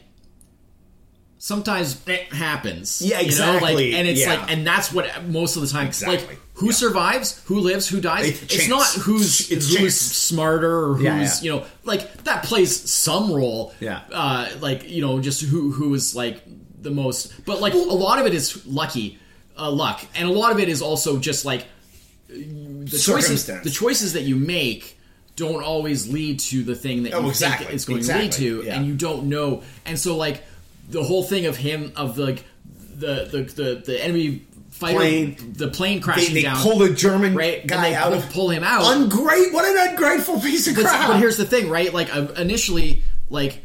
sometimes 1.37 1.97
it 2.07 2.33
happens. 2.33 3.01
Yeah, 3.01 3.19
You 3.19 3.31
know, 3.37 3.45
like, 3.45 3.55
exactly. 3.55 3.95
and 3.95 4.07
it's 4.07 4.19
Yeah. 4.21 4.33
like, 4.39 4.51
and 4.51 4.65
that's 4.65 4.91
what 4.91 5.25
most 5.27 5.55
of 5.55 5.61
the 5.61 5.67
time. 5.67 5.87
Exactly. 5.87 6.17
Like, 6.27 6.39
who 6.55 6.67
Yeah. 6.67 6.71
survives, 6.71 7.39
who 7.45 7.59
lives, 7.59 7.87
who 7.87 8.01
dies. 8.01 8.41
It's 8.41 8.55
It's, 8.55 8.67
not 8.67 8.87
who's 8.87 9.51
It's 9.51 9.67
who's 9.67 9.75
chance. 9.77 9.95
smarter 9.95 10.85
or 10.85 10.95
who's 10.95 11.03
Yeah, 11.03 11.19
yeah. 11.21 11.33
you 11.41 11.51
know 11.51 11.65
like 11.83 12.23
that 12.23 12.43
plays 12.43 12.89
some 12.89 13.31
role. 13.31 13.73
Yeah. 13.79 14.01
Uh, 14.11 14.47
like 14.59 14.89
you 14.89 15.01
know, 15.01 15.19
just 15.19 15.41
who 15.43 15.71
who 15.71 15.93
is 15.93 16.15
like 16.15 16.41
the 16.81 16.89
most, 16.91 17.31
but 17.45 17.61
like 17.61 17.73
a 17.73 17.77
lot 17.77 18.17
of 18.19 18.25
it 18.25 18.33
is 18.33 18.65
lucky, 18.65 19.19
uh, 19.57 19.69
luck, 19.69 20.03
and 20.15 20.27
a 20.27 20.31
lot 20.31 20.51
of 20.51 20.59
it 20.59 20.69
is 20.69 20.81
also 20.81 21.19
just 21.19 21.45
like 21.45 21.65
the 22.29 22.99
choices. 23.03 23.45
The 23.45 23.69
choices 23.69 24.13
that 24.13 24.23
you 24.23 24.35
make 24.35 24.96
don't 25.37 25.63
always 25.63 26.09
lead 26.11 26.39
to 26.41 26.63
the 26.63 26.75
thing 26.75 27.03
that 27.03 27.13
Oh, 27.13 27.21
you 27.21 27.29
exactly. 27.29 27.67
think 27.67 27.75
it's 27.75 27.85
going 27.85 27.99
Exactly. 27.99 28.29
to 28.29 28.55
lead 28.55 28.61
to, 28.63 28.67
Yeah. 28.67 28.75
and 28.75 28.85
you 28.85 28.93
don't 28.95 29.29
know. 29.29 29.63
And 29.85 29.97
so, 29.97 30.17
like 30.17 30.43
the 30.89 31.01
whole 31.03 31.23
thing 31.23 31.45
of 31.45 31.55
him 31.55 31.93
of 31.95 32.17
like 32.17 32.43
the 32.97 33.27
the 33.31 33.43
the, 33.43 33.81
the 33.85 34.03
enemy 34.03 34.41
fighter, 34.71 34.97
Plane. 34.97 35.53
the 35.55 35.67
plane 35.69 36.01
crashing 36.01 36.33
they 36.35 36.41
down, 36.43 36.57
pull 36.57 36.77
the 36.79 36.89
German 36.89 37.33
right? 37.35 37.65
guy 37.65 37.89
they 37.89 37.95
out 37.95 38.09
pull, 38.11 38.19
of 38.19 38.29
pull 38.31 38.49
him 38.49 38.63
out. 38.63 38.83
Ungreat! 38.83 39.53
What 39.53 39.65
an 39.65 39.89
ungrateful 39.91 40.39
piece 40.39 40.67
of 40.67 40.75
but, 40.75 40.85
crap! 40.85 41.07
but 41.07 41.17
here's 41.19 41.37
the 41.37 41.45
thing, 41.45 41.69
right? 41.69 41.93
Like 41.93 42.13
uh, 42.15 42.27
initially, 42.37 43.01
like 43.29 43.63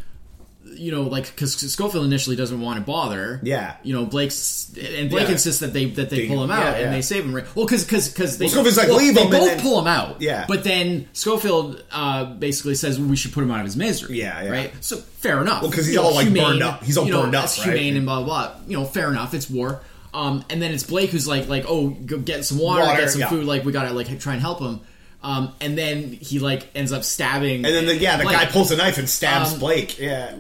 you 0.83 0.91
know, 0.91 1.03
like 1.03 1.27
because 1.27 1.55
Schofield 1.73 2.05
initially 2.05 2.35
doesn't 2.35 2.61
want 2.61 2.79
to 2.81 2.85
bother. 2.85 3.39
Yeah. 3.45 3.77
You 3.85 3.95
know, 3.95 4.05
Blake's 4.05 4.67
and 4.77 5.09
Blake 5.09 5.27
Yeah. 5.29 5.33
insists 5.35 5.61
that 5.61 5.73
they 5.73 5.85
that 5.91 6.11
they 6.11 6.23
They- 6.23 6.29
pull 6.29 6.43
him 6.43 6.51
out 6.51 6.65
yeah, 6.65 6.79
yeah. 6.79 6.85
and 6.87 6.93
they 6.95 7.03
save 7.03 7.25
him. 7.25 7.35
Right? 7.35 7.45
Well, 7.55 7.67
because 7.67 7.85
because 7.85 8.09
because 8.09 8.39
they 8.39 8.47
Well, 8.47 8.55
Schofield's 8.55 8.77
like, 8.79 8.89
well, 8.89 8.97
"Leave 8.99 9.15
they 9.15 9.21
him," 9.23 9.33
and 9.33 9.41
both 9.41 9.49
then- 9.51 9.61
pull 9.61 9.79
him 9.81 9.87
out. 9.87 10.21
Yeah. 10.21 10.45
But 10.49 10.65
then 10.65 11.07
Schofield 11.13 11.83
uh, 11.93 12.25
basically 12.25 12.75
says 12.75 12.99
well, 12.99 13.09
we 13.09 13.17
should 13.17 13.33
put 13.33 13.45
him 13.45 13.51
out 13.53 13.61
of 13.61 13.67
his 13.67 13.77
misery. 13.77 14.19
Yeah, 14.19 14.43
yeah. 14.43 14.51
Right. 14.51 14.73
So 14.81 14.97
fair 14.97 15.41
enough. 15.41 15.63
Well, 15.63 15.71
because 15.71 15.87
he's 15.87 15.95
You 15.95 16.01
know, 16.01 16.09
all, 16.09 16.15
like, 16.17 16.27
humane, 16.27 16.45
burned 16.45 16.63
up. 16.65 16.83
He's 16.83 16.99
all 16.99 17.07
you 17.07 17.13
know, 17.13 17.23
burned 17.23 17.37
up, 17.37 17.43
that's 17.45 17.59
right? 17.61 17.69
Humane 17.77 17.97
and 17.97 18.05
blah 18.07 18.23
blah. 18.23 18.49
blah. 18.49 18.55
You 18.67 18.79
know, 18.79 18.85
fair 18.85 19.09
enough. 19.09 19.35
It's 19.35 19.49
war. 19.49 19.81
Um, 20.13 20.45
and 20.51 20.61
then 20.61 20.73
it's 20.73 20.83
Blake 20.83 21.11
who's 21.11 21.29
like 21.29 21.49
like 21.49 21.65
oh 21.69 21.91
go 21.91 22.19
get 22.19 22.45
some 22.45 22.59
water, 22.59 22.83
Water, 22.83 23.01
get 23.03 23.11
some 23.11 23.23
food. 23.29 23.45
Like 23.45 23.65
we 23.65 23.71
gotta 23.73 23.93
like 23.93 24.19
try 24.19 24.33
and 24.33 24.43
help 24.43 24.61
him. 24.61 24.81
Um, 25.25 25.53
and 25.61 25.79
then 25.79 26.13
he 26.13 26.41
like 26.41 26.69
ends 26.75 26.93
up 26.93 27.05
stabbing. 27.05 27.65
and 27.65 27.73
then 27.73 27.87
the, 27.87 27.97
yeah, 27.97 28.17
the 28.17 28.25
like, 28.25 28.37
guy 28.37 28.47
pulls 28.47 28.73
a 28.73 28.77
knife 28.77 28.99
and 28.99 29.09
stabs 29.09 29.53
um, 29.55 29.61
Blake. 29.61 29.97
Yeah, 30.01 30.35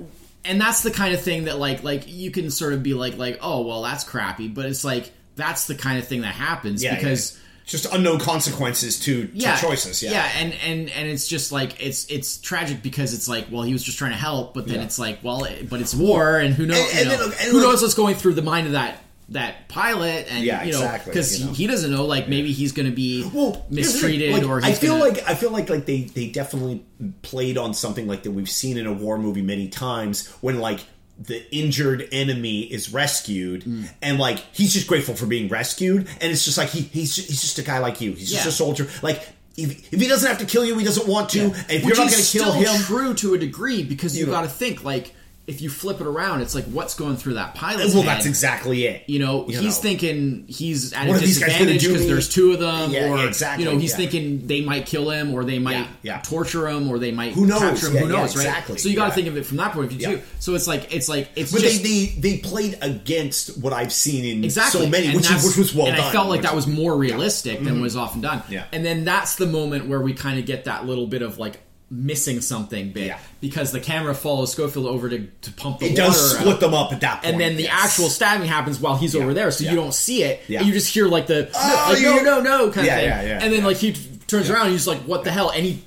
and 0.44 0.60
that's 0.60 0.82
the 0.82 0.90
kind 0.90 1.14
of 1.14 1.20
thing 1.20 1.44
that 1.44 1.58
like 1.58 1.82
like 1.82 2.04
you 2.06 2.30
can 2.30 2.50
sort 2.50 2.72
of 2.72 2.82
be 2.82 2.94
like 2.94 3.16
like 3.18 3.38
oh 3.42 3.62
well 3.66 3.82
that's 3.82 4.04
crappy, 4.04 4.48
but 4.48 4.66
it's 4.66 4.84
like 4.84 5.12
that's 5.36 5.66
the 5.66 5.74
kind 5.74 5.98
of 5.98 6.06
thing 6.06 6.22
that 6.22 6.34
happens 6.34 6.82
yeah, 6.82 6.94
because. 6.94 7.32
yeah. 7.34 7.38
just 7.64 7.86
unknown 7.94 8.18
consequences 8.18 8.98
to, 9.00 9.26
to 9.28 9.30
Yeah, 9.38 9.56
choices. 9.56 10.02
Yeah, 10.02 10.28
and 10.36 10.52
and 10.64 10.90
and 10.90 11.08
it's 11.08 11.26
just 11.28 11.52
like 11.52 11.80
it's 11.80 12.04
it's 12.10 12.38
tragic 12.38 12.82
because 12.82 13.14
it's 13.14 13.28
like 13.28 13.46
well 13.50 13.62
he 13.62 13.72
was 13.72 13.82
just 13.82 13.96
trying 13.98 14.10
to 14.10 14.16
help, 14.18 14.52
but 14.52 14.66
then 14.66 14.76
Yeah. 14.80 14.84
it's 14.84 14.98
like 14.98 15.20
well 15.22 15.44
it, 15.44 15.70
but 15.70 15.80
it's 15.80 15.94
war 15.94 16.38
and 16.38 16.52
who 16.54 16.66
knows 16.66 16.78
And- 16.90 17.08
and 17.08 17.10
you 17.10 17.16
know, 17.18 17.24
and 17.40 17.50
who 17.52 17.60
knows 17.60 17.80
what's 17.80 17.94
going 17.94 18.16
through 18.16 18.34
the 18.34 18.42
mind 18.42 18.66
of 18.66 18.72
that 18.74 18.98
that 19.30 19.68
pilot 19.68 20.26
and 20.30 20.44
Yeah, 20.44 20.62
you 20.64 20.72
know 20.72 20.78
exactly, 20.82 21.10
because 21.12 21.40
you 21.40 21.46
know. 21.46 21.52
he 21.52 21.66
doesn't 21.66 21.90
know 21.90 22.04
like 22.04 22.28
maybe 22.28 22.52
he's 22.52 22.72
going 22.72 22.86
to 22.88 22.94
be 22.94 23.22
well, 23.32 23.52
here's 23.70 23.92
the 23.94 24.00
thing, 24.00 24.20
mistreated 24.20 24.32
like, 24.34 24.42
or 24.44 24.64
I 24.64 24.72
feel 24.72 24.98
gonna, 24.98 25.04
like 25.10 25.28
I 25.28 25.34
feel 25.34 25.50
like 25.50 25.70
like 25.70 25.86
they 25.86 26.02
they 26.02 26.28
definitely 26.28 26.84
played 27.22 27.56
on 27.58 27.72
something 27.74 28.06
like 28.06 28.24
that 28.24 28.32
we've 28.32 28.50
seen 28.50 28.76
in 28.76 28.86
a 28.86 28.92
war 28.92 29.18
movie 29.18 29.42
many 29.42 29.68
times 29.68 30.28
when 30.40 30.58
like 30.58 30.80
the 31.18 31.44
injured 31.54 32.08
enemy 32.12 32.60
is 32.62 32.92
rescued 32.92 33.62
Mm. 33.64 33.88
and 34.02 34.18
like 34.18 34.38
he's 34.52 34.72
just 34.72 34.86
grateful 34.86 35.14
for 35.14 35.26
being 35.26 35.48
rescued 35.48 36.08
and 36.20 36.32
it's 36.32 36.44
just 36.44 36.58
like 36.58 36.68
he 36.70 36.80
he's 36.80 37.14
just, 37.14 37.28
he's 37.28 37.40
just 37.40 37.58
a 37.58 37.62
guy 37.62 37.78
like 37.78 38.00
you 38.00 38.12
he's 38.12 38.30
just 38.30 38.44
Yeah. 38.44 38.48
a 38.48 38.52
soldier 38.52 38.88
like 39.02 39.22
if, 39.56 39.92
if 39.92 40.00
he 40.00 40.08
doesn't 40.08 40.26
have 40.28 40.38
to 40.38 40.46
kill 40.46 40.64
you 40.64 40.76
he 40.78 40.84
doesn't 40.84 41.06
want 41.06 41.28
to 41.30 41.40
and 41.40 41.54
if 41.70 41.84
Which 41.84 41.96
you're 41.96 42.04
not 42.04 42.10
going 42.10 42.22
to 42.24 42.38
kill 42.38 42.50
still 42.50 42.52
him 42.52 42.82
true 42.82 43.14
to 43.14 43.34
a 43.34 43.38
degree 43.38 43.82
because 43.84 44.16
you 44.18 44.24
You 44.26 44.32
got 44.32 44.42
to 44.42 44.48
think 44.48 44.82
like 44.84 45.14
if 45.46 45.60
you 45.60 45.68
flip 45.68 46.00
it 46.00 46.06
around, 46.06 46.40
it's 46.40 46.54
like 46.54 46.64
what's 46.66 46.94
going 46.94 47.16
through 47.16 47.34
that 47.34 47.54
pilot's 47.56 47.94
well 47.94 48.04
head? 48.04 48.12
that's 48.16 48.26
exactly 48.26 48.84
it 48.86 49.02
You 49.08 49.18
know, 49.18 49.48
You 49.48 49.58
he's 49.58 49.76
know. 49.76 49.82
thinking 49.82 50.44
he's 50.46 50.92
at 50.92 51.08
What 51.08 51.14
a 51.14 51.16
are 51.16 51.20
these 51.20 51.38
guys 51.40 51.48
gonna 51.58 51.72
disadvantage 51.72 51.86
because 51.88 52.06
there's 52.06 52.28
two 52.28 52.52
of 52.52 52.60
them, 52.60 52.90
Yeah, 52.92 53.10
or 53.10 53.18
yeah, 53.18 53.24
exactly, 53.26 53.64
you 53.64 53.70
know, 53.72 53.76
he's 53.76 53.90
yeah. 53.90 53.96
thinking 53.96 54.46
they 54.46 54.60
might 54.60 54.86
kill 54.86 55.10
him, 55.10 55.34
or 55.34 55.42
they 55.44 55.58
might 55.58 55.88
torture 56.22 56.68
him, 56.68 56.88
or 56.88 56.98
they 57.00 57.10
might 57.10 57.32
Who 57.32 57.46
knows? 57.46 57.58
capture 57.60 57.90
him. 57.90 57.96
Who 58.04 58.08
knows, 58.08 58.36
right? 58.36 58.46
exactly, 58.46 58.78
So 58.78 58.88
you 58.88 58.94
got 58.94 59.08
to 59.08 59.14
think 59.14 59.26
of 59.26 59.36
it 59.36 59.44
from 59.44 59.56
that 59.56 59.72
point 59.72 59.86
of 59.86 59.98
view 59.98 60.06
too. 60.06 60.22
So 60.38 60.54
it's 60.54 60.66
like 60.68 60.94
it's 60.94 61.08
like 61.08 61.28
it's 61.34 61.50
but 61.50 61.60
just 61.62 61.82
they, 61.82 62.06
they 62.20 62.36
they 62.36 62.38
played 62.38 62.78
against 62.80 63.58
what 63.58 63.72
I've 63.72 63.92
seen 63.92 64.24
in 64.24 64.44
exactly 64.44 64.82
so 64.84 64.88
many 64.88 65.06
And 65.08 65.16
which, 65.16 65.30
is, 65.30 65.44
which 65.44 65.56
was 65.56 65.74
well 65.74 65.88
and 65.88 65.96
done 65.96 66.06
I 66.06 66.12
felt 66.12 66.28
like 66.28 66.38
which- 66.38 66.46
that 66.46 66.54
was 66.54 66.66
more 66.68 66.96
realistic 66.96 67.62
than 67.64 67.80
was 67.80 67.96
often 67.96 68.20
done. 68.20 68.38
Mm-hmm. 68.42 68.52
Yeah. 68.52 68.64
and 68.72 68.84
then 68.84 69.04
that's 69.04 69.34
the 69.36 69.46
moment 69.46 69.88
where 69.88 70.00
we 70.00 70.12
kind 70.14 70.38
of 70.38 70.46
get 70.46 70.66
that 70.66 70.86
little 70.86 71.06
bit 71.08 71.22
of 71.22 71.38
like 71.38 71.60
missing 71.94 72.40
something 72.40 72.90
bit 72.90 73.06
Yeah. 73.08 73.18
because 73.42 73.70
the 73.70 73.78
camera 73.80 74.14
follows 74.14 74.50
Schofield 74.52 74.86
over 74.86 75.10
to, 75.10 75.26
to 75.42 75.52
pump 75.52 75.80
the 75.80 75.86
it 75.90 75.94
does 75.96 76.36
split 76.38 76.54
out. 76.54 76.60
them 76.60 76.72
up 76.72 76.90
at 76.90 77.02
that 77.02 77.22
point 77.22 77.26
and 77.34 77.40
then 77.40 77.56
the 77.56 77.64
yes. 77.64 77.84
actual 77.84 78.08
stabbing 78.08 78.48
happens 78.48 78.80
while 78.80 78.96
he's 78.96 79.14
over 79.14 79.34
there, 79.34 79.50
so 79.50 79.62
yeah. 79.64 79.70
you 79.70 79.76
don't 79.76 79.92
see 79.92 80.22
it. 80.22 80.40
Yeah. 80.48 80.60
And 80.60 80.68
you 80.68 80.72
just 80.72 80.92
hear 80.92 81.06
like 81.06 81.26
the 81.26 81.50
Oh, 81.54 81.90
like, 81.92 82.02
no, 82.02 82.22
no, 82.22 82.40
no, 82.40 82.70
kind 82.72 82.86
Yeah, 82.86 82.94
of 82.96 83.00
thing. 83.00 83.08
yeah, 83.10 83.22
yeah, 83.22 83.38
and 83.42 83.52
then 83.52 83.60
yeah. 83.60 83.66
like 83.66 83.76
he 83.76 83.92
turns 84.26 84.48
around 84.48 84.62
and 84.66 84.72
he's 84.72 84.86
like, 84.86 85.00
"What 85.00 85.24
the 85.24 85.30
hell?" 85.30 85.50
And 85.50 85.64
he 85.66 85.84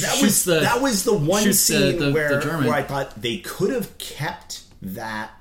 that 0.00 0.20
was 0.22 0.44
the 0.44 0.60
that 0.60 0.80
was 0.80 1.02
the 1.02 1.12
one 1.18 1.52
scene 1.52 1.98
the- 1.98 2.06
the 2.06 2.12
where, 2.12 2.40
German. 2.40 2.66
where 2.66 2.74
I 2.76 2.82
thought 2.84 3.20
they 3.20 3.38
could 3.38 3.70
have 3.70 3.98
kept 3.98 4.62
that 4.82 5.32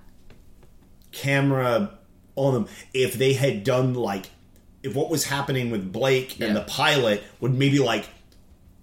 camera 1.12 1.92
on 2.36 2.54
them 2.54 2.68
if 2.94 3.14
they 3.14 3.34
had 3.34 3.64
done 3.64 3.94
like 3.94 4.30
if 4.84 4.96
what 4.96 5.10
was 5.10 5.26
happening 5.26 5.70
with 5.70 5.92
Blake 5.92 6.40
Yeah. 6.40 6.48
and 6.48 6.56
the 6.56 6.62
pilot 6.62 7.22
would 7.40 7.54
maybe 7.54 7.80
like 7.80 8.06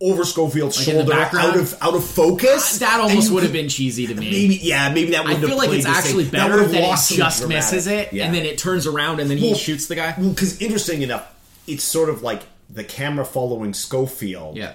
over 0.00 0.24
Schofield's 0.24 0.76
the 0.76 0.82
shoulder 0.92 1.12
out 1.12 1.56
of 1.56 1.74
out 1.80 1.94
of 1.94 2.04
focus. 2.04 2.76
Uh, 2.80 2.86
that 2.86 3.00
almost 3.00 3.32
would 3.32 3.42
have 3.42 3.52
been 3.52 3.68
cheesy 3.68 4.06
to 4.06 4.14
me. 4.14 4.30
Maybe 4.30 4.54
yeah, 4.56 4.92
maybe 4.92 5.10
that 5.12 5.24
would 5.24 5.36
I 5.36 5.40
feel 5.40 5.56
like 5.56 5.70
it's 5.70 5.84
same- 5.84 5.94
actually 5.94 6.24
that 6.24 6.32
better 6.48 6.64
that 6.64 6.74
it 6.74 6.82
lost 6.82 7.12
just 7.12 7.48
misses 7.48 7.86
it, 7.86 8.12
Yeah. 8.12 8.26
and 8.26 8.34
then 8.34 8.44
it 8.46 8.58
turns 8.58 8.86
around 8.86 9.20
and 9.20 9.28
then 9.30 9.38
he 9.38 9.54
shoots 9.54 9.86
the 9.86 9.94
guy. 9.96 10.14
Well, 10.18 10.30
because 10.30 10.60
interesting 10.62 11.02
enough, 11.02 11.26
it's 11.66 11.82
sort 11.84 12.08
of 12.08 12.22
like 12.22 12.42
the 12.70 12.84
camera 12.84 13.24
following 13.24 13.72
Schofield. 13.74 14.56
Yeah, 14.56 14.74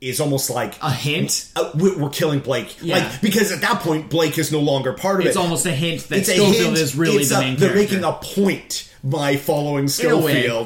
is 0.00 0.20
almost 0.20 0.48
like 0.50 0.74
a 0.82 0.92
hint. 0.92 1.46
uh, 1.56 1.70
we- 1.74 1.96
we're 1.96 2.08
killing 2.10 2.38
Blake. 2.40 2.76
Yeah. 2.80 2.98
Like 2.98 3.20
because 3.20 3.50
at 3.50 3.60
that 3.62 3.80
point 3.80 4.08
Blake 4.10 4.38
is 4.38 4.52
no 4.52 4.60
longer 4.60 4.92
part 4.92 5.16
of 5.20 5.26
It's 5.26 5.26
it. 5.26 5.30
It's 5.30 5.36
almost 5.36 5.66
a 5.66 5.72
hint 5.72 6.08
that 6.08 6.18
It's 6.18 6.28
Schofield 6.32 6.54
hint. 6.54 6.78
is 6.78 6.94
really 6.94 7.16
It's 7.18 7.30
the 7.30 7.38
a- 7.38 7.40
main 7.40 7.56
They're 7.56 7.72
character. 7.72 7.94
making 7.96 8.04
a 8.04 8.12
point 8.12 8.88
by 9.02 9.36
following 9.36 9.80
in 9.80 9.84
a 9.86 9.88
Schofield. 9.88 10.24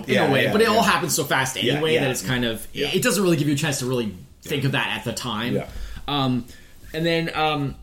way, 0.08 0.14
in 0.16 0.22
a 0.22 0.30
way, 0.32 0.44
yeah, 0.44 0.52
but 0.52 0.60
it 0.62 0.68
all 0.68 0.82
happens 0.82 1.14
so 1.14 1.24
fast 1.24 1.56
anyway 1.56 1.94
yeah. 1.94 2.00
that 2.00 2.10
it's 2.10 2.22
kind 2.22 2.44
of 2.44 2.66
Yeah. 2.72 2.88
it 2.92 3.02
doesn't 3.02 3.22
really 3.22 3.36
give 3.36 3.46
you 3.48 3.54
a 3.54 3.58
chance 3.58 3.78
to 3.80 3.86
really 3.86 4.14
think 4.42 4.64
of 4.64 4.72
that 4.72 4.88
at 4.98 5.04
the 5.04 5.12
time. 5.12 5.54
Yeah. 5.54 5.66
Um, 6.08 6.44
and 6.94 7.04
then 7.06 7.30
um, 7.34 7.74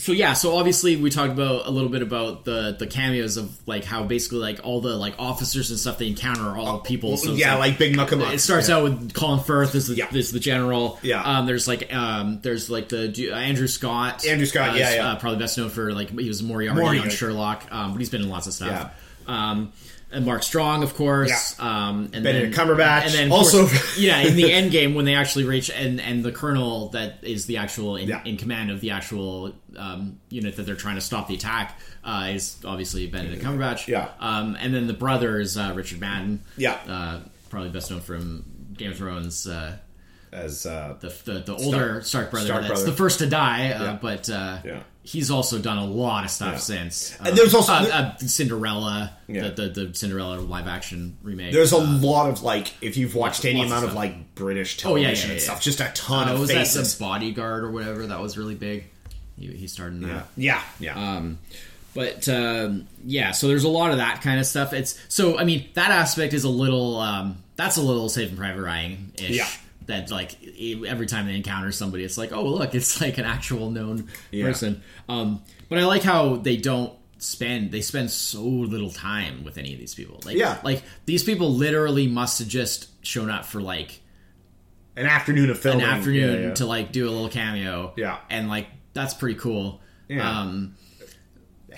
so 0.00 0.12
yeah, 0.12 0.34
so 0.34 0.56
obviously 0.56 0.94
we 0.94 1.10
talked 1.10 1.32
about 1.32 1.66
a 1.66 1.70
little 1.70 1.88
bit 1.88 2.02
about 2.02 2.44
the 2.44 2.76
the 2.78 2.86
cameos 2.86 3.36
of 3.36 3.50
like 3.66 3.84
how 3.84 4.04
basically 4.04 4.38
like 4.38 4.60
all 4.62 4.80
the 4.80 4.94
like 4.94 5.14
officers 5.18 5.70
and 5.70 5.78
stuff 5.78 5.98
they 5.98 6.06
encounter 6.06 6.42
are 6.42 6.56
all 6.56 6.78
people. 6.78 7.16
So 7.16 7.32
yeah, 7.32 7.56
like 7.56 7.78
Big 7.78 7.96
Muckamuck. 7.96 8.32
it 8.32 8.38
starts 8.38 8.68
yeah. 8.68 8.76
out 8.76 8.84
with 8.84 9.12
Colin 9.12 9.40
Firth 9.40 9.74
as 9.74 9.88
the, 9.88 9.96
Yeah. 9.96 10.06
the 10.08 10.38
general. 10.38 11.00
Yeah. 11.02 11.22
Um, 11.22 11.46
there's 11.46 11.66
like 11.66 11.92
um, 11.92 12.38
there's 12.42 12.70
like 12.70 12.88
the 12.90 13.30
uh, 13.32 13.36
Andrew 13.36 13.66
Scott. 13.66 14.24
Andrew 14.24 14.46
Scott, 14.46 14.70
uh, 14.70 14.74
yeah, 14.74 14.94
yeah. 14.94 15.12
Uh, 15.12 15.18
probably 15.18 15.40
best 15.40 15.58
known 15.58 15.68
for 15.68 15.92
like 15.92 16.16
he 16.16 16.28
was 16.28 16.44
Moriarty, 16.44 16.80
Moriarty. 16.80 17.08
on 17.08 17.10
Sherlock, 17.10 17.66
um, 17.72 17.92
but 17.92 17.98
he's 17.98 18.10
been 18.10 18.22
in 18.22 18.28
lots 18.28 18.46
of 18.46 18.52
stuff. 18.52 18.92
Um, 19.26 19.72
and 20.10 20.24
Mark 20.24 20.42
Strong, 20.42 20.82
of 20.82 20.94
course. 20.94 21.58
Um, 21.60 22.10
and 22.14 22.24
Benedict 22.24 22.56
then, 22.56 22.66
Cumberbatch, 22.66 23.02
and 23.04 23.12
then 23.14 23.32
also- 23.32 23.66
course, 23.66 23.98
yeah, 23.98 24.18
in 24.20 24.36
the 24.36 24.52
end 24.52 24.70
game 24.70 24.94
when 24.94 25.04
they 25.04 25.14
actually 25.14 25.44
reach 25.44 25.70
and 25.70 26.00
and 26.00 26.24
the 26.24 26.32
colonel 26.32 26.88
that 26.90 27.18
is 27.22 27.46
the 27.46 27.58
actual 27.58 27.96
in, 27.96 28.08
Yeah. 28.08 28.22
in 28.24 28.36
command 28.36 28.70
of 28.70 28.80
the 28.80 28.90
actual 28.92 29.52
um, 29.76 30.18
unit 30.30 30.56
that 30.56 30.62
they're 30.64 30.74
trying 30.76 30.94
to 30.96 31.00
stop 31.02 31.28
the 31.28 31.34
attack 31.34 31.78
uh, 32.04 32.28
is 32.32 32.56
obviously 32.64 33.06
Benedict 33.06 33.42
Cumberbatch. 33.42 33.86
Yeah. 33.86 34.08
Um, 34.20 34.56
and 34.58 34.74
then 34.74 34.86
the 34.86 34.94
brother 34.94 35.38
is 35.40 35.56
uh, 35.58 35.72
Richard 35.74 36.00
Madden. 36.00 36.42
Yeah. 36.56 36.78
Uh, 36.88 37.20
probably 37.50 37.70
best 37.70 37.90
known 37.90 38.00
from 38.00 38.44
Game 38.76 38.92
of 38.92 38.96
Thrones. 38.98 39.46
Uh, 39.46 39.76
as 40.32 40.66
uh, 40.66 40.94
the 41.00 41.08
the, 41.24 41.38
the 41.40 41.56
older 41.56 42.02
Stark 42.02 42.30
brother 42.30 42.46
Stark 42.46 42.60
that's 42.62 42.72
brother. 42.80 42.90
the 42.90 42.96
first 42.96 43.18
to 43.20 43.26
die, 43.26 43.70
uh, 43.72 43.82
Yeah. 43.84 43.98
but 44.00 44.28
uh, 44.30 44.58
Yeah. 44.64 44.80
He's 45.08 45.30
also 45.30 45.58
done 45.58 45.78
a 45.78 45.84
lot 45.86 46.24
of 46.24 46.30
stuff 46.30 46.52
Yeah. 46.54 46.58
since. 46.58 47.16
And 47.20 47.34
there's 47.36 47.54
also- 47.54 47.72
uh, 47.72 48.14
uh, 48.16 48.16
Cinderella, 48.18 49.12
Yeah. 49.26 49.48
the, 49.48 49.68
the 49.70 49.84
the 49.84 49.94
Cinderella 49.94 50.36
live 50.40 50.66
action 50.68 51.16
remake. 51.22 51.52
there's 51.52 51.72
a 51.72 51.76
uh, 51.78 51.98
lot 52.00 52.28
of 52.30 52.42
like 52.42 52.74
if 52.82 52.96
you've 52.98 53.14
watched 53.14 53.44
any 53.44 53.60
lots 53.60 53.70
of 53.72 53.78
amount 53.78 53.88
of 53.90 53.94
like 53.94 54.34
British 54.34 54.76
Oh, 54.84 54.96
yeah, 54.96 55.04
television 55.04 55.28
yeah, 55.30 55.32
and 55.34 55.42
stuff, 55.42 55.60
just 55.62 55.80
a 55.80 55.90
ton 55.94 56.28
uh, 56.28 56.34
of 56.34 56.40
was 56.40 56.48
that 56.50 56.58
faces. 56.66 56.96
the 56.96 57.04
Bodyguard 57.04 57.64
or 57.64 57.70
whatever 57.70 58.06
that 58.06 58.20
was 58.20 58.36
really 58.36 58.54
big. 58.54 58.84
He, 59.38 59.46
he 59.46 59.66
started 59.66 60.02
in 60.02 60.08
that. 60.08 60.26
yeah, 60.36 60.62
yeah, 60.78 60.94
yeah. 60.98 61.16
Um, 61.16 61.38
but 61.94 62.28
um, 62.28 62.86
yeah, 63.04 63.30
so 63.32 63.48
there's 63.48 63.64
a 63.64 63.68
lot 63.68 63.90
of 63.92 63.96
that 63.96 64.20
kind 64.22 64.38
of 64.38 64.46
stuff. 64.46 64.72
It's 64.72 64.98
so 65.08 65.38
I 65.38 65.44
mean 65.44 65.68
that 65.74 65.90
aspect 65.90 66.34
is 66.34 66.44
a 66.44 66.48
little 66.50 66.98
um, 66.98 67.38
that's 67.56 67.76
a 67.78 67.82
little 67.82 68.08
Saving 68.08 68.36
Private 68.36 68.62
Ryan 68.62 69.12
ish. 69.16 69.30
Yeah. 69.38 69.48
That 69.88 70.10
like 70.10 70.36
every 70.86 71.06
time 71.06 71.26
they 71.26 71.34
encounter 71.34 71.72
somebody, 71.72 72.04
it's 72.04 72.16
like, 72.16 72.32
oh 72.32 72.44
look, 72.44 72.74
it's 72.74 73.00
like 73.00 73.18
an 73.18 73.24
actual 73.24 73.70
known 73.70 74.06
Yeah. 74.30 74.44
person. 74.46 74.82
Um, 75.08 75.42
but 75.68 75.78
I 75.78 75.84
like 75.86 76.02
how 76.02 76.36
they 76.36 76.56
don't 76.56 76.92
spend 77.18 77.72
they 77.72 77.80
spend 77.80 78.10
so 78.10 78.42
little 78.44 78.90
time 78.90 79.42
with 79.44 79.58
any 79.58 79.72
of 79.72 79.78
these 79.80 79.94
people. 79.94 80.20
Like, 80.24 80.36
Yeah. 80.36 80.58
like 80.62 80.82
these 81.06 81.24
people 81.24 81.52
literally 81.52 82.06
must 82.06 82.38
have 82.38 82.46
just 82.48 82.88
shown 83.04 83.28
up 83.30 83.44
for 83.44 83.60
like 83.60 84.00
an 84.96 85.06
afternoon 85.06 85.50
of 85.50 85.58
film. 85.58 85.76
an 85.76 85.80
filming. 85.80 85.96
afternoon 85.98 86.40
Yeah, 86.42 86.48
yeah. 86.48 86.54
to 86.54 86.66
like 86.66 86.92
do 86.92 87.08
a 87.08 87.10
little 87.10 87.28
cameo. 87.28 87.92
Yeah. 87.96 88.18
and 88.30 88.48
like 88.48 88.66
that's 88.92 89.14
pretty 89.14 89.38
cool. 89.38 89.80
Yeah. 90.08 90.40
Um, 90.40 90.74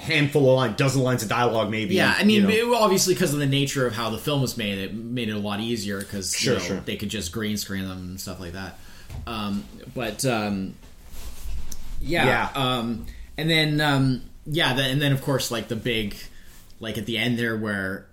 handful 0.01 0.51
of 0.51 0.57
lines, 0.57 0.77
dozen 0.77 1.03
lines 1.03 1.23
of 1.23 1.29
dialogue, 1.29 1.71
maybe. 1.71 1.95
Yeah, 1.95 2.15
I 2.17 2.25
mean, 2.25 2.49
you 2.49 2.71
know. 2.71 2.75
obviously 2.75 3.15
because 3.15 3.33
of 3.33 3.39
the 3.39 3.47
nature 3.47 3.87
of 3.87 3.93
how 3.93 4.11
the 4.11 4.19
film 4.19 4.41
was 4.41 4.57
made, 4.57 4.79
it 4.79 4.95
made 4.95 5.29
it 5.29 5.33
a 5.37 5.39
lot 5.39 5.61
easier 5.61 6.01
because 6.01 6.35
Sure, 6.35 6.55
you 6.55 6.59
know, 6.61 6.65
sure. 6.65 6.81
they 6.81 6.97
could 6.97 7.11
just 7.11 7.33
green 7.33 7.57
screen 7.57 7.87
them 7.87 7.99
and 7.99 8.21
stuff 8.21 8.41
like 8.41 8.53
that. 8.53 8.79
Um, 9.27 9.65
but 9.95 10.25
um, 10.25 10.75
yeah, 12.01 12.25
Yeah. 12.25 12.49
Um, 12.55 13.07
and 13.37 13.51
then 13.51 13.81
um, 13.81 14.23
yeah, 14.47 14.75
the, 14.75 14.83
and 14.83 15.01
then 15.01 15.13
of 15.13 15.23
course 15.23 15.51
like 15.51 15.69
the 15.69 15.77
big, 15.77 16.15
like 16.81 16.99
at 16.99 17.07
the 17.07 17.19
end 17.19 17.39
there 17.39 17.57
where 17.57 18.07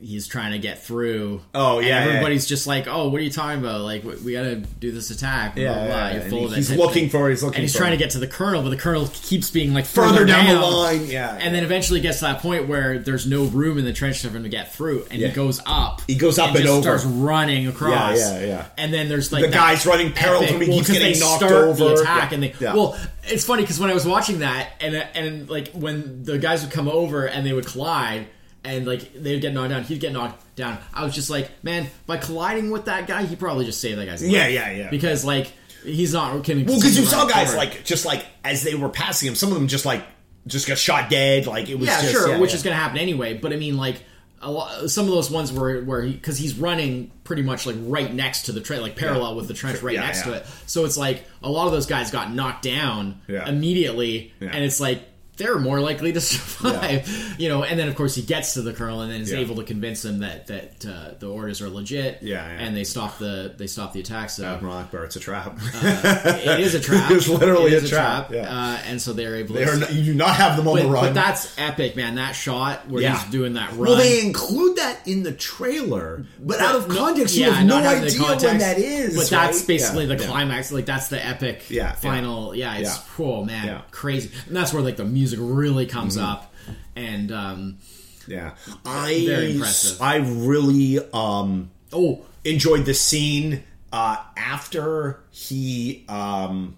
he's 0.00 0.26
trying 0.28 0.52
to 0.52 0.58
get 0.58 0.82
through. 0.82 1.40
Oh, 1.54 1.78
and 1.78 1.86
yeah, 1.86 2.04
yeah. 2.04 2.10
everybody's 2.10 2.46
just 2.46 2.66
like, 2.66 2.86
oh, 2.86 3.08
what 3.08 3.20
are 3.20 3.24
you 3.24 3.30
talking 3.30 3.58
about? 3.60 3.80
Like 3.82 4.04
we, 4.04 4.14
we 4.16 4.32
got 4.32 4.42
to 4.42 4.56
do 4.56 4.92
this 4.92 5.10
attack. 5.10 5.54
Blah, 5.54 5.64
Yeah, 5.64 5.74
blah, 5.74 5.86
yeah, 5.86 6.06
and 6.08 6.32
of 6.32 6.54
he's 6.54 6.68
type 6.68 6.78
looking 6.78 7.10
for- 7.10 7.28
he's 7.30 7.42
looking 7.42 7.56
and 7.56 7.62
he's 7.62 7.74
trying 7.74 7.92
him. 7.92 7.98
to 7.98 8.04
get 8.04 8.10
to 8.12 8.18
the 8.18 8.26
colonel, 8.26 8.62
but 8.62 8.70
the 8.70 8.76
colonel 8.76 9.08
keeps 9.12 9.50
being 9.50 9.74
like 9.74 9.84
Further 9.86 10.08
further, 10.20 10.26
down 10.26 10.46
the 10.46 10.60
line, 10.60 11.06
yeah, 11.06 11.36
and 11.40 11.54
then 11.54 11.64
eventually 11.64 12.00
gets 12.00 12.18
to 12.18 12.24
that 12.26 12.40
point 12.40 12.68
where 12.68 12.98
there's 12.98 13.26
no 13.26 13.44
room 13.44 13.78
in 13.78 13.84
the 13.84 13.92
trench 13.92 14.20
for 14.22 14.28
him 14.28 14.42
to 14.42 14.48
get 14.48 14.72
through, 14.74 15.06
and 15.10 15.20
Yeah. 15.20 15.28
he 15.28 15.34
goes 15.34 15.60
up. 15.66 16.00
He 16.06 16.14
goes 16.16 16.38
up 16.38 16.48
and 16.54 16.58
just 16.58 16.68
over. 16.68 16.82
starts 16.82 17.04
running 17.04 17.66
across. 17.66 18.18
Yeah, 18.18 18.38
yeah, 18.40 18.46
yeah. 18.46 18.66
And 18.76 18.92
then 18.92 19.08
there's 19.08 19.32
like 19.32 19.42
The 19.42 19.48
guy's 19.50 19.84
running 19.86 20.12
parallel 20.12 20.48
to 20.48 20.54
him, 20.54 20.60
he 20.60 20.68
well, 20.68 20.78
keeps 20.78 20.90
getting 20.92 21.12
they 21.14 21.18
knocked 21.20 21.38
start 21.44 21.52
over. 21.52 21.84
The 21.84 21.94
attack, 22.02 22.30
Yeah, 22.30 22.34
and 22.34 22.42
they 22.42 22.54
yeah. 22.60 22.74
well, 22.74 22.98
it's 23.24 23.44
funny 23.44 23.62
because 23.62 23.78
when 23.80 23.90
I 23.90 23.94
was 23.94 24.06
watching 24.06 24.38
that, 24.40 24.70
and 24.80 24.94
and 25.14 25.48
like 25.50 25.68
when 25.72 26.22
the 26.24 26.38
guys 26.38 26.62
would 26.62 26.72
come 26.72 26.88
over 26.88 27.26
and 27.26 27.44
they 27.46 27.52
would 27.52 27.66
collide. 27.66 28.26
And 28.64 28.86
like 28.86 29.14
they 29.14 29.32
would 29.32 29.40
get 29.40 29.54
knocked 29.54 29.70
down, 29.70 29.84
he'd 29.84 30.00
get 30.00 30.12
knocked 30.12 30.56
down. 30.56 30.78
I 30.92 31.04
was 31.04 31.14
just 31.14 31.30
like, 31.30 31.50
man, 31.62 31.88
by 32.06 32.16
colliding 32.16 32.70
with 32.70 32.86
that 32.86 33.06
guy, 33.06 33.24
he 33.24 33.36
probably 33.36 33.64
just 33.64 33.80
saved 33.80 33.98
that 33.98 34.06
guy's 34.06 34.22
life. 34.22 34.30
Yeah, 34.32 34.48
yeah, 34.48 34.70
yeah. 34.70 34.90
Because 34.90 35.24
like 35.24 35.52
he's 35.84 36.12
not 36.12 36.44
can 36.44 36.66
Well, 36.66 36.76
because 36.76 36.98
you 36.98 37.06
saw 37.06 37.26
guys 37.26 37.54
like 37.54 37.84
just 37.84 38.04
like 38.04 38.26
as 38.44 38.62
they 38.64 38.74
were 38.74 38.88
passing 38.88 39.28
him, 39.28 39.34
some 39.36 39.50
of 39.50 39.54
them 39.54 39.68
just 39.68 39.86
like 39.86 40.04
just 40.46 40.66
got 40.66 40.76
shot 40.76 41.08
dead. 41.08 41.46
Like 41.46 41.68
it 41.68 41.78
was 41.78 41.88
yeah, 41.88 42.00
just, 42.00 42.12
sure, 42.12 42.28
yeah, 42.30 42.38
which 42.38 42.50
yeah. 42.50 42.56
is 42.56 42.62
going 42.62 42.76
to 42.76 42.82
happen 42.82 42.98
anyway. 42.98 43.34
But 43.38 43.52
I 43.52 43.56
mean, 43.56 43.76
like 43.76 44.02
a 44.42 44.50
lot, 44.50 44.90
some 44.90 45.04
of 45.06 45.12
those 45.12 45.30
ones 45.30 45.52
where 45.52 45.82
where 45.82 46.02
he 46.02 46.12
because 46.12 46.36
he's 46.36 46.58
running 46.58 47.12
pretty 47.24 47.42
much 47.42 47.64
like 47.64 47.76
right 47.80 48.12
next 48.12 48.42
to 48.46 48.52
the 48.52 48.60
trench, 48.60 48.82
like 48.82 48.96
parallel 48.96 49.36
with 49.36 49.46
the 49.46 49.54
trench, 49.54 49.80
right 49.82 49.94
Yeah, 49.94 50.00
next 50.00 50.26
yeah. 50.26 50.32
to 50.32 50.38
it. 50.38 50.46
So 50.66 50.84
it's 50.84 50.96
like 50.98 51.24
a 51.42 51.48
lot 51.48 51.66
of 51.66 51.72
those 51.72 51.86
guys 51.86 52.10
got 52.10 52.32
knocked 52.34 52.62
down 52.64 53.20
Yeah. 53.28 53.48
immediately, 53.48 54.32
Yeah. 54.40 54.50
and 54.52 54.64
it's 54.64 54.80
like. 54.80 55.02
They're 55.38 55.58
more 55.58 55.80
likely 55.80 56.12
to 56.12 56.20
survive, 56.62 57.08
you 57.38 57.48
know. 57.48 57.62
And 57.64 57.78
then, 57.78 57.88
of 57.88 57.94
course, 57.96 58.14
he 58.14 58.22
gets 58.22 58.54
to 58.54 58.62
the 58.62 58.72
colonel 58.72 59.00
and 59.00 59.10
then 59.10 59.20
is 59.22 59.30
Yeah. 59.32 59.38
able 59.38 59.56
to 59.56 59.64
convince 59.64 60.04
him 60.04 60.18
that 60.20 60.48
that 60.48 60.84
uh, 60.86 61.14
the 61.18 61.28
orders 61.28 61.62
are 61.62 61.68
legit. 61.70 62.22
Yeah, 62.22 62.46
yeah. 62.46 62.58
and 62.66 62.76
they 62.76 62.84
stop 62.84 63.18
the 63.18 63.54
they 63.56 63.66
stop 63.66 63.92
the 63.92 64.00
attack. 64.00 64.30
So 64.30 64.44
Admiral 64.44 64.74
Ackbar, 64.74 65.04
it's 65.04 65.16
a 65.16 65.20
trap. 65.20 65.56
it 65.82 66.60
is 66.60 66.74
a 66.74 66.80
trap. 66.88 67.10
It's 67.12 67.28
literally 67.28 67.72
It 67.72 67.84
is 67.84 67.84
a 67.84 67.88
trap, 67.88 68.30
yeah. 68.32 68.48
Uh, 68.48 68.78
and 68.86 69.00
so 69.00 69.12
they're 69.12 69.36
able. 69.36 69.54
they 69.54 69.64
to 69.64 69.72
are 69.72 69.76
not, 69.76 69.92
you 69.92 70.04
do 70.04 70.14
not 70.14 70.34
have 70.34 70.56
them 70.56 70.66
on 70.68 70.76
but, 70.76 70.82
the 70.82 70.88
run. 70.88 71.04
but 71.06 71.14
that's 71.14 71.56
epic, 71.58 71.96
man. 71.96 72.16
That 72.16 72.32
shot 72.32 72.88
where 72.88 73.02
Yeah. 73.02 73.18
he's 73.18 73.30
doing 73.30 73.54
that 73.54 73.70
run. 73.70 73.80
well, 73.90 73.96
they 73.96 74.20
include 74.20 74.76
that 74.76 75.06
in 75.06 75.22
the 75.22 75.32
trailer, 75.32 76.24
but 76.40 76.60
out 76.60 76.74
of 76.74 76.88
No- 76.88 76.94
context, 76.96 77.34
you 77.36 77.46
yeah, 77.46 77.52
have 77.52 77.66
no 77.66 77.76
not 77.76 77.84
having 77.84 78.02
the 78.04 78.08
idea 78.26 78.48
when 78.48 78.58
that 78.58 78.78
is. 78.78 79.16
But 79.16 79.30
that's 79.30 79.62
basically 79.62 80.06
Yeah, 80.06 80.14
the 80.16 80.22
yeah. 80.24 80.30
climax. 80.30 80.72
Like 80.72 80.86
that's 80.86 81.08
the 81.08 81.24
epic 81.24 81.68
Yeah, 81.70 81.84
yeah. 81.84 81.92
final. 81.92 82.54
Yeah, 82.54 82.76
it's 82.78 82.96
Yeah. 82.96 83.24
oh 83.26 83.44
man, 83.44 83.66
Yeah. 83.66 83.80
crazy. 83.90 84.30
And 84.46 84.56
that's 84.56 84.72
where 84.72 84.82
like 84.82 84.96
the 84.96 85.04
music 85.04 85.27
really 85.36 85.86
comes 85.86 86.16
Mm-hmm. 86.16 86.26
up. 86.26 86.54
And 86.96 87.32
um, 87.32 87.78
Yeah, 88.26 88.54
I 88.84 89.24
Very 89.26 89.52
impressive. 89.54 90.00
I 90.02 90.16
really 90.16 90.98
um 91.12 91.70
oh, 91.92 92.24
enjoyed 92.44 92.84
the 92.84 92.94
scene 92.94 93.62
uh, 93.92 94.16
after 94.36 95.20
he 95.30 96.04
um 96.08 96.76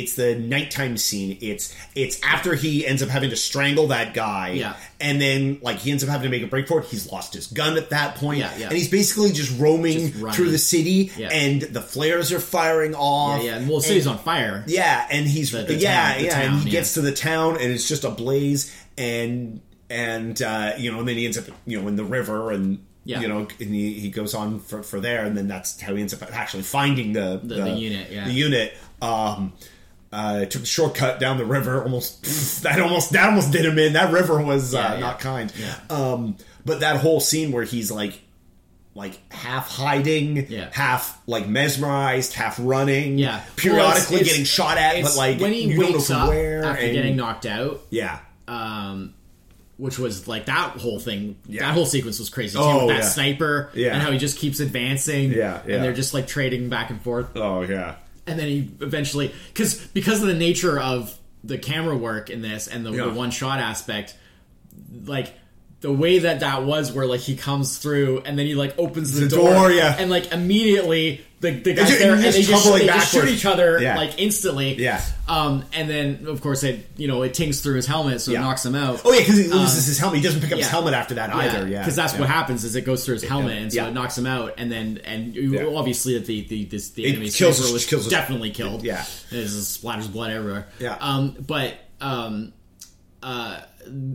it's 0.00 0.14
the 0.14 0.34
nighttime 0.36 0.96
scene 0.96 1.36
it's 1.40 1.74
it's 1.94 2.20
after 2.22 2.54
he 2.54 2.86
ends 2.86 3.02
up 3.02 3.08
having 3.08 3.30
to 3.30 3.36
strangle 3.36 3.88
that 3.88 4.14
guy 4.14 4.50
Yeah. 4.50 4.74
and 5.00 5.20
then 5.20 5.58
like 5.62 5.78
he 5.78 5.90
ends 5.90 6.02
up 6.04 6.10
having 6.10 6.24
to 6.24 6.36
make 6.36 6.42
a 6.42 6.46
break 6.46 6.68
for 6.68 6.80
it 6.80 6.86
he's 6.86 7.10
lost 7.10 7.34
his 7.34 7.46
gun 7.48 7.76
at 7.76 7.90
that 7.90 8.14
point 8.16 8.38
Yeah, 8.38 8.56
yeah. 8.56 8.68
and 8.68 8.76
he's 8.76 8.88
basically 8.90 9.32
just 9.32 9.58
roaming 9.58 10.12
Just 10.12 10.36
through 10.36 10.50
the 10.50 10.58
city 10.58 11.10
Yeah. 11.16 11.28
and 11.32 11.62
the 11.62 11.80
flares 11.82 12.32
are 12.32 12.40
firing 12.40 12.94
off 12.94 13.42
yeah, 13.42 13.58
yeah. 13.58 13.58
Well, 13.58 13.66
the 13.68 13.74
and- 13.76 13.84
city's 13.84 14.06
on 14.06 14.18
fire. 14.18 14.64
yeah, 14.66 15.06
and 15.10 15.26
he's 15.26 15.50
The- 15.52 15.62
the 15.64 15.74
yeah, 15.74 16.12
town- 16.12 16.18
the 16.18 16.24
yeah, 16.26 16.40
and 16.40 16.58
he 16.60 16.64
yeah. 16.66 16.72
gets 16.72 16.94
to 16.94 17.00
the 17.00 17.12
town 17.12 17.54
and 17.60 17.72
it's 17.72 17.88
just 17.88 18.04
a 18.04 18.10
blaze 18.10 18.74
and 18.96 19.60
and 19.90 20.40
uh, 20.42 20.72
you 20.78 20.92
know, 20.92 20.98
and 21.00 21.08
then 21.08 21.16
he 21.16 21.24
ends 21.24 21.38
up 21.38 21.44
you 21.66 21.80
know 21.80 21.88
in 21.88 21.96
the 21.96 22.04
river 22.04 22.50
and 22.50 22.84
Yeah. 23.04 23.20
you 23.22 23.28
know, 23.28 23.48
and 23.58 23.74
he, 23.74 23.94
he 23.94 24.10
goes 24.10 24.34
on 24.34 24.58
for, 24.60 24.82
for 24.82 25.00
there, 25.00 25.24
and 25.24 25.34
then 25.34 25.48
that's 25.48 25.80
how 25.80 25.94
he 25.94 26.02
ends 26.02 26.12
up 26.12 26.22
actually 26.30 26.62
finding 26.64 27.14
the 27.14 27.40
The- 27.42 27.54
the 27.54 27.70
unit, 27.70 28.10
yeah. 28.10 28.26
the 28.26 28.34
unit. 28.34 28.76
Um, 29.00 29.54
uh, 30.12 30.44
took 30.46 30.62
the 30.62 30.66
shortcut 30.66 31.20
down 31.20 31.36
the 31.38 31.44
river. 31.44 31.82
Almost 31.82 32.62
that 32.62 32.80
almost 32.80 33.12
that 33.12 33.28
almost 33.28 33.52
did 33.52 33.64
him 33.64 33.78
in. 33.78 33.92
That 33.94 34.12
river 34.12 34.40
was 34.42 34.74
uh, 34.74 34.92
yeah. 34.94 35.00
not 35.00 35.20
kind. 35.20 35.52
Yeah. 35.58 35.74
Um, 35.90 36.36
but 36.64 36.80
that 36.80 36.96
whole 37.00 37.20
scene 37.20 37.52
where 37.52 37.64
he's 37.64 37.90
like 37.90 38.20
like 38.94 39.18
half 39.32 39.68
hiding, 39.70 40.46
Yeah. 40.50 40.70
half 40.72 41.20
like 41.28 41.46
mesmerized, 41.46 42.32
half 42.32 42.58
running, 42.60 43.16
Yeah. 43.18 43.40
periodically 43.56 43.76
Well, 43.80 43.90
it's- 43.96 44.10
it's- 44.12 44.28
getting 44.28 44.44
shot 44.44 44.76
at, 44.76 45.00
but 45.02 45.16
like 45.16 45.38
when 45.40 45.52
he 45.52 45.62
you 45.64 45.76
don't 45.76 45.90
know 45.90 45.96
wakes 45.98 46.10
up 46.10 46.28
where. 46.30 46.64
after 46.64 46.82
and- 46.82 46.92
getting 46.94 47.16
knocked 47.16 47.46
out, 47.46 47.80
yeah, 47.90 48.18
um, 48.48 49.14
which 49.76 50.00
was 50.00 50.26
like 50.26 50.46
that 50.46 50.70
whole 50.78 50.98
thing. 50.98 51.36
Yeah. 51.46 51.60
That 51.60 51.74
whole 51.74 51.86
sequence 51.86 52.18
was 52.18 52.28
crazy 52.28 52.58
too. 52.58 52.64
Oh, 52.64 52.86
with 52.86 52.96
that 52.96 53.02
yeah. 53.04 53.08
sniper, 53.08 53.70
Yeah. 53.74 53.92
and 53.94 54.02
how 54.02 54.10
he 54.10 54.18
just 54.18 54.36
keeps 54.38 54.58
advancing. 54.58 55.30
Yeah, 55.32 55.60
yeah. 55.64 55.76
and 55.76 55.84
they're 55.84 55.92
just 55.92 56.12
like 56.12 56.26
trading 56.26 56.68
back 56.68 56.90
and 56.90 57.00
forth. 57.00 57.36
oh 57.36 57.60
yeah, 57.62 57.94
and 58.28 58.38
then 58.38 58.46
he 58.48 58.70
eventually 58.80 59.32
because 59.52 59.74
because 59.88 60.20
of 60.22 60.28
the 60.28 60.34
nature 60.34 60.78
of 60.80 61.16
the 61.44 61.58
camera 61.58 61.96
work 61.96 62.30
in 62.30 62.42
this 62.42 62.66
and 62.68 62.84
the, 62.84 62.90
Yeah. 62.92 63.06
the 63.06 63.12
one 63.12 63.30
shot 63.30 63.58
aspect 63.60 64.14
like 65.04 65.32
the 65.80 65.92
way 65.92 66.18
that 66.20 66.40
that 66.40 66.64
was 66.64 66.90
where 66.92 67.06
like 67.06 67.20
he 67.20 67.36
comes 67.36 67.78
through 67.78 68.22
and 68.26 68.36
then 68.38 68.46
he 68.46 68.54
like 68.56 68.76
opens 68.78 69.12
the, 69.12 69.26
The 69.26 69.36
door, 69.36 69.52
door, 69.54 69.70
yeah. 69.70 69.94
and 69.98 70.10
like 70.10 70.32
immediately 70.32 71.24
the, 71.40 71.52
the 71.52 71.72
guys 71.72 71.86
just- 71.86 72.00
there 72.00 72.14
and 72.14 72.20
they 72.24 72.42
just 72.42 72.64
they 72.72 72.86
just 72.86 73.12
shoot 73.12 73.28
each 73.28 73.46
other 73.46 73.80
Yeah. 73.80 73.96
like 73.96 74.20
instantly 74.20 74.74
Yeah. 74.74 75.00
um 75.28 75.64
and 75.72 75.88
then 75.88 76.26
of 76.26 76.40
course 76.40 76.64
it 76.64 76.84
you 76.96 77.06
know 77.06 77.22
it 77.22 77.32
tings 77.32 77.60
through 77.60 77.76
his 77.76 77.86
helmet 77.86 78.20
so 78.20 78.32
Yeah. 78.32 78.38
it 78.38 78.42
knocks 78.42 78.66
him 78.66 78.74
out 78.74 79.02
oh 79.04 79.12
yeah, 79.12 79.20
because 79.20 79.36
he 79.36 79.44
loses 79.46 79.86
his 79.86 79.98
helmet. 80.00 80.16
He 80.18 80.24
doesn't 80.24 80.40
pick 80.40 80.50
up 80.50 80.58
his 80.58 80.66
helmet 80.66 80.94
after 80.94 81.14
that 81.14 81.32
either. 81.32 81.68
Yeah, 81.68 81.78
because 81.78 81.94
that's 81.94 82.14
yeah. 82.14 82.20
what 82.20 82.28
happens 82.28 82.64
is 82.64 82.74
it 82.74 82.82
goes 82.84 83.04
through 83.06 83.14
his 83.14 83.22
helmet 83.22 83.56
and 83.56 83.72
so 83.72 83.76
Yeah. 83.82 83.86
it 83.88 83.92
knocks 83.94 84.18
him 84.18 84.26
out 84.26 84.54
and 84.58 84.72
then 84.72 84.98
and 85.04 85.36
Yeah. 85.36 85.66
obviously 85.66 86.18
the 86.18 86.44
the 86.48 86.64
this, 86.64 86.90
the 86.90 87.04
It 87.04 87.10
enemy 87.10 87.30
kills 87.30 87.60
was 87.72 87.86
kills 87.86 88.08
definitely 88.08 88.50
killed 88.50 88.82
Yeah. 88.82 89.04
there's 89.30 89.54
splatters 89.78 90.10
blood 90.10 90.32
everywhere 90.32 90.66
Yeah. 90.80 90.96
um 91.00 91.36
but 91.46 91.74
um 92.00 92.52
uh 93.22 93.60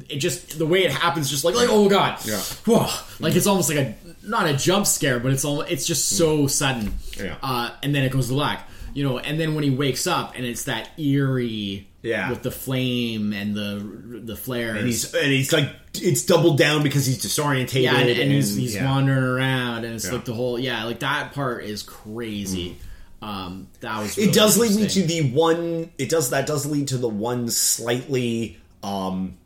it 0.09 0.17
just 0.17 0.57
the 0.59 0.65
way 0.65 0.83
it 0.83 0.91
happens 0.91 1.29
just 1.29 1.43
like 1.43 1.55
like 1.55 1.69
oh 1.69 1.89
god 1.89 2.19
Yeah. 2.25 2.37
Whoa. 2.65 2.87
like 3.19 3.35
it's 3.35 3.47
almost 3.47 3.69
like 3.69 3.79
a 3.79 3.95
not 4.23 4.47
a 4.47 4.53
jump 4.55 4.85
scare 4.85 5.19
but 5.19 5.31
it's 5.31 5.43
all 5.45 5.61
it's 5.61 5.85
just 5.85 6.09
so 6.09 6.47
sudden 6.47 6.93
Yeah. 7.17 7.37
uh 7.41 7.71
and 7.81 7.93
then 7.95 8.03
it 8.03 8.11
goes 8.11 8.27
to 8.27 8.33
black 8.33 8.69
you 8.93 9.03
know 9.03 9.17
and 9.19 9.39
then 9.39 9.55
when 9.55 9.63
he 9.63 9.69
wakes 9.71 10.05
up 10.05 10.33
and 10.35 10.45
it's 10.45 10.65
that 10.65 10.89
eerie 10.99 11.87
Yeah. 12.03 12.29
with 12.29 12.43
the 12.43 12.51
flame 12.51 13.33
and 13.33 13.55
the 13.55 14.21
the 14.23 14.35
flares 14.35 14.77
and 14.77 14.85
he's 14.87 15.13
and 15.15 15.31
he's 15.31 15.51
like 15.51 15.69
it's 15.95 16.23
doubled 16.23 16.57
down 16.57 16.83
because 16.83 17.05
he's 17.05 17.23
disorientated. 17.23 17.83
yeah, 17.83 17.97
and, 17.97 18.09
and 18.09 18.31
he's 18.31 18.55
he's 18.55 18.75
yeah. 18.75 18.85
wandering 18.89 19.23
around, 19.23 19.85
and 19.85 19.93
it's 19.95 20.05
Yeah. 20.05 20.11
Mm. 20.11 20.13
like 20.15 20.25
the 20.25 20.33
whole 20.33 20.57
yeah, 20.59 20.83
like 20.85 20.99
that 21.01 21.33
part 21.33 21.63
is 21.65 21.83
crazy. 21.83 22.77
Um, 23.21 23.67
that 23.81 23.99
was 24.01 24.17
It 24.17 24.33
does 24.33 24.57
lead 24.57 24.75
me 24.75 24.87
to 24.87 25.03
the 25.03 25.31
one. 25.31 25.91
It 25.99 26.09
does 26.09 26.31
that 26.31 26.45
does 26.47 26.65
lead 26.65 26.87
to 26.89 26.97
the 26.97 27.07
one 27.07 27.47
slightly 27.49 28.57
um 28.81 29.37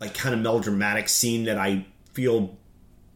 like 0.00 0.14
kind 0.14 0.34
of 0.34 0.40
melodramatic 0.40 1.08
scene 1.08 1.44
that 1.44 1.58
I 1.58 1.86
feel 2.12 2.56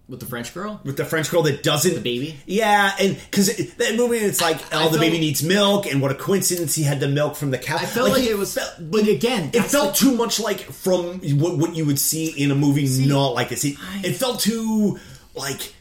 with 0.08 0.20
the 0.20 0.26
French 0.26 0.52
girl. 0.52 0.80
with 0.84 0.96
the 0.96 1.04
French 1.04 1.30
girl 1.30 1.42
that 1.42 1.62
doesn't 1.62 1.94
The 1.94 2.00
baby? 2.00 2.36
Yeah, 2.44 2.92
and 3.00 3.16
because 3.30 3.46
that 3.76 3.94
movie, 3.96 4.16
it's 4.18 4.40
like, 4.42 4.56
I 4.74 4.82
oh, 4.82 4.84
the 4.84 4.90
felt- 4.90 5.00
baby 5.00 5.18
needs 5.18 5.42
milk, 5.42 5.86
and 5.86 6.02
what 6.02 6.10
a 6.10 6.14
coincidence 6.14 6.74
he 6.74 6.82
had 6.82 7.00
the 7.00 7.08
milk 7.08 7.36
from 7.36 7.50
the 7.50 7.56
cow. 7.58 7.76
I 7.76 7.86
felt 7.86 8.10
like, 8.10 8.24
it 8.24 8.36
was, 8.36 8.58
but 8.80 9.06
again, 9.08 9.50
It 9.54 9.62
felt 9.62 9.86
like- 9.86 9.94
too 9.94 10.14
much 10.16 10.38
like 10.40 10.58
from 10.60 11.20
what, 11.38 11.56
what 11.56 11.74
you 11.76 11.86
would 11.86 11.98
see 11.98 12.28
in 12.30 12.50
a 12.50 12.54
movie 12.54 12.86
not 13.06 13.28
like 13.28 13.48
this. 13.48 13.64
It, 13.64 13.76
I- 13.80 14.02
it 14.04 14.16
felt 14.16 14.40
too 14.40 14.98
like 15.34 15.72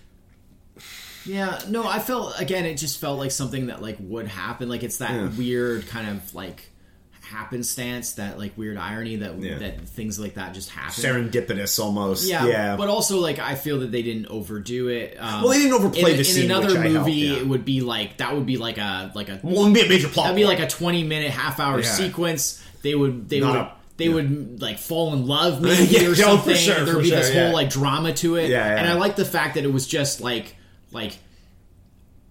yeah, 1.26 1.60
no, 1.70 1.88
I 1.88 2.00
felt 2.00 2.40
again, 2.40 2.66
it 2.66 2.76
just 2.76 3.00
felt 3.00 3.20
like 3.20 3.32
something 3.32 3.68
that 3.68 3.82
like 3.82 3.98
would 4.00 4.28
happen. 4.28 4.70
Like 4.70 4.84
it's 4.84 4.98
that 4.98 5.12
Yeah. 5.12 5.30
weird 5.30 5.88
kind 5.88 6.10
of 6.18 6.34
like 6.34 6.71
happenstance, 7.32 8.14
that 8.14 8.38
like 8.38 8.58
weird 8.58 8.78
irony 8.78 9.18
that 9.18 9.40
Yeah. 9.42 9.58
that 9.60 9.88
things 9.90 10.20
like 10.20 10.36
that 10.36 10.54
just 10.54 10.70
happen. 10.70 10.92
serendipitous 11.04 11.80
almost. 11.80 12.28
Yeah, 12.28 12.46
Yeah, 12.46 12.76
but 12.78 12.88
also 12.90 13.20
like 13.20 13.40
I 13.40 13.56
feel 13.56 13.80
that 13.80 13.92
they 13.92 14.02
didn't 14.02 14.28
overdo 14.28 14.88
it. 14.90 15.18
Um, 15.20 15.42
Well, 15.44 15.52
they 15.52 15.60
didn't 15.60 15.74
overplay 15.74 16.12
in, 16.12 16.18
the 16.18 16.18
in 16.20 16.24
scene, 16.26 16.46
In 16.46 16.52
another 16.52 16.76
movie, 16.80 16.94
helped, 16.94 17.10
yeah. 17.10 17.34
it 17.38 17.48
would 17.48 17.66
be 17.66 17.82
like 17.82 18.18
that 18.18 18.36
would 18.36 18.46
be 18.46 18.58
like 18.58 18.78
a 18.78 19.12
like 19.16 19.30
a 19.30 19.40
well, 19.44 19.62
it'd 19.64 19.74
be 19.74 19.82
a 19.82 19.90
major 19.90 20.08
plot. 20.08 20.26
That'd 20.28 20.36
be 20.38 20.46
like 20.46 20.60
a 20.60 20.68
twenty 20.68 21.04
minute, 21.04 21.32
half 21.32 21.60
hour 21.60 21.82
sequence. 21.84 22.64
They 22.84 22.96
would 22.96 23.30
they 23.30 23.40
Not 23.40 23.52
would 23.52 23.60
a- 23.62 23.72
they 23.98 24.06
yeah. 24.08 24.14
would 24.16 24.62
like 24.62 24.80
fall 24.80 25.14
in 25.14 25.28
love 25.28 25.62
maybe 25.62 25.84
Yeah, 25.94 26.02
or 26.02 26.04
no, 26.10 26.14
for 26.14 26.22
something. 26.22 26.56
sure, 26.56 26.86
There'd 26.86 26.98
be 27.04 27.10
sure, 27.10 27.18
this 27.20 27.34
yeah. 27.34 27.44
whole 27.46 27.54
like 27.54 27.70
drama 27.70 28.14
to 28.14 28.36
it. 28.38 28.52
And 28.52 28.88
I 28.88 28.94
like 28.94 29.16
the 29.16 29.26
fact 29.26 29.56
that 29.56 29.64
it 29.64 29.72
was 29.72 29.86
just 29.88 30.22
like 30.22 30.56
like 30.92 31.18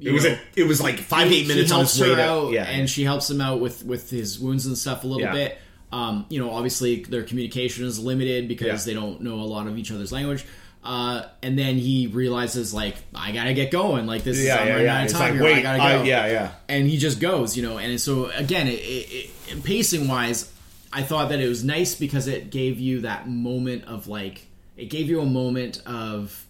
it 0.01 0.13
was 0.13 0.25
know, 0.25 0.31
a, 0.31 0.39
it 0.57 0.65
was 0.67 0.81
like 0.81 0.99
five 0.99 1.31
eight 1.31 1.47
minutes 1.47 1.73
on 1.73 1.81
his 1.81 2.01
way 2.01 2.15
to 2.15 2.23
out 2.23 2.53
yeah, 2.53 2.65
and 2.65 2.89
she 2.89 3.05
helps 3.05 3.31
him 3.31 3.41
out 3.41 3.61
with 3.61 3.85
with 3.85 4.11
his 4.11 4.39
wounds 4.39 4.67
and 4.67 4.77
stuff 4.77 5.05
a 5.05 5.07
little 5.07 5.23
Yeah. 5.23 5.33
bit. 5.33 5.59
Um, 5.93 6.27
you 6.29 6.39
know, 6.39 6.51
obviously 6.53 7.03
their 7.03 7.25
communication 7.25 7.85
is 7.85 7.99
limited 7.99 8.47
because 8.49 8.87
Yeah. 8.87 8.93
they 8.93 9.01
don't 9.01 9.23
know 9.23 9.35
a 9.41 9.43
lot 9.45 9.67
of 9.67 9.77
each 9.77 9.91
other's 9.91 10.13
language. 10.13 10.45
Uh, 10.83 11.25
and 11.43 11.59
then 11.59 11.77
he 11.77 12.07
realizes 12.07 12.73
like 12.73 12.97
I 13.15 13.33
gotta 13.33 13.53
get 13.53 13.71
going. 13.71 14.07
Like 14.07 14.25
this 14.25 14.39
is 14.39 14.49
I'm 14.49 14.67
running 14.69 14.87
out 14.87 15.07
of 15.07 15.13
time 15.13 15.39
like, 15.39 15.49
here. 15.49 15.57
I 15.59 15.63
gotta 15.63 15.99
go 15.99 16.05
yeah, 16.05 16.27
yeah. 16.27 16.53
and 16.69 16.87
he 16.87 16.97
just 16.97 17.21
goes, 17.21 17.57
you 17.57 17.63
know. 17.63 17.77
And 17.79 18.01
so 18.01 18.31
again, 18.31 18.67
it, 18.67 18.81
it, 18.81 19.31
it, 19.49 19.65
pacing 19.65 20.09
wise, 20.09 20.51
I 20.93 21.03
thought 21.03 21.29
that 21.29 21.41
it 21.41 21.49
was 21.49 21.63
nice 21.65 21.95
because 21.95 22.29
it 22.29 22.51
gave 22.51 22.79
you 22.81 23.01
that 23.03 23.29
moment 23.29 23.85
of 23.85 24.07
like 24.07 24.47
it 24.79 24.87
gave 24.87 25.09
you 25.09 25.21
a 25.21 25.27
moment 25.27 25.83
of 25.85 26.47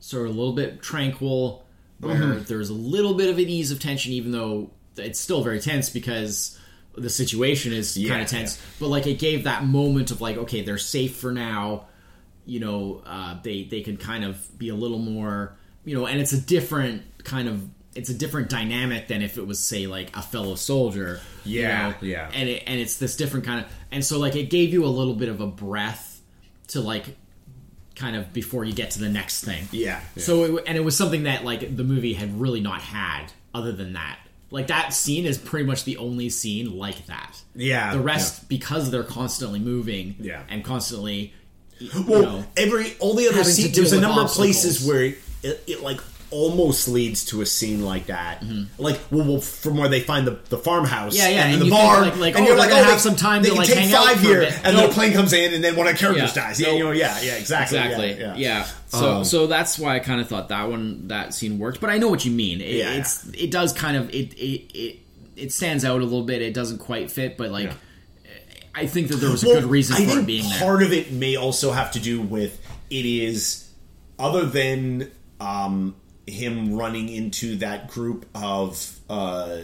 sort 0.00 0.24
of 0.26 0.34
a 0.34 0.38
little 0.38 0.54
bit 0.54 0.80
tranquil, 0.80 1.62
where 2.00 2.14
Mm-hmm. 2.16 2.44
there's 2.44 2.70
a 2.70 2.74
little 2.74 3.14
bit 3.14 3.28
of 3.28 3.38
an 3.38 3.48
ease 3.48 3.70
of 3.72 3.80
tension, 3.80 4.12
even 4.12 4.32
though 4.32 4.70
it's 4.96 5.18
still 5.20 5.42
very 5.42 5.60
tense 5.60 5.90
because 5.90 6.58
the 6.96 7.10
situation 7.10 7.72
is 7.72 7.94
kind 8.08 8.22
of 8.22 8.28
tense. 8.28 8.60
But 8.80 8.88
like 8.88 9.06
it 9.06 9.18
gave 9.18 9.44
that 9.44 9.64
moment 9.64 10.10
of 10.10 10.20
like, 10.20 10.36
okay, 10.36 10.62
they're 10.62 10.78
safe 10.78 11.16
for 11.16 11.32
now. 11.32 11.86
You 12.46 12.60
know, 12.60 13.02
uh, 13.06 13.38
they 13.42 13.64
they 13.64 13.82
can 13.82 13.96
kind 13.96 14.24
of 14.24 14.58
be 14.58 14.68
a 14.70 14.74
little 14.74 14.98
more, 14.98 15.56
you 15.84 15.94
know, 15.96 16.06
and 16.06 16.20
it's 16.20 16.32
a 16.32 16.40
different 16.40 17.02
kind 17.24 17.48
of 17.48 17.62
it's 17.94 18.10
a 18.10 18.14
different 18.14 18.48
dynamic 18.48 19.08
than 19.08 19.22
if 19.22 19.38
it 19.38 19.46
was 19.46 19.58
say 19.58 19.86
like 19.86 20.16
a 20.16 20.22
fellow 20.22 20.54
soldier. 20.54 21.20
you 21.44 21.60
Yeah, 21.62 21.88
know? 21.90 21.94
yeah. 22.00 22.30
And 22.32 22.48
it, 22.48 22.62
and 22.66 22.80
it's 22.80 22.96
this 22.98 23.16
different 23.16 23.44
kind 23.44 23.64
of 23.64 23.70
and 23.90 24.04
so 24.04 24.18
like 24.18 24.34
it 24.36 24.50
gave 24.50 24.72
you 24.72 24.84
a 24.84 24.88
little 24.88 25.14
bit 25.14 25.28
of 25.28 25.40
a 25.40 25.46
breath 25.46 26.20
to 26.68 26.80
like 26.80 27.16
kind 27.98 28.16
of 28.16 28.32
before 28.32 28.64
you 28.64 28.72
get 28.72 28.92
to 28.92 29.00
the 29.00 29.08
next 29.08 29.44
thing. 29.44 29.68
Yeah, 29.72 30.00
yeah. 30.16 30.22
So 30.22 30.56
it, 30.56 30.64
and 30.66 30.76
it 30.78 30.80
was 30.82 30.96
something 30.96 31.24
that 31.24 31.44
like 31.44 31.76
the 31.76 31.84
movie 31.84 32.14
had 32.14 32.40
really 32.40 32.60
not 32.60 32.80
had 32.80 33.26
other 33.54 33.72
than 33.72 33.92
that. 33.94 34.18
Like 34.50 34.68
that 34.68 34.94
scene 34.94 35.26
is 35.26 35.36
pretty 35.36 35.66
much 35.66 35.84
the 35.84 35.98
only 35.98 36.30
scene 36.30 36.78
like 36.78 37.04
that. 37.06 37.42
Yeah, 37.54 37.92
The 37.92 38.00
rest 38.00 38.48
because 38.48 38.90
they're 38.90 39.02
constantly 39.04 39.58
moving 39.58 40.16
Yeah. 40.20 40.42
and 40.48 40.64
constantly 40.64 41.34
Well, 42.06 42.22
know, 42.22 42.44
every 42.56 42.94
all 42.98 43.14
the 43.14 43.28
other 43.28 43.44
scenes. 43.44 43.76
There's 43.76 43.92
a 43.92 44.00
number 44.00 44.22
of 44.22 44.28
places 44.30 44.86
where 44.86 45.02
it, 45.42 45.62
it 45.66 45.82
like 45.82 46.00
almost 46.30 46.88
leads 46.88 47.24
to 47.26 47.40
a 47.40 47.46
scene 47.46 47.82
like 47.84 48.06
that. 48.06 48.42
Like, 48.78 49.00
well, 49.10 49.24
well, 49.26 49.40
from 49.40 49.78
where 49.78 49.88
they 49.88 50.00
find 50.00 50.26
the, 50.26 50.38
the 50.50 50.58
farmhouse, 50.58 51.16
Mm-hmm. 51.16 51.30
Yeah, 51.32 51.34
yeah, 51.36 51.44
and, 51.46 51.54
and 51.54 51.62
the 51.62 51.70
barn, 51.70 52.02
like- 52.02 52.16
like, 52.18 52.34
and 52.36 52.44
oh, 52.44 52.48
you're 52.48 52.56
like, 52.58 52.70
oh, 52.70 52.74
have 52.76 52.86
they- 52.92 52.98
some 52.98 53.16
time 53.16 53.42
they 53.42 53.48
to, 53.50 53.54
like, 53.54 53.66
take 53.68 53.78
hang 53.78 53.90
five 53.90 54.16
a 54.18 54.20
here, 54.20 54.42
and 54.64 54.76
Nope. 54.76 54.90
the 54.90 54.94
plane 54.94 55.12
comes 55.12 55.32
in, 55.32 55.54
and 55.54 55.64
then 55.64 55.74
one 55.76 55.86
of 55.86 55.94
the 55.94 55.98
characters 55.98 56.34
Yeah. 56.36 56.42
dies. 56.46 56.60
Yeah, 56.60 56.72
you 56.72 56.84
know, 56.84 56.90
yeah, 56.90 57.18
yeah, 57.22 57.34
exactly, 57.36 57.78
Exactly. 57.78 58.18
yeah, 58.20 58.34
Yeah. 58.36 58.66
So 58.88 59.16
Um, 59.18 59.24
so 59.24 59.46
that's 59.46 59.78
why 59.78 59.96
I 59.96 59.98
kind 60.00 60.20
of 60.20 60.28
thought 60.28 60.48
that 60.50 60.68
one 60.70 61.08
that 61.08 61.34
scene 61.34 61.58
worked. 61.58 61.80
But 61.80 61.90
I 61.90 61.98
know 61.98 62.08
what 62.08 62.24
you 62.24 62.30
mean. 62.30 62.60
It, 62.60 62.76
Yeah, 62.76 62.92
it's 62.92 63.26
it 63.34 63.50
does 63.50 63.72
kind 63.72 63.96
of 63.96 64.08
it 64.10 64.32
it 64.34 64.70
it 64.78 64.98
it 65.36 65.52
stands 65.52 65.84
out 65.84 66.00
a 66.00 66.04
little 66.04 66.22
bit. 66.24 66.40
It 66.42 66.54
doesn't 66.54 66.78
quite 66.78 67.10
fit, 67.10 67.36
but 67.36 67.50
like 67.50 67.66
Yeah. 67.66 67.72
I 68.74 68.86
think 68.86 69.08
that 69.08 69.16
there 69.16 69.30
was 69.30 69.42
a 69.42 69.46
Well, 69.48 69.60
good 69.60 69.70
reason 69.70 69.96
I 69.96 70.06
for 70.06 70.18
it 70.20 70.26
being 70.26 70.48
there. 70.48 70.58
part 70.60 70.82
of 70.82 70.92
it 70.92 71.10
may 71.12 71.36
also 71.36 71.72
have 71.72 71.92
to 71.92 72.00
do 72.00 72.20
with 72.22 72.58
it 72.90 73.04
is 73.06 73.64
other 74.18 74.46
than 74.46 75.10
um, 75.40 75.94
him 76.28 76.74
running 76.76 77.08
into 77.08 77.56
that 77.56 77.88
group 77.88 78.26
of 78.34 78.98
uh, 79.10 79.58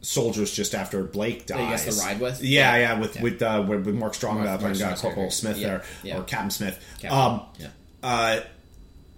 soldiers 0.00 0.52
just 0.52 0.74
after 0.74 1.02
Blake 1.04 1.46
dies. 1.46 1.82
he 1.82 1.86
gets 1.86 1.98
to 1.98 2.04
ride 2.06 2.20
with? 2.20 2.42
Yeah, 2.42 2.76
Yeah. 2.76 2.80
yeah, 2.94 3.00
with 3.00 3.16
Yeah. 3.16 3.22
with 3.22 3.42
uh, 3.42 3.64
with, 3.68 3.86
with 3.86 3.94
Mark 3.94 4.14
Strong, 4.14 4.36
Mark- 4.42 4.60
uh, 4.60 4.62
Mark 4.68 4.74
uh, 4.80 4.88
Corporal 4.94 5.14
character. 5.14 5.30
Smith 5.30 5.58
Yeah, 5.58 5.80
there 6.04 6.20
or 6.20 6.24
Captain 6.24 6.50
Smith. 6.50 6.84
Captain, 7.00 7.18
Um, 7.18 7.42
yeah. 7.58 7.68
uh, 8.02 8.40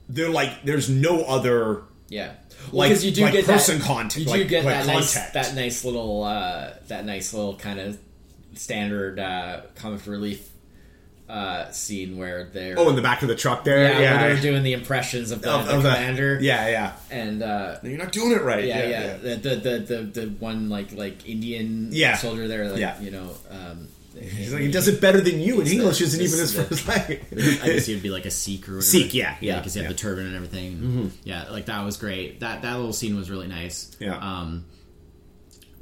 they're 0.08 0.30
like, 0.30 0.64
there's 0.64 0.88
no 0.88 1.22
other. 1.24 1.82
Yeah, 2.08 2.32
Like- 2.72 3.00
you 3.02 3.12
do 3.12 3.22
like 3.22 3.32
get 3.32 3.44
person 3.46 3.78
that, 3.78 3.86
contact- 3.86 4.16
You 4.18 4.24
do 4.24 4.30
like- 4.32 4.48
get 4.48 4.64
like 4.64 4.74
that 4.74 4.86
nice, 4.86 5.14
that 5.32 5.54
nice 5.54 5.84
little, 5.84 6.24
uh, 6.24 6.70
that 6.88 7.04
nice 7.06 7.32
little 7.32 7.54
kind 7.56 7.78
of 7.78 7.98
standard 8.54 9.20
uh, 9.20 9.60
comic 9.76 10.04
relief 10.06 10.48
uh, 11.30 11.70
scene 11.70 12.18
where 12.18 12.44
they're 12.52 12.74
Oh, 12.78 12.88
in 12.90 12.96
the 12.96 13.02
back 13.02 13.22
of 13.22 13.28
the 13.28 13.36
truck 13.36 13.62
there. 13.64 13.84
yeah, 13.84 14.00
Yeah, 14.00 14.20
where 14.20 14.32
they're 14.34 14.42
doing 14.42 14.62
the 14.64 14.72
impressions 14.72 15.30
of 15.30 15.40
the, 15.42 15.50
Of- 15.50 15.66
the 15.66 15.76
of 15.76 15.82
the- 15.84 16.38
yeah, 16.40 16.68
yeah. 16.68 16.92
and 17.10 17.42
uh, 17.42 17.76
You're 17.82 17.98
not 17.98 18.12
doing 18.12 18.32
it 18.32 18.42
right. 18.42 18.64
yeah, 18.64 18.86
yeah, 18.88 19.16
The, 19.16 19.36
the 19.36 19.56
the 19.56 19.78
the 19.78 20.02
the 20.20 20.26
one 20.40 20.68
like 20.68 20.92
like 20.92 21.28
Indian 21.28 21.90
Yeah. 21.92 22.16
soldier 22.16 22.48
there, 22.48 22.68
like, 22.68 22.80
Yeah. 22.80 23.00
you 23.00 23.10
know. 23.12 23.30
Um, 23.50 23.88
He's 24.20 24.52
like, 24.52 24.62
he 24.62 24.70
does 24.72 24.88
it 24.88 25.00
better 25.00 25.20
than 25.20 25.38
you, 25.40 25.60
and 25.60 25.68
English 25.70 26.00
isn't 26.00 26.20
even 26.20 26.38
his 26.40 26.52
first 26.52 26.86
language. 26.88 27.20
I 27.32 27.66
guess 27.66 27.86
he 27.86 27.94
would 27.94 28.02
be 28.02 28.10
like 28.10 28.26
a 28.26 28.30
Sikh 28.30 28.68
or 28.68 28.72
whatever. 28.72 28.82
Sikh, 28.82 29.14
yeah, 29.14 29.36
yeah, 29.40 29.58
because 29.60 29.72
he 29.72 29.78
had 29.78 29.84
yeah. 29.84 29.88
Mm-hmm. 29.90 29.96
the 29.96 30.02
turban 30.02 30.26
and 30.26 30.34
everything. 30.34 31.12
Yeah, 31.22 31.48
like 31.50 31.66
that 31.66 31.84
was 31.84 31.96
great. 31.96 32.40
That 32.40 32.62
that 32.62 32.74
little 32.76 32.92
scene 32.92 33.16
was 33.16 33.30
really 33.30 33.46
nice. 33.46 33.96
Yeah. 34.00 34.16
Um, 34.18 34.64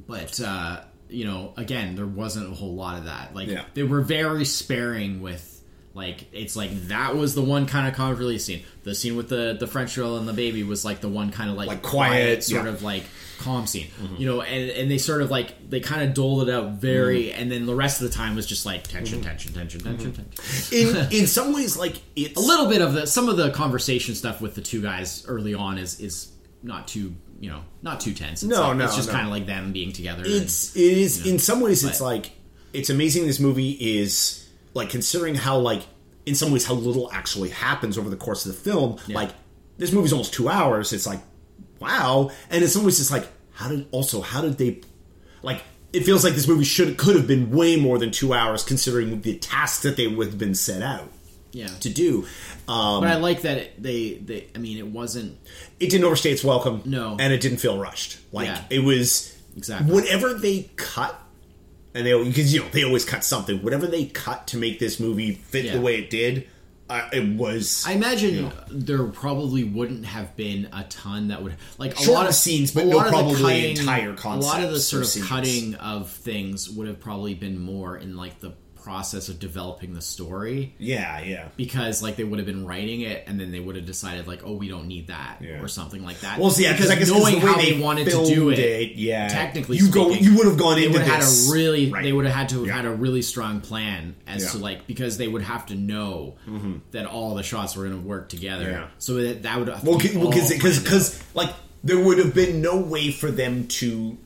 but 0.06 0.38
uh, 0.40 0.80
you 1.10 1.24
know, 1.24 1.52
again, 1.56 1.96
there 1.96 2.06
wasn't 2.06 2.50
a 2.50 2.54
whole 2.54 2.74
lot 2.74 2.98
of 2.98 3.04
that. 3.06 3.34
Like 3.34 3.48
Yeah. 3.48 3.64
they 3.74 3.82
were 3.82 4.00
very 4.02 4.44
sparing 4.44 5.20
with. 5.20 5.54
Like 5.94 6.26
it's 6.32 6.54
like 6.54 6.70
that 6.88 7.16
was 7.16 7.34
the 7.34 7.42
one 7.42 7.66
kind 7.66 7.88
of 7.88 7.94
comic 7.94 8.18
relief 8.20 8.42
scene. 8.42 8.62
The 8.84 8.94
scene 8.94 9.16
with 9.16 9.28
the 9.28 9.56
the 9.58 9.66
French 9.66 9.96
girl 9.96 10.16
and 10.16 10.28
the 10.28 10.32
baby 10.32 10.62
was 10.62 10.84
like 10.84 11.00
the 11.00 11.08
one 11.08 11.32
kind 11.32 11.50
of 11.50 11.56
like, 11.56 11.66
Like 11.66 11.82
quiet, 11.82 12.44
sort 12.44 12.58
yeah. 12.62 12.66
Mm-hmm. 12.68 12.74
of 12.76 12.82
like 12.84 13.02
calm 13.40 13.66
scene. 13.66 13.88
You 14.16 14.26
know, 14.26 14.40
and 14.42 14.70
and 14.70 14.88
they 14.88 14.98
sort 14.98 15.22
of 15.22 15.30
like 15.32 15.68
they 15.70 15.80
kind 15.80 16.02
of 16.08 16.14
doled 16.14 16.48
it 16.48 16.52
out 16.54 16.72
very, 16.74 17.24
Mm-hmm. 17.24 17.40
and 17.40 17.50
then 17.50 17.66
the 17.66 17.74
rest 17.74 18.00
of 18.00 18.08
the 18.08 18.14
time 18.14 18.36
was 18.36 18.46
just 18.46 18.64
like 18.64 18.84
tension, 18.86 19.22
tension, 19.22 19.52
tension, 19.52 19.80
tension, 19.80 20.12
tension 20.12 20.70
in 20.70 21.08
in 21.22 21.26
some 21.26 21.52
ways, 21.52 21.76
like 21.76 21.96
it's 22.14 22.36
a 22.36 22.46
little 22.46 22.68
bit 22.68 22.80
of 22.80 22.92
the 22.92 23.04
some 23.06 23.28
of 23.28 23.36
the 23.36 23.50
conversation 23.50 24.14
stuff 24.14 24.40
with 24.40 24.54
the 24.54 24.60
two 24.62 24.80
guys 24.80 25.24
early 25.26 25.54
on 25.54 25.78
is 25.78 25.98
is 25.98 26.30
not 26.62 26.86
too 26.86 27.12
you 27.40 27.48
know 27.50 27.62
not 27.82 28.00
too 28.00 28.12
tense. 28.14 28.42
It's 28.42 28.50
No, 28.50 28.60
like- 28.68 28.76
no, 28.76 28.84
it's 28.84 28.96
just 28.96 29.08
no. 29.08 29.14
kind 29.14 29.26
of 29.26 29.32
like 29.32 29.46
them 29.46 29.72
being 29.72 29.92
together. 29.92 30.22
and- 30.24 30.32
it's 30.32 30.74
it 30.76 30.82
is 30.98 31.26
in 31.26 31.38
some 31.38 31.60
ways 31.60 31.84
it's 31.84 32.00
like 32.00 32.32
it's 32.72 32.90
amazing 32.90 33.26
this 33.26 33.40
movie 33.40 33.72
is 33.72 34.48
like 34.74 34.90
considering 34.90 35.34
how 35.34 35.58
like 35.58 35.82
in 36.26 36.34
some 36.34 36.52
ways 36.52 36.66
how 36.66 36.74
little 36.74 37.10
actually 37.12 37.48
happens 37.50 37.96
over 37.96 38.10
the 38.10 38.16
course 38.16 38.44
of 38.44 38.52
the 38.52 38.58
film 38.58 38.98
like 39.08 39.30
this 39.78 39.92
movie's 39.92 40.12
almost 40.12 40.34
two 40.34 40.48
hours 40.48 40.92
it's 40.92 41.06
like 41.06 41.20
wow 41.80 42.30
and 42.50 42.62
in 42.62 42.68
some 42.68 42.84
ways 42.84 43.00
it's 43.00 43.10
like 43.10 43.26
how 43.52 43.68
did 43.68 43.86
also 43.92 44.20
how 44.20 44.40
did 44.42 44.58
they 44.58 44.80
like 45.42 45.62
it 45.92 46.04
feels 46.04 46.24
like 46.24 46.34
this 46.34 46.46
movie 46.46 46.64
should 46.64 46.96
could 46.98 47.16
have 47.16 47.26
been 47.26 47.50
way 47.50 47.76
more 47.76 47.98
than 47.98 48.10
two 48.10 48.34
hours 48.34 48.62
considering 48.62 49.22
the 49.22 49.38
tasks 49.38 49.82
that 49.82 49.96
they 49.96 50.06
would 50.06 50.26
have 50.26 50.38
been 50.38 50.54
set 50.54 50.82
out 50.82 51.10
yeah. 51.52 51.66
to 51.80 51.88
do 51.88 52.26
um, 52.68 53.00
But 53.02 53.08
I 53.10 53.16
like 53.16 53.42
that 53.42 53.58
it, 53.58 53.82
they 53.82 54.14
they 54.14 54.48
I 54.54 54.58
mean 54.58 54.78
it 54.78 54.86
wasn't 54.86 55.38
it 55.80 55.90
didn't 55.90 56.04
overstay 56.04 56.32
its 56.32 56.44
welcome 56.44 56.82
No. 56.84 57.16
and 57.18 57.32
it 57.32 57.40
didn't 57.40 57.58
feel 57.58 57.78
rushed 57.78 58.18
like 58.32 58.46
Yeah. 58.48 58.62
it 58.70 58.80
was 58.80 59.34
Exactly. 59.56 59.92
whatever 59.92 60.34
they 60.34 60.70
cut 60.76 61.18
and 61.94 62.06
they 62.06 62.22
because 62.24 62.52
you 62.54 62.60
know 62.60 62.68
they 62.70 62.84
always 62.84 63.04
cut 63.04 63.24
something 63.24 63.62
whatever 63.62 63.86
they 63.86 64.04
cut 64.06 64.46
to 64.48 64.56
make 64.56 64.78
this 64.78 65.00
movie 65.00 65.32
fit 65.34 65.64
Yeah. 65.64 65.74
the 65.74 65.80
way 65.80 65.96
it 65.98 66.10
did 66.10 66.46
uh, 66.90 67.06
it 67.12 67.36
was 67.36 67.84
I 67.86 67.92
imagine 67.92 68.50
there 68.70 69.04
probably 69.04 69.62
wouldn't 69.62 70.06
have 70.06 70.34
been 70.36 70.68
a 70.72 70.84
ton 70.84 71.28
that 71.28 71.42
would 71.42 71.54
like 71.76 71.98
a 72.06 72.10
lot 72.10 72.26
of 72.26 72.34
scenes, 72.34 72.70
but 72.72 72.86
no 72.86 72.98
probably 73.00 73.34
cutting- 73.42 73.76
entire 73.76 74.14
A 74.24 74.36
lot 74.36 74.62
of 74.64 74.70
the 74.70 74.80
sort 74.80 75.02
of 75.02 75.08
scenes. 75.10 75.26
cutting 75.26 75.74
of 75.74 76.10
things 76.10 76.70
would 76.70 76.88
have 76.88 76.98
probably 76.98 77.34
been 77.34 77.60
more 77.60 77.98
in 77.98 78.16
like 78.16 78.40
the 78.40 78.54
process 78.88 79.28
of 79.28 79.38
developing 79.38 79.92
the 79.92 80.00
story. 80.00 80.74
yeah 80.78 81.20
yeah 81.20 81.48
because 81.56 82.02
like 82.02 82.16
they 82.16 82.24
would 82.24 82.38
have 82.38 82.46
been 82.46 82.64
writing 82.66 83.02
it 83.02 83.22
and 83.26 83.38
then 83.38 83.52
they 83.52 83.60
would 83.60 83.76
have 83.76 83.84
decided 83.84 84.26
like 84.26 84.40
oh 84.46 84.54
we 84.54 84.66
don't 84.66 84.86
need 84.88 85.08
that 85.08 85.36
Yeah. 85.42 85.60
or 85.60 85.68
something 85.68 86.02
like 86.02 86.20
that 86.20 86.38
well 86.38 86.50
see 86.50 86.62
yeah, 86.62 86.72
because 86.72 86.90
I 86.90 86.94
guess 86.96 87.10
knowing 87.10 87.38
the 87.40 87.44
way 87.46 87.52
how 87.52 87.58
they, 87.58 87.72
they 87.74 87.80
wanted 87.82 88.06
to 88.06 88.24
do 88.24 88.48
it, 88.48 88.58
it, 88.58 88.92
yeah 88.96 89.28
technically 89.28 89.76
you 89.76 89.90
go 89.90 90.08
you 90.10 90.36
would 90.38 90.46
have 90.46 90.56
gone 90.56 90.76
they 90.76 90.86
into 90.86 90.98
would 90.98 91.06
have 91.06 91.20
this 91.20 91.46
had 91.48 91.52
a 91.52 91.54
really 91.54 91.90
right. 91.92 92.02
they 92.02 92.12
would 92.14 92.24
have 92.24 92.34
had 92.34 92.48
to 92.48 92.58
have 92.60 92.66
Yeah. 92.66 92.76
had 92.76 92.86
a 92.86 92.90
really 92.92 93.20
strong 93.20 93.60
plan 93.60 94.16
as 94.26 94.42
Yeah. 94.44 94.50
to 94.52 94.58
like 94.58 94.86
because 94.86 95.18
they 95.18 95.28
would 95.28 95.42
have 95.42 95.66
to 95.66 95.74
know 95.74 96.36
that 96.92 97.04
all 97.04 97.34
the 97.34 97.42
shots 97.42 97.76
were 97.76 97.84
going 97.86 98.00
to 98.00 98.08
work 98.08 98.30
together 98.30 98.64
Mm-hmm. 98.64 98.72
Yeah. 98.72 98.88
so 98.98 99.14
that 99.16 99.42
that 99.42 99.58
would 99.58 99.68
have 99.68 99.84
well 99.84 99.98
because 99.98 100.48
because 100.50 100.78
because 100.82 101.22
like 101.34 101.50
there 101.84 101.98
would 102.02 102.16
have 102.18 102.34
been 102.34 102.62
no 102.62 102.78
way 102.80 103.10
for 103.10 103.30
them 103.30 103.68
to 103.68 104.16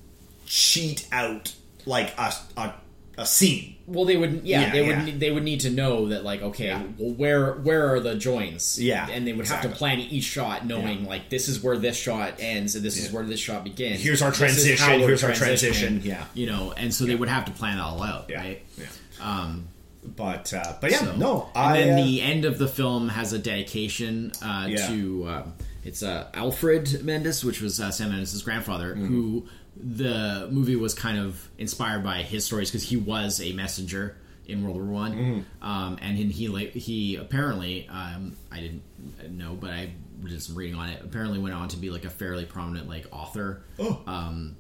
cheat 0.47 1.09
out 1.11 1.53
like 1.85 2.17
a 2.17 2.33
a, 2.57 2.75
a 3.19 3.27
scene 3.27 3.72
well 3.87 4.05
they 4.05 4.17
would 4.17 4.43
yeah, 4.45 4.61
Yeah, 4.63 4.73
they 4.73 4.81
would 4.83 4.89
yeah. 4.97 5.05
need, 5.05 5.21
they 5.21 5.31
would 5.31 5.43
need 5.43 5.61
to 5.61 5.71
know 5.71 6.09
that 6.09 6.25
like 6.25 6.43
okay 6.43 6.71
well 6.99 7.11
where 7.15 7.53
where 7.55 7.93
are 7.93 8.01
the 8.01 8.15
joints 8.15 8.79
Yeah, 8.79 9.09
and 9.11 9.27
they 9.27 9.33
would 9.33 9.47
have 9.49 9.63
to 9.63 9.69
plan 9.69 9.99
each 10.01 10.25
shot 10.25 10.67
knowing 10.67 11.03
Yeah. 11.03 11.09
like 11.09 11.29
this 11.31 11.49
is 11.49 11.63
where 11.63 11.77
this 11.77 11.97
shot 11.97 12.35
ends 12.39 12.75
and 12.77 12.85
this 12.85 12.97
is 12.97 13.13
where 13.13 13.25
this 13.25 13.41
shot 13.41 13.65
begins 13.65 14.01
Here's 14.03 14.23
our 14.23 14.31
This 14.31 14.39
transition, 14.39 15.01
here's 15.01 15.25
our 15.25 15.33
transition, 15.35 16.01
yeah. 16.05 16.25
you 16.35 16.47
know 16.47 16.73
and 16.77 16.95
so 16.95 17.05
they 17.05 17.15
would 17.17 17.29
have 17.29 17.45
to 17.47 17.53
plan 17.53 17.79
it 17.79 17.81
all 17.81 18.03
out 18.03 18.27
yeah 18.31 18.39
right 18.39 18.63
yeah 18.79 18.85
um 19.21 19.69
but 20.05 20.53
uh, 20.53 20.75
but 20.81 20.91
yeah 20.91 20.99
so- 20.99 21.17
no 21.17 21.49
and 21.55 21.65
I 21.67 21.81
then 21.81 21.99
uh, 22.01 22.05
the 22.05 22.23
end 22.23 22.45
of 22.45 22.59
the 22.59 22.67
film 22.69 23.09
has 23.09 23.33
a 23.33 23.39
dedication 23.39 24.33
uh, 24.43 24.67
Yeah. 24.69 24.87
to 24.89 25.29
um, 25.29 25.53
it's 25.85 26.03
uh, 26.03 26.29
Alfred 26.35 27.03
Mendes, 27.05 27.45
which 27.45 27.61
was 27.61 27.81
uh, 27.81 27.91
Sam 27.91 28.11
Mendes' 28.11 28.41
grandfather, 28.43 28.95
Mm-hmm. 28.95 29.07
who 29.09 29.47
the 29.77 30.49
movie 30.51 30.77
was 30.77 30.95
kind 30.95 31.19
of 31.19 31.49
inspired 31.59 32.05
by 32.05 32.23
his 32.23 32.45
stories 32.45 32.71
because 32.71 32.83
he 32.89 32.97
was 32.97 33.41
a 33.41 33.53
messenger 33.53 34.17
in 34.47 34.63
World 34.65 34.77
War 34.77 34.85
One, 34.87 35.13
Mm-hmm. 35.15 35.65
um, 35.67 35.99
and 36.03 36.17
he 36.19 36.27
he, 36.47 36.67
he 36.79 37.17
apparently 37.17 37.89
um, 37.89 38.37
I 38.51 38.61
didn't 38.61 38.83
know, 39.31 39.55
but 39.55 39.71
I 39.71 39.93
did 40.25 40.43
some 40.43 40.57
reading 40.57 40.75
on 40.77 40.89
it. 40.91 41.01
Apparently, 41.03 41.39
went 41.39 41.55
on 41.55 41.69
to 41.69 41.77
be 41.77 41.91
like 41.91 42.05
a 42.05 42.11
fairly 42.11 42.45
prominent 42.45 42.89
like 42.89 43.07
author, 43.13 43.63
Oh. 43.79 44.03
um, 44.07 44.57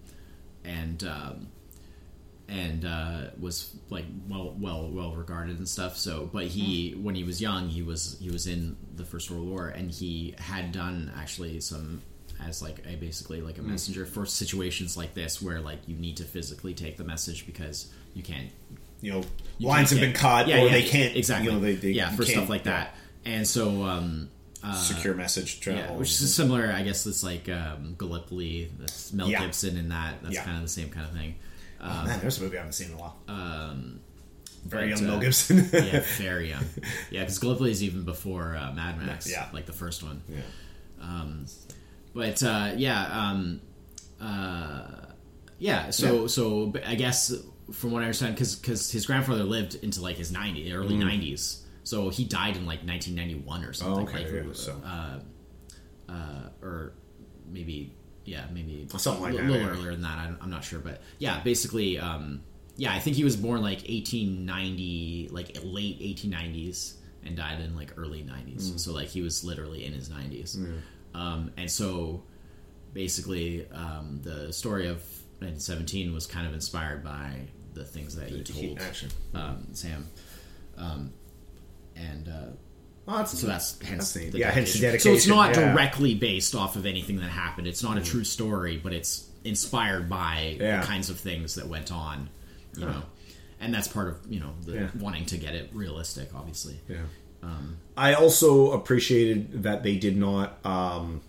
and 0.64 1.02
um, 1.04 1.48
and 2.48 2.84
uh, 2.84 3.30
was 3.40 3.74
like 3.90 4.04
well 4.28 4.54
well 4.58 4.88
well 4.90 5.12
regarded 5.14 5.58
and 5.58 5.68
stuff. 5.68 5.96
So, 5.96 6.30
but 6.32 6.46
he 6.46 6.92
when 6.92 7.14
he 7.14 7.24
was 7.24 7.40
young, 7.40 7.68
he 7.68 7.82
was 7.82 8.16
he 8.20 8.30
was 8.30 8.46
in 8.46 8.76
the 8.94 9.04
First 9.04 9.30
World 9.30 9.48
War, 9.48 9.68
and 9.68 9.90
he 9.90 10.34
had 10.38 10.72
done 10.72 11.12
actually 11.16 11.60
some 11.60 12.02
as 12.49 12.62
like 12.62 12.84
a 12.86 12.97
basically 12.97 13.40
like 13.40 13.59
a 13.59 13.62
messenger 13.62 14.07
for 14.07 14.26
situations 14.26 14.97
like 14.97 15.14
this 15.14 15.40
where 15.43 15.61
like 15.61 15.78
you 15.86 15.97
need 15.97 16.16
to 16.18 16.24
physically 16.24 16.74
take 16.74 16.97
the 16.97 17.05
message 17.05 17.47
because 17.47 17.90
you 18.14 18.22
can't 18.22 18.51
You 19.01 19.12
know, 19.12 19.22
you 19.59 19.68
lines 19.68 19.90
have 19.90 20.01
been 20.01 20.12
cut, 20.12 20.47
yeah, 20.49 20.57
or 20.62 20.66
yeah, 20.66 20.72
they 20.72 20.82
can't 20.84 21.16
exactly 21.16 21.47
You 21.47 21.53
know, 21.53 21.61
they, 21.61 21.74
they 21.74 21.90
yeah 21.90 22.11
for 22.11 22.24
stuff 22.24 22.49
like 22.49 22.64
yeah, 22.64 22.72
that. 22.72 22.95
And 23.24 23.47
so 23.47 23.82
um, 23.84 24.28
secure 24.74 25.14
message 25.14 25.61
travel. 25.61 25.80
yeah, 25.80 25.93
which 25.93 26.11
is 26.11 26.34
similar, 26.34 26.72
I 26.72 26.82
guess. 26.82 27.05
It's 27.07 27.22
like 27.24 27.49
um, 27.49 27.95
Gallipoli. 27.99 28.70
That's 28.78 29.12
Mel 29.12 29.28
Yeah. 29.28 29.40
Gibson 29.45 29.76
in 29.76 29.88
that. 29.88 30.22
That's 30.22 30.34
Yeah. 30.34 30.45
kind 30.45 30.57
of 30.57 30.62
the 30.62 30.68
same 30.68 30.88
kind 30.90 31.07
of 31.07 31.12
thing. 31.12 31.34
oh, 31.80 32.05
man, 32.07 32.20
there's 32.20 32.38
a 32.38 32.43
movie 32.43 32.57
I 32.57 32.61
haven't 32.61 32.74
seen 32.74 32.88
in 32.88 32.95
a 32.95 32.97
while. 32.99 33.16
Um, 33.26 34.01
Very 34.64 34.90
but, 34.90 34.99
young 35.01 35.09
Mel 35.09 35.16
uh, 35.16 35.20
Gibson. 35.20 35.68
yeah, 35.72 36.01
very 36.18 36.51
young. 36.51 36.64
Yeah, 37.11 37.20
because 37.22 37.40
Gallipoli 37.40 37.72
is 37.72 37.82
even 37.82 38.05
before 38.05 38.57
uh, 38.57 38.72
Mad 38.72 38.99
Max. 39.05 39.28
Yeah. 39.28 39.49
like 39.53 39.66
the 39.66 39.72
first 39.72 40.03
one. 40.05 40.22
yeah. 40.28 40.40
Um, 41.01 41.47
but 42.14 42.42
uh, 42.42 42.72
yeah, 42.76 43.02
um, 43.30 43.60
uh, 44.20 45.06
yeah. 45.58 45.90
So 45.90 46.22
Yeah. 46.22 46.26
so 46.28 46.72
I 46.86 46.94
guess 46.94 47.32
from 47.72 47.92
what 47.92 48.02
I 48.02 48.06
understand, 48.06 48.34
because 48.36 48.90
his 48.90 49.06
grandfather 49.06 49.44
lived 49.44 49.76
into 49.76 50.00
like 50.02 50.16
his 50.16 50.32
90s, 50.32 50.72
early 50.74 50.96
nineties. 50.96 51.58
So 51.84 52.10
he 52.10 52.24
died 52.24 52.56
in 52.56 52.64
like 52.66 52.84
1991 52.86 53.64
or 53.64 53.72
something. 53.72 54.06
Mm. 54.06 54.08
Oh, 54.08 54.10
okay, 54.12 54.24
like, 54.38 54.46
yeah, 54.46 54.52
so- 54.52 54.82
uh, 54.84 55.18
uh, 56.12 56.48
or 56.60 56.92
maybe 57.50 57.94
yeah, 58.24 58.44
maybe 58.52 58.86
Something 58.96 59.22
like 59.22 59.34
a 59.34 59.36
that, 59.38 59.46
little 59.50 59.66
yeah. 59.66 59.72
earlier 59.72 59.90
than 59.92 60.02
that. 60.02 60.18
I'm, 60.18 60.38
I'm 60.40 60.50
not 60.50 60.62
sure, 60.62 60.78
but 60.78 61.02
yeah, 61.18 61.40
basically, 61.40 61.98
um, 61.98 62.42
yeah, 62.76 62.92
I 62.94 63.00
think 63.00 63.16
he 63.16 63.24
was 63.24 63.36
born 63.36 63.62
like 63.62 63.78
1890, 63.78 65.28
like 65.32 65.58
late 65.64 65.98
1890s, 66.00 66.94
and 67.24 67.36
died 67.36 67.60
in 67.60 67.74
like 67.74 67.92
early 67.96 68.22
90s. 68.22 68.62
Mm. 68.70 68.78
So 68.80 68.92
like 68.92 69.08
he 69.08 69.22
was 69.22 69.42
literally 69.44 69.84
in 69.84 69.92
his 69.92 70.08
90s, 70.08 70.56
um, 71.14 71.50
and 71.56 71.70
so 71.70 72.22
basically, 72.92 73.68
um, 73.72 74.20
the 74.22 74.52
story 74.52 74.86
of 74.86 74.96
1917 75.40 76.12
was 76.12 76.26
kind 76.26 76.46
of 76.46 76.54
inspired 76.54 77.02
by 77.04 77.32
the 77.74 77.84
things 77.84 78.14
that 78.16 78.28
he 78.28 78.36
Heat 78.42 78.78
told 78.78 79.14
um, 79.34 79.66
Sam, 79.72 80.08
um, 80.76 81.12
and. 81.96 82.28
Uh, 82.28 82.46
Oh, 83.08 83.16
that's 83.16 83.36
so 83.36 83.48
that's 83.48 83.82
hence 83.82 84.14
neat. 84.14 84.30
the 84.30 84.38
yeah, 84.38 84.52
hence 84.52 84.74
the 84.74 84.78
dedication. 84.78 85.10
dedication. 85.10 85.10
So 85.10 85.16
it's 85.16 85.26
not 85.26 85.56
yeah. 85.56 85.72
directly 85.72 86.14
based 86.14 86.54
off 86.54 86.76
of 86.76 86.86
anything 86.86 87.16
that 87.16 87.30
happened. 87.30 87.66
It's 87.66 87.82
not 87.82 87.98
a 87.98 88.00
true 88.00 88.22
story, 88.22 88.76
but 88.76 88.92
it's 88.92 89.28
inspired 89.42 90.08
by 90.08 90.56
Yeah. 90.60 90.80
the 90.80 90.86
kinds 90.86 91.10
of 91.10 91.18
things 91.18 91.56
that 91.56 91.66
went 91.66 91.90
on, 91.90 92.28
you 92.76 92.86
know. 92.86 93.02
And 93.60 93.74
that's 93.74 93.88
part 93.88 94.06
of 94.06 94.20
you 94.30 94.38
know 94.38 94.52
the 94.64 94.88
wanting 95.00 95.26
to 95.26 95.36
get 95.36 95.56
it 95.56 95.70
realistic, 95.72 96.32
obviously. 96.32 96.78
Yeah. 96.88 96.98
Um, 97.43 97.76
I 97.97 98.14
also 98.14 98.72
appreciated 98.72 99.62
that 99.64 99.82
they 99.82 99.97
did 99.97 100.16
not. 100.16 100.59
Um, 100.64 101.20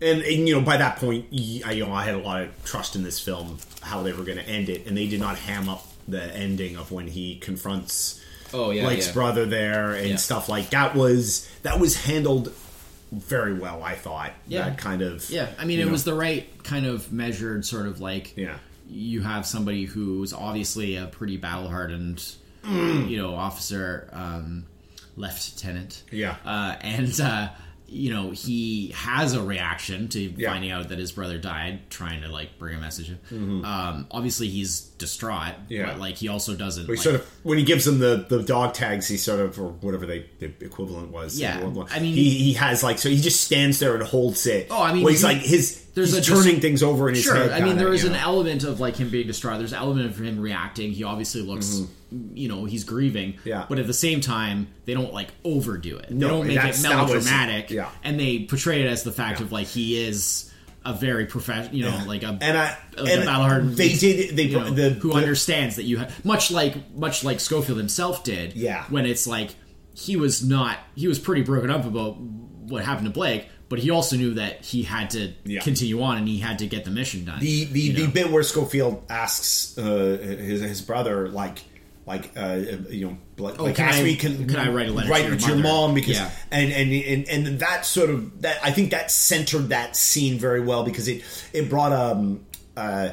and, 0.00 0.20
and 0.22 0.48
you 0.48 0.54
know, 0.54 0.60
by 0.60 0.76
that 0.76 0.96
point, 0.98 1.26
I, 1.32 1.72
you 1.72 1.84
know, 1.86 1.92
I 1.92 2.04
had 2.04 2.14
a 2.14 2.18
lot 2.18 2.42
of 2.42 2.64
trust 2.64 2.96
in 2.96 3.02
this 3.02 3.18
film, 3.18 3.58
how 3.80 4.02
they 4.02 4.12
were 4.12 4.24
going 4.24 4.38
to 4.38 4.46
end 4.48 4.68
it, 4.68 4.86
and 4.86 4.96
they 4.96 5.06
did 5.06 5.20
not 5.20 5.38
ham 5.38 5.68
up 5.68 5.86
the 6.06 6.22
ending 6.36 6.76
of 6.76 6.92
when 6.92 7.06
he 7.08 7.36
confronts 7.36 8.22
Oh, 8.54 8.70
yeah, 8.70 8.84
Blake's 8.84 9.08
yeah. 9.08 9.12
brother 9.12 9.44
there 9.44 9.92
and 9.94 10.10
Yeah. 10.10 10.16
stuff 10.16 10.48
like 10.48 10.70
that. 10.70 10.94
Was 10.94 11.48
that 11.62 11.80
was 11.80 11.96
handled 12.04 12.52
very 13.10 13.54
well? 13.54 13.82
I 13.82 13.94
thought. 13.96 14.32
Yeah. 14.46 14.68
That 14.68 14.78
kind 14.78 15.02
of. 15.02 15.28
Yeah, 15.30 15.48
I 15.58 15.64
mean, 15.64 15.80
it 15.80 15.86
know, 15.86 15.92
was 15.92 16.04
the 16.04 16.14
right 16.14 16.46
kind 16.62 16.86
of 16.86 17.12
measured 17.12 17.64
sort 17.66 17.86
of 17.86 18.00
like 18.00 18.36
Yeah. 18.36 18.58
you 18.88 19.22
have 19.22 19.46
somebody 19.46 19.84
who's 19.84 20.32
obviously 20.32 20.94
a 20.96 21.06
pretty 21.06 21.36
battle 21.36 21.68
hardened, 21.68 22.22
Mm. 22.64 23.08
you 23.10 23.16
know, 23.18 23.34
officer, 23.34 24.08
um, 24.12 24.64
lieutenant. 25.16 26.02
Yeah. 26.10 26.36
uh, 26.44 26.76
and 26.80 27.20
uh, 27.20 27.48
you 27.88 28.12
know 28.12 28.30
he 28.32 28.88
has 28.96 29.32
a 29.34 29.40
reaction 29.42 30.08
to 30.08 30.20
Yeah. 30.20 30.28
Mm-hmm. 30.30 30.44
finding 30.44 30.70
out 30.72 30.88
that 30.88 30.98
his 30.98 31.12
brother 31.12 31.38
died, 31.38 31.88
trying 31.88 32.22
to 32.22 32.28
like 32.28 32.58
bring 32.58 32.74
a 32.76 32.80
message. 32.80 33.12
Um, 33.30 34.06
obviously, 34.10 34.48
he's 34.48 34.80
distraught, 34.98 35.54
Yeah. 35.68 35.86
but 35.86 36.00
like 36.00 36.16
he 36.16 36.26
also 36.28 36.54
doesn't. 36.56 36.88
Like, 36.88 36.98
sort 36.98 37.14
of 37.14 37.26
when 37.44 37.58
he 37.58 37.64
gives 37.64 37.84
them 37.84 37.98
the, 38.00 38.26
the 38.28 38.42
dog 38.42 38.74
tags, 38.74 39.06
he 39.08 39.16
sort 39.16 39.38
of 39.40 39.58
or 39.60 39.68
whatever 39.68 40.04
they 40.04 40.26
the 40.40 40.46
equivalent 40.60 41.12
was. 41.12 41.38
Yeah, 41.38 41.58
I 41.90 42.00
mean- 42.00 42.14
he, 42.14 42.30
he 42.38 42.52
has 42.54 42.82
like 42.82 42.98
so 42.98 43.08
he 43.08 43.20
just 43.20 43.40
stands 43.42 43.78
there 43.78 43.94
and 43.94 44.02
holds 44.02 44.46
it. 44.46 44.66
Oh, 44.70 44.82
I 44.82 44.92
mean, 44.92 45.04
well, 45.04 45.12
he's 45.12 45.20
he- 45.20 45.26
like 45.26 45.38
his 45.38 45.85
there's 45.96 46.14
he's 46.14 46.28
a 46.28 46.32
turning 46.34 46.60
things 46.60 46.82
over 46.84 47.08
in 47.08 47.16
his 47.16 47.24
Sure, 47.24 47.34
head. 47.34 47.50
I 47.50 47.56
mean 47.58 47.70
kinda, 47.70 47.84
there 47.84 47.92
is 47.92 48.04
an 48.04 48.12
know? 48.12 48.18
element 48.20 48.62
of 48.62 48.78
like 48.78 48.94
him 48.96 49.10
being 49.10 49.26
distraught. 49.26 49.58
There's 49.58 49.72
an 49.72 49.78
element 49.80 50.06
of 50.06 50.16
him 50.20 50.38
reacting. 50.38 50.92
He 50.92 51.02
obviously 51.02 51.42
looks, 51.42 51.82
you 52.34 52.48
know, 52.48 52.64
he's 52.66 52.84
grieving. 52.84 53.32
Mm-hmm. 53.32 53.48
Yeah. 53.48 53.66
But 53.68 53.80
at 53.80 53.86
the 53.88 53.94
same 53.94 54.20
time, 54.20 54.68
they 54.84 54.94
don't 54.94 55.12
like 55.12 55.28
overdo 55.42 55.96
it. 55.96 56.10
No, 56.12 56.26
they 56.28 56.32
don't 56.32 56.46
make 56.46 56.56
it 56.58 56.60
that 56.60 56.66
was- 56.68 56.82
melodramatic. 56.82 57.70
yeah. 57.70 57.90
And 58.04 58.20
they 58.20 58.44
portray 58.44 58.82
it 58.82 58.86
as 58.86 59.02
the 59.02 59.12
fact 59.12 59.40
of 59.40 59.50
like 59.52 59.66
he 59.66 60.06
is 60.06 60.52
a 60.84 60.92
very 60.92 61.26
professional, 61.26 61.74
you 61.74 61.84
know, 61.84 62.00
like 62.06 62.22
a 62.22 62.38
and 62.40 62.56
I 62.56 62.78
like 62.96 63.10
and 63.10 63.22
a 63.22 63.26
battle-hardened 63.26 63.76
they 63.76 63.94
did 63.94 64.36
they 64.36 64.44
you 64.44 64.58
know, 64.60 64.70
the, 64.70 64.90
who 64.90 65.08
the- 65.10 65.16
understands 65.16 65.74
that 65.76 65.82
you 65.82 65.96
have 65.96 66.24
much 66.24 66.50
like 66.52 66.94
much 66.94 67.24
like 67.24 67.40
Schofield 67.40 67.78
himself 67.78 68.22
did. 68.22 68.54
Yeah. 68.54 68.84
When 68.90 69.04
it's 69.04 69.26
like 69.26 69.50
he 69.94 70.14
was 70.16 70.46
not 70.46 70.78
he 70.94 71.08
was 71.08 71.18
pretty 71.18 71.42
broken 71.42 71.70
up 71.70 71.86
about 71.86 72.18
what 72.20 72.84
happened 72.84 73.06
to 73.06 73.12
Blake, 73.12 73.48
but 73.68 73.78
he 73.80 73.90
also 73.90 74.16
knew 74.16 74.34
that 74.34 74.64
he 74.64 74.82
had 74.84 75.10
to 75.10 75.32
Yeah. 75.44 75.60
continue 75.60 76.00
on 76.02 76.18
and 76.18 76.28
he 76.28 76.38
had 76.38 76.58
to 76.60 76.66
get 76.66 76.84
the 76.84 76.90
mission 76.90 77.24
done. 77.24 77.40
the 77.40 77.64
the, 77.64 77.92
the 77.92 78.06
know? 78.06 78.10
bit 78.12 78.30
where 78.30 78.42
Schofield 78.42 79.02
asks 79.10 79.76
uh, 79.78 79.82
his 80.20 80.60
his 80.60 80.82
brother 80.82 81.28
like 81.28 81.58
like 82.06 82.30
uh, 82.36 82.60
you 82.88 83.06
know 83.06 83.18
like, 83.38 83.58
like 83.60 83.72
Oh, 83.72 83.74
can 83.74 83.88
ask 83.88 83.98
I- 83.98 84.02
me 84.04 84.14
can, 84.16 84.46
can 84.46 84.56
I 84.56 84.70
write 84.70 84.88
a 84.88 84.92
letter 84.92 85.08
to 85.08 85.12
write 85.12 85.26
your 85.26 85.36
to 85.36 85.46
your 85.48 85.56
mom 85.56 85.94
because 85.94 86.16
Yeah. 86.16 86.30
and, 86.52 86.72
and 86.72 86.92
and 86.92 87.46
and 87.46 87.58
that 87.60 87.84
sort 87.84 88.10
of 88.10 88.42
that 88.42 88.58
I 88.62 88.70
think 88.70 88.92
that 88.92 89.10
centered 89.10 89.70
that 89.70 89.96
scene 89.96 90.38
very 90.38 90.60
well 90.60 90.84
because 90.84 91.08
it 91.08 91.22
it 91.52 91.68
brought 91.68 91.92
um 91.92 92.46
uh 92.76 93.10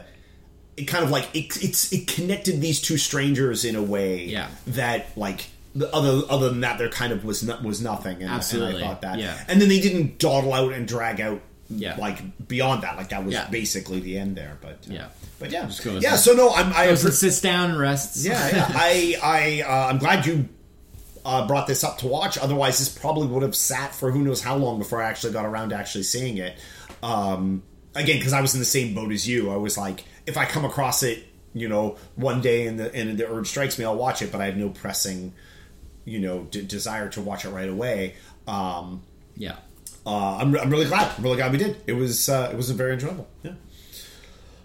it 0.78 0.86
kind 0.86 1.04
of 1.04 1.10
like 1.12 1.30
it, 1.36 1.64
it's 1.64 1.92
it 1.94 2.08
connected 2.08 2.62
these 2.62 2.80
two 2.82 2.98
strangers 2.98 3.66
in 3.66 3.76
a 3.76 3.82
way 3.82 4.26
Yeah. 4.26 4.50
that 4.68 5.16
like 5.18 5.48
other 5.82 6.22
other 6.30 6.50
than 6.50 6.62
that 6.62 6.78
there 6.78 6.90
kind 6.90 7.12
of 7.12 7.26
was 7.26 7.42
not 7.44 7.64
was 7.64 7.82
nothing 7.82 8.22
and, 8.22 8.30
Absolutely. 8.30 8.76
and 8.76 8.84
I 8.84 8.88
thought 8.88 9.02
that 9.02 9.20
Yeah. 9.20 9.44
and 9.48 9.60
then 9.62 9.70
they 9.70 9.80
didn't 9.80 10.20
dawdle 10.20 10.54
out 10.54 10.72
and 10.74 10.88
drag 10.88 11.20
out 11.20 11.42
Yeah. 11.70 11.96
like 11.98 12.48
beyond 12.48 12.84
that 12.84 12.96
like 12.98 13.10
that 13.10 13.26
was 13.26 13.34
Yeah. 13.34 13.48
basically 13.50 14.00
the 14.00 14.18
end 14.20 14.36
there 14.36 14.58
but 14.62 14.72
uh, 14.90 14.94
Yeah. 14.94 15.08
but 15.40 15.50
yeah 15.52 15.68
yeah 16.00 16.16
so 16.16 16.34
no 16.34 16.52
I'm 16.54 16.72
I 16.74 16.86
Goes 16.88 17.04
and 17.04 17.14
appre- 17.14 17.18
sits 17.18 17.42
down 17.42 17.72
and 17.72 17.80
rests. 17.80 18.24
yeah 18.24 18.50
yeah 18.56 18.68
I 18.72 19.16
I 19.24 19.62
uh, 19.68 19.88
I'm 19.90 19.98
glad 19.98 20.26
you 20.28 20.48
uh, 21.26 21.48
brought 21.48 21.66
this 21.68 21.84
up 21.84 21.98
to 22.00 22.08
watch 22.08 22.38
otherwise 22.38 22.78
this 22.80 22.90
probably 22.90 23.28
would 23.28 23.42
have 23.44 23.56
sat 23.56 23.96
for 23.96 24.12
who 24.12 24.22
knows 24.22 24.42
how 24.44 24.56
long 24.58 24.78
before 24.78 25.02
I 25.02 25.10
actually 25.10 25.34
got 25.34 25.46
around 25.46 25.70
to 25.70 25.76
actually 25.76 26.04
seeing 26.04 26.38
it 26.38 26.56
um 27.02 27.64
again 27.96 28.18
because 28.20 28.34
I 28.34 28.42
was 28.42 28.54
in 28.54 28.60
the 28.60 28.66
same 28.66 28.94
boat 28.94 29.12
as 29.12 29.28
you 29.28 29.50
I 29.52 29.56
was 29.56 29.78
like 29.78 30.04
if 30.28 30.38
I 30.38 30.46
come 30.46 30.66
across 30.66 31.02
it 31.02 31.24
you 31.56 31.68
know 31.70 31.98
one 32.16 32.42
day 32.42 32.68
and 32.68 32.80
the 32.80 32.94
and 32.94 33.18
the 33.18 33.28
urge 33.30 33.48
strikes 33.48 33.80
me 33.80 33.86
I'll 33.86 33.96
watch 33.96 34.22
it 34.22 34.32
but 34.32 34.42
I 34.42 34.46
have 34.46 34.58
no 34.58 34.70
pressing 34.70 35.34
you 36.06 36.20
know 36.20 36.44
d- 36.52 36.64
desire 36.64 37.10
to 37.10 37.22
watch 37.22 37.46
it 37.46 37.50
right 37.50 37.70
away 37.70 38.16
um 38.48 39.02
yeah. 39.36 39.56
uh, 40.06 40.38
I'm, 40.38 40.56
I'm 40.58 40.70
really 40.70 40.86
glad. 40.86 41.12
I'm 41.18 41.24
really 41.24 41.38
glad 41.38 41.52
we 41.52 41.58
did. 41.58 41.78
It 41.88 41.94
was 41.94 42.30
uh, 42.30 42.50
it 42.52 42.56
was 42.58 42.70
very 42.72 42.94
enjoyable. 42.94 43.28
Yeah. 43.42 43.54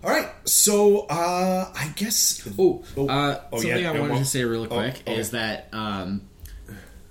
All 0.05 0.11
right, 0.11 0.29
so 0.45 1.07
uh, 1.09 1.73
I 1.75 1.93
guess. 1.97 2.47
Oh, 2.59 2.85
Oh, 2.97 3.09
uh, 3.09 3.41
oh, 3.53 3.57
something 3.59 3.83
yeah, 3.83 3.89
I 3.89 3.93
wanted 3.93 4.11
well- 4.11 4.19
to 4.21 4.25
say 4.27 4.45
really 4.45 4.69
oh, 4.71 4.75
quick 4.77 5.01
okay. 5.07 5.17
is 5.17 5.31
that 5.31 5.69
um, 5.73 6.23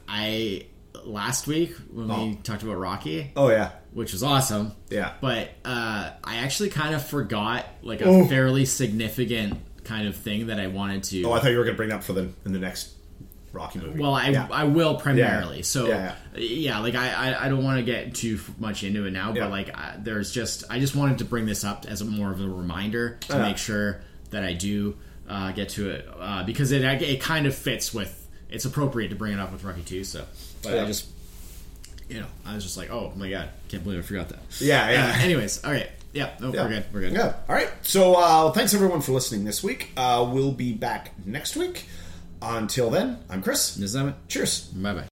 I 0.08 0.68
last 1.04 1.48
week 1.48 1.74
when 1.92 2.08
we 2.08 2.14
Oh. 2.14 2.38
talked 2.44 2.64
about 2.64 2.78
Rocky, 2.78 3.32
Oh 3.36 3.50
yeah, 3.50 3.72
which 3.92 4.14
was 4.14 4.24
awesome. 4.24 4.74
Yeah. 4.90 5.14
But 5.22 5.50
uh, 5.66 6.12
I 6.24 6.38
actually 6.38 6.70
kind 6.70 6.94
of 6.96 7.06
forgot 7.06 7.66
like 7.82 8.02
a 8.02 8.06
Oh. 8.06 8.26
fairly 8.28 8.66
significant 8.66 9.60
kind 9.84 10.08
of 10.08 10.16
thing 10.16 10.48
that 10.48 10.60
I 10.60 10.68
wanted 10.68 11.04
to. 11.06 11.24
Oh, 11.24 11.32
I 11.34 11.40
thought 11.40 11.52
you 11.52 11.58
were 11.58 11.64
going 11.64 11.76
to 11.76 11.78
bring 11.78 11.90
that 11.90 11.96
up 11.98 12.04
for 12.04 12.14
the 12.14 12.30
in 12.46 12.52
the 12.54 12.60
next 12.60 12.90
Rocky 13.54 13.80
movie. 13.80 14.00
well, 14.00 14.14
I, 14.14 14.30
yeah. 14.30 14.48
I 14.52 14.66
will 14.66 14.96
primarily. 14.96 15.64
So 15.64 15.88
Yeah, 15.88 16.16
yeah, 16.36 16.80
like 16.80 16.96
I, 16.96 17.12
I, 17.32 17.46
I 17.46 17.50
don't 17.50 17.64
want 17.64 17.78
to 17.80 17.84
get 17.84 18.14
too 18.14 18.40
much 18.60 18.84
into 18.84 19.06
it 19.06 19.12
now, 19.12 19.34
Yeah. 19.34 19.44
but 19.46 19.52
like 19.52 19.76
I, 19.76 19.96
there's 19.98 20.32
just 20.32 20.64
I 20.70 20.80
just 20.80 20.96
wanted 20.96 21.20
to 21.20 21.26
bring 21.26 21.46
this 21.46 21.64
up 21.64 21.86
as 21.88 22.02
a 22.02 22.06
more 22.06 22.32
of 22.32 22.40
a 22.42 22.48
reminder 22.48 23.18
to 23.22 23.34
Yeah. 23.34 23.42
make 23.44 23.58
sure 23.58 24.02
that 24.32 24.44
I 24.44 24.54
do 24.54 24.96
uh, 25.30 25.52
get 25.54 25.70
to 25.70 25.90
it 25.90 26.08
uh, 26.20 26.44
because 26.44 26.72
it 26.72 26.84
it 26.84 27.22
kind 27.22 27.48
of 27.48 27.56
fits 27.56 27.94
with 27.94 28.28
it's 28.50 28.66
appropriate 28.66 29.10
to 29.10 29.16
bring 29.16 29.34
it 29.34 29.40
up 29.40 29.52
with 29.52 29.64
Rocky 29.64 29.82
too. 29.82 30.04
So, 30.04 30.26
but 30.64 30.74
Yeah. 30.74 30.84
I 30.84 30.86
just 30.86 31.08
you 32.10 32.20
know 32.20 32.28
I 32.46 32.54
was 32.56 32.64
just 32.64 32.78
like 32.78 32.90
oh 32.92 33.12
my 33.16 33.30
god 33.30 33.50
can't 33.70 33.84
believe 33.84 34.00
I 34.00 34.02
forgot 34.04 34.30
that. 34.30 34.40
Yeah, 34.60 34.90
yeah. 34.92 35.08
Uh, 35.18 35.24
anyways, 35.24 35.64
all 35.64 35.72
right, 35.72 35.90
yeah, 36.14 36.32
no, 36.40 36.54
Yeah. 36.54 36.64
we're 36.64 36.70
good, 36.70 36.86
we're 36.94 37.00
good. 37.02 37.14
Yeah. 37.14 37.34
All 37.50 37.56
right. 37.56 37.70
So 37.82 38.16
uh, 38.16 38.52
thanks 38.52 38.74
everyone 38.74 39.02
for 39.02 39.14
listening 39.14 39.46
this 39.46 39.64
week. 39.64 39.92
Uh, 39.98 40.30
we'll 40.32 40.52
be 40.52 40.74
back 40.74 41.12
next 41.26 41.56
week. 41.56 41.86
Until 42.42 42.90
then, 42.90 43.20
I'm 43.30 43.42
Chris. 43.42 43.76
This 43.76 43.90
Is 43.92 43.96
it? 44.10 44.16
Cheers. 44.28 44.66
Bye 44.70 44.94
bye. 44.94 45.08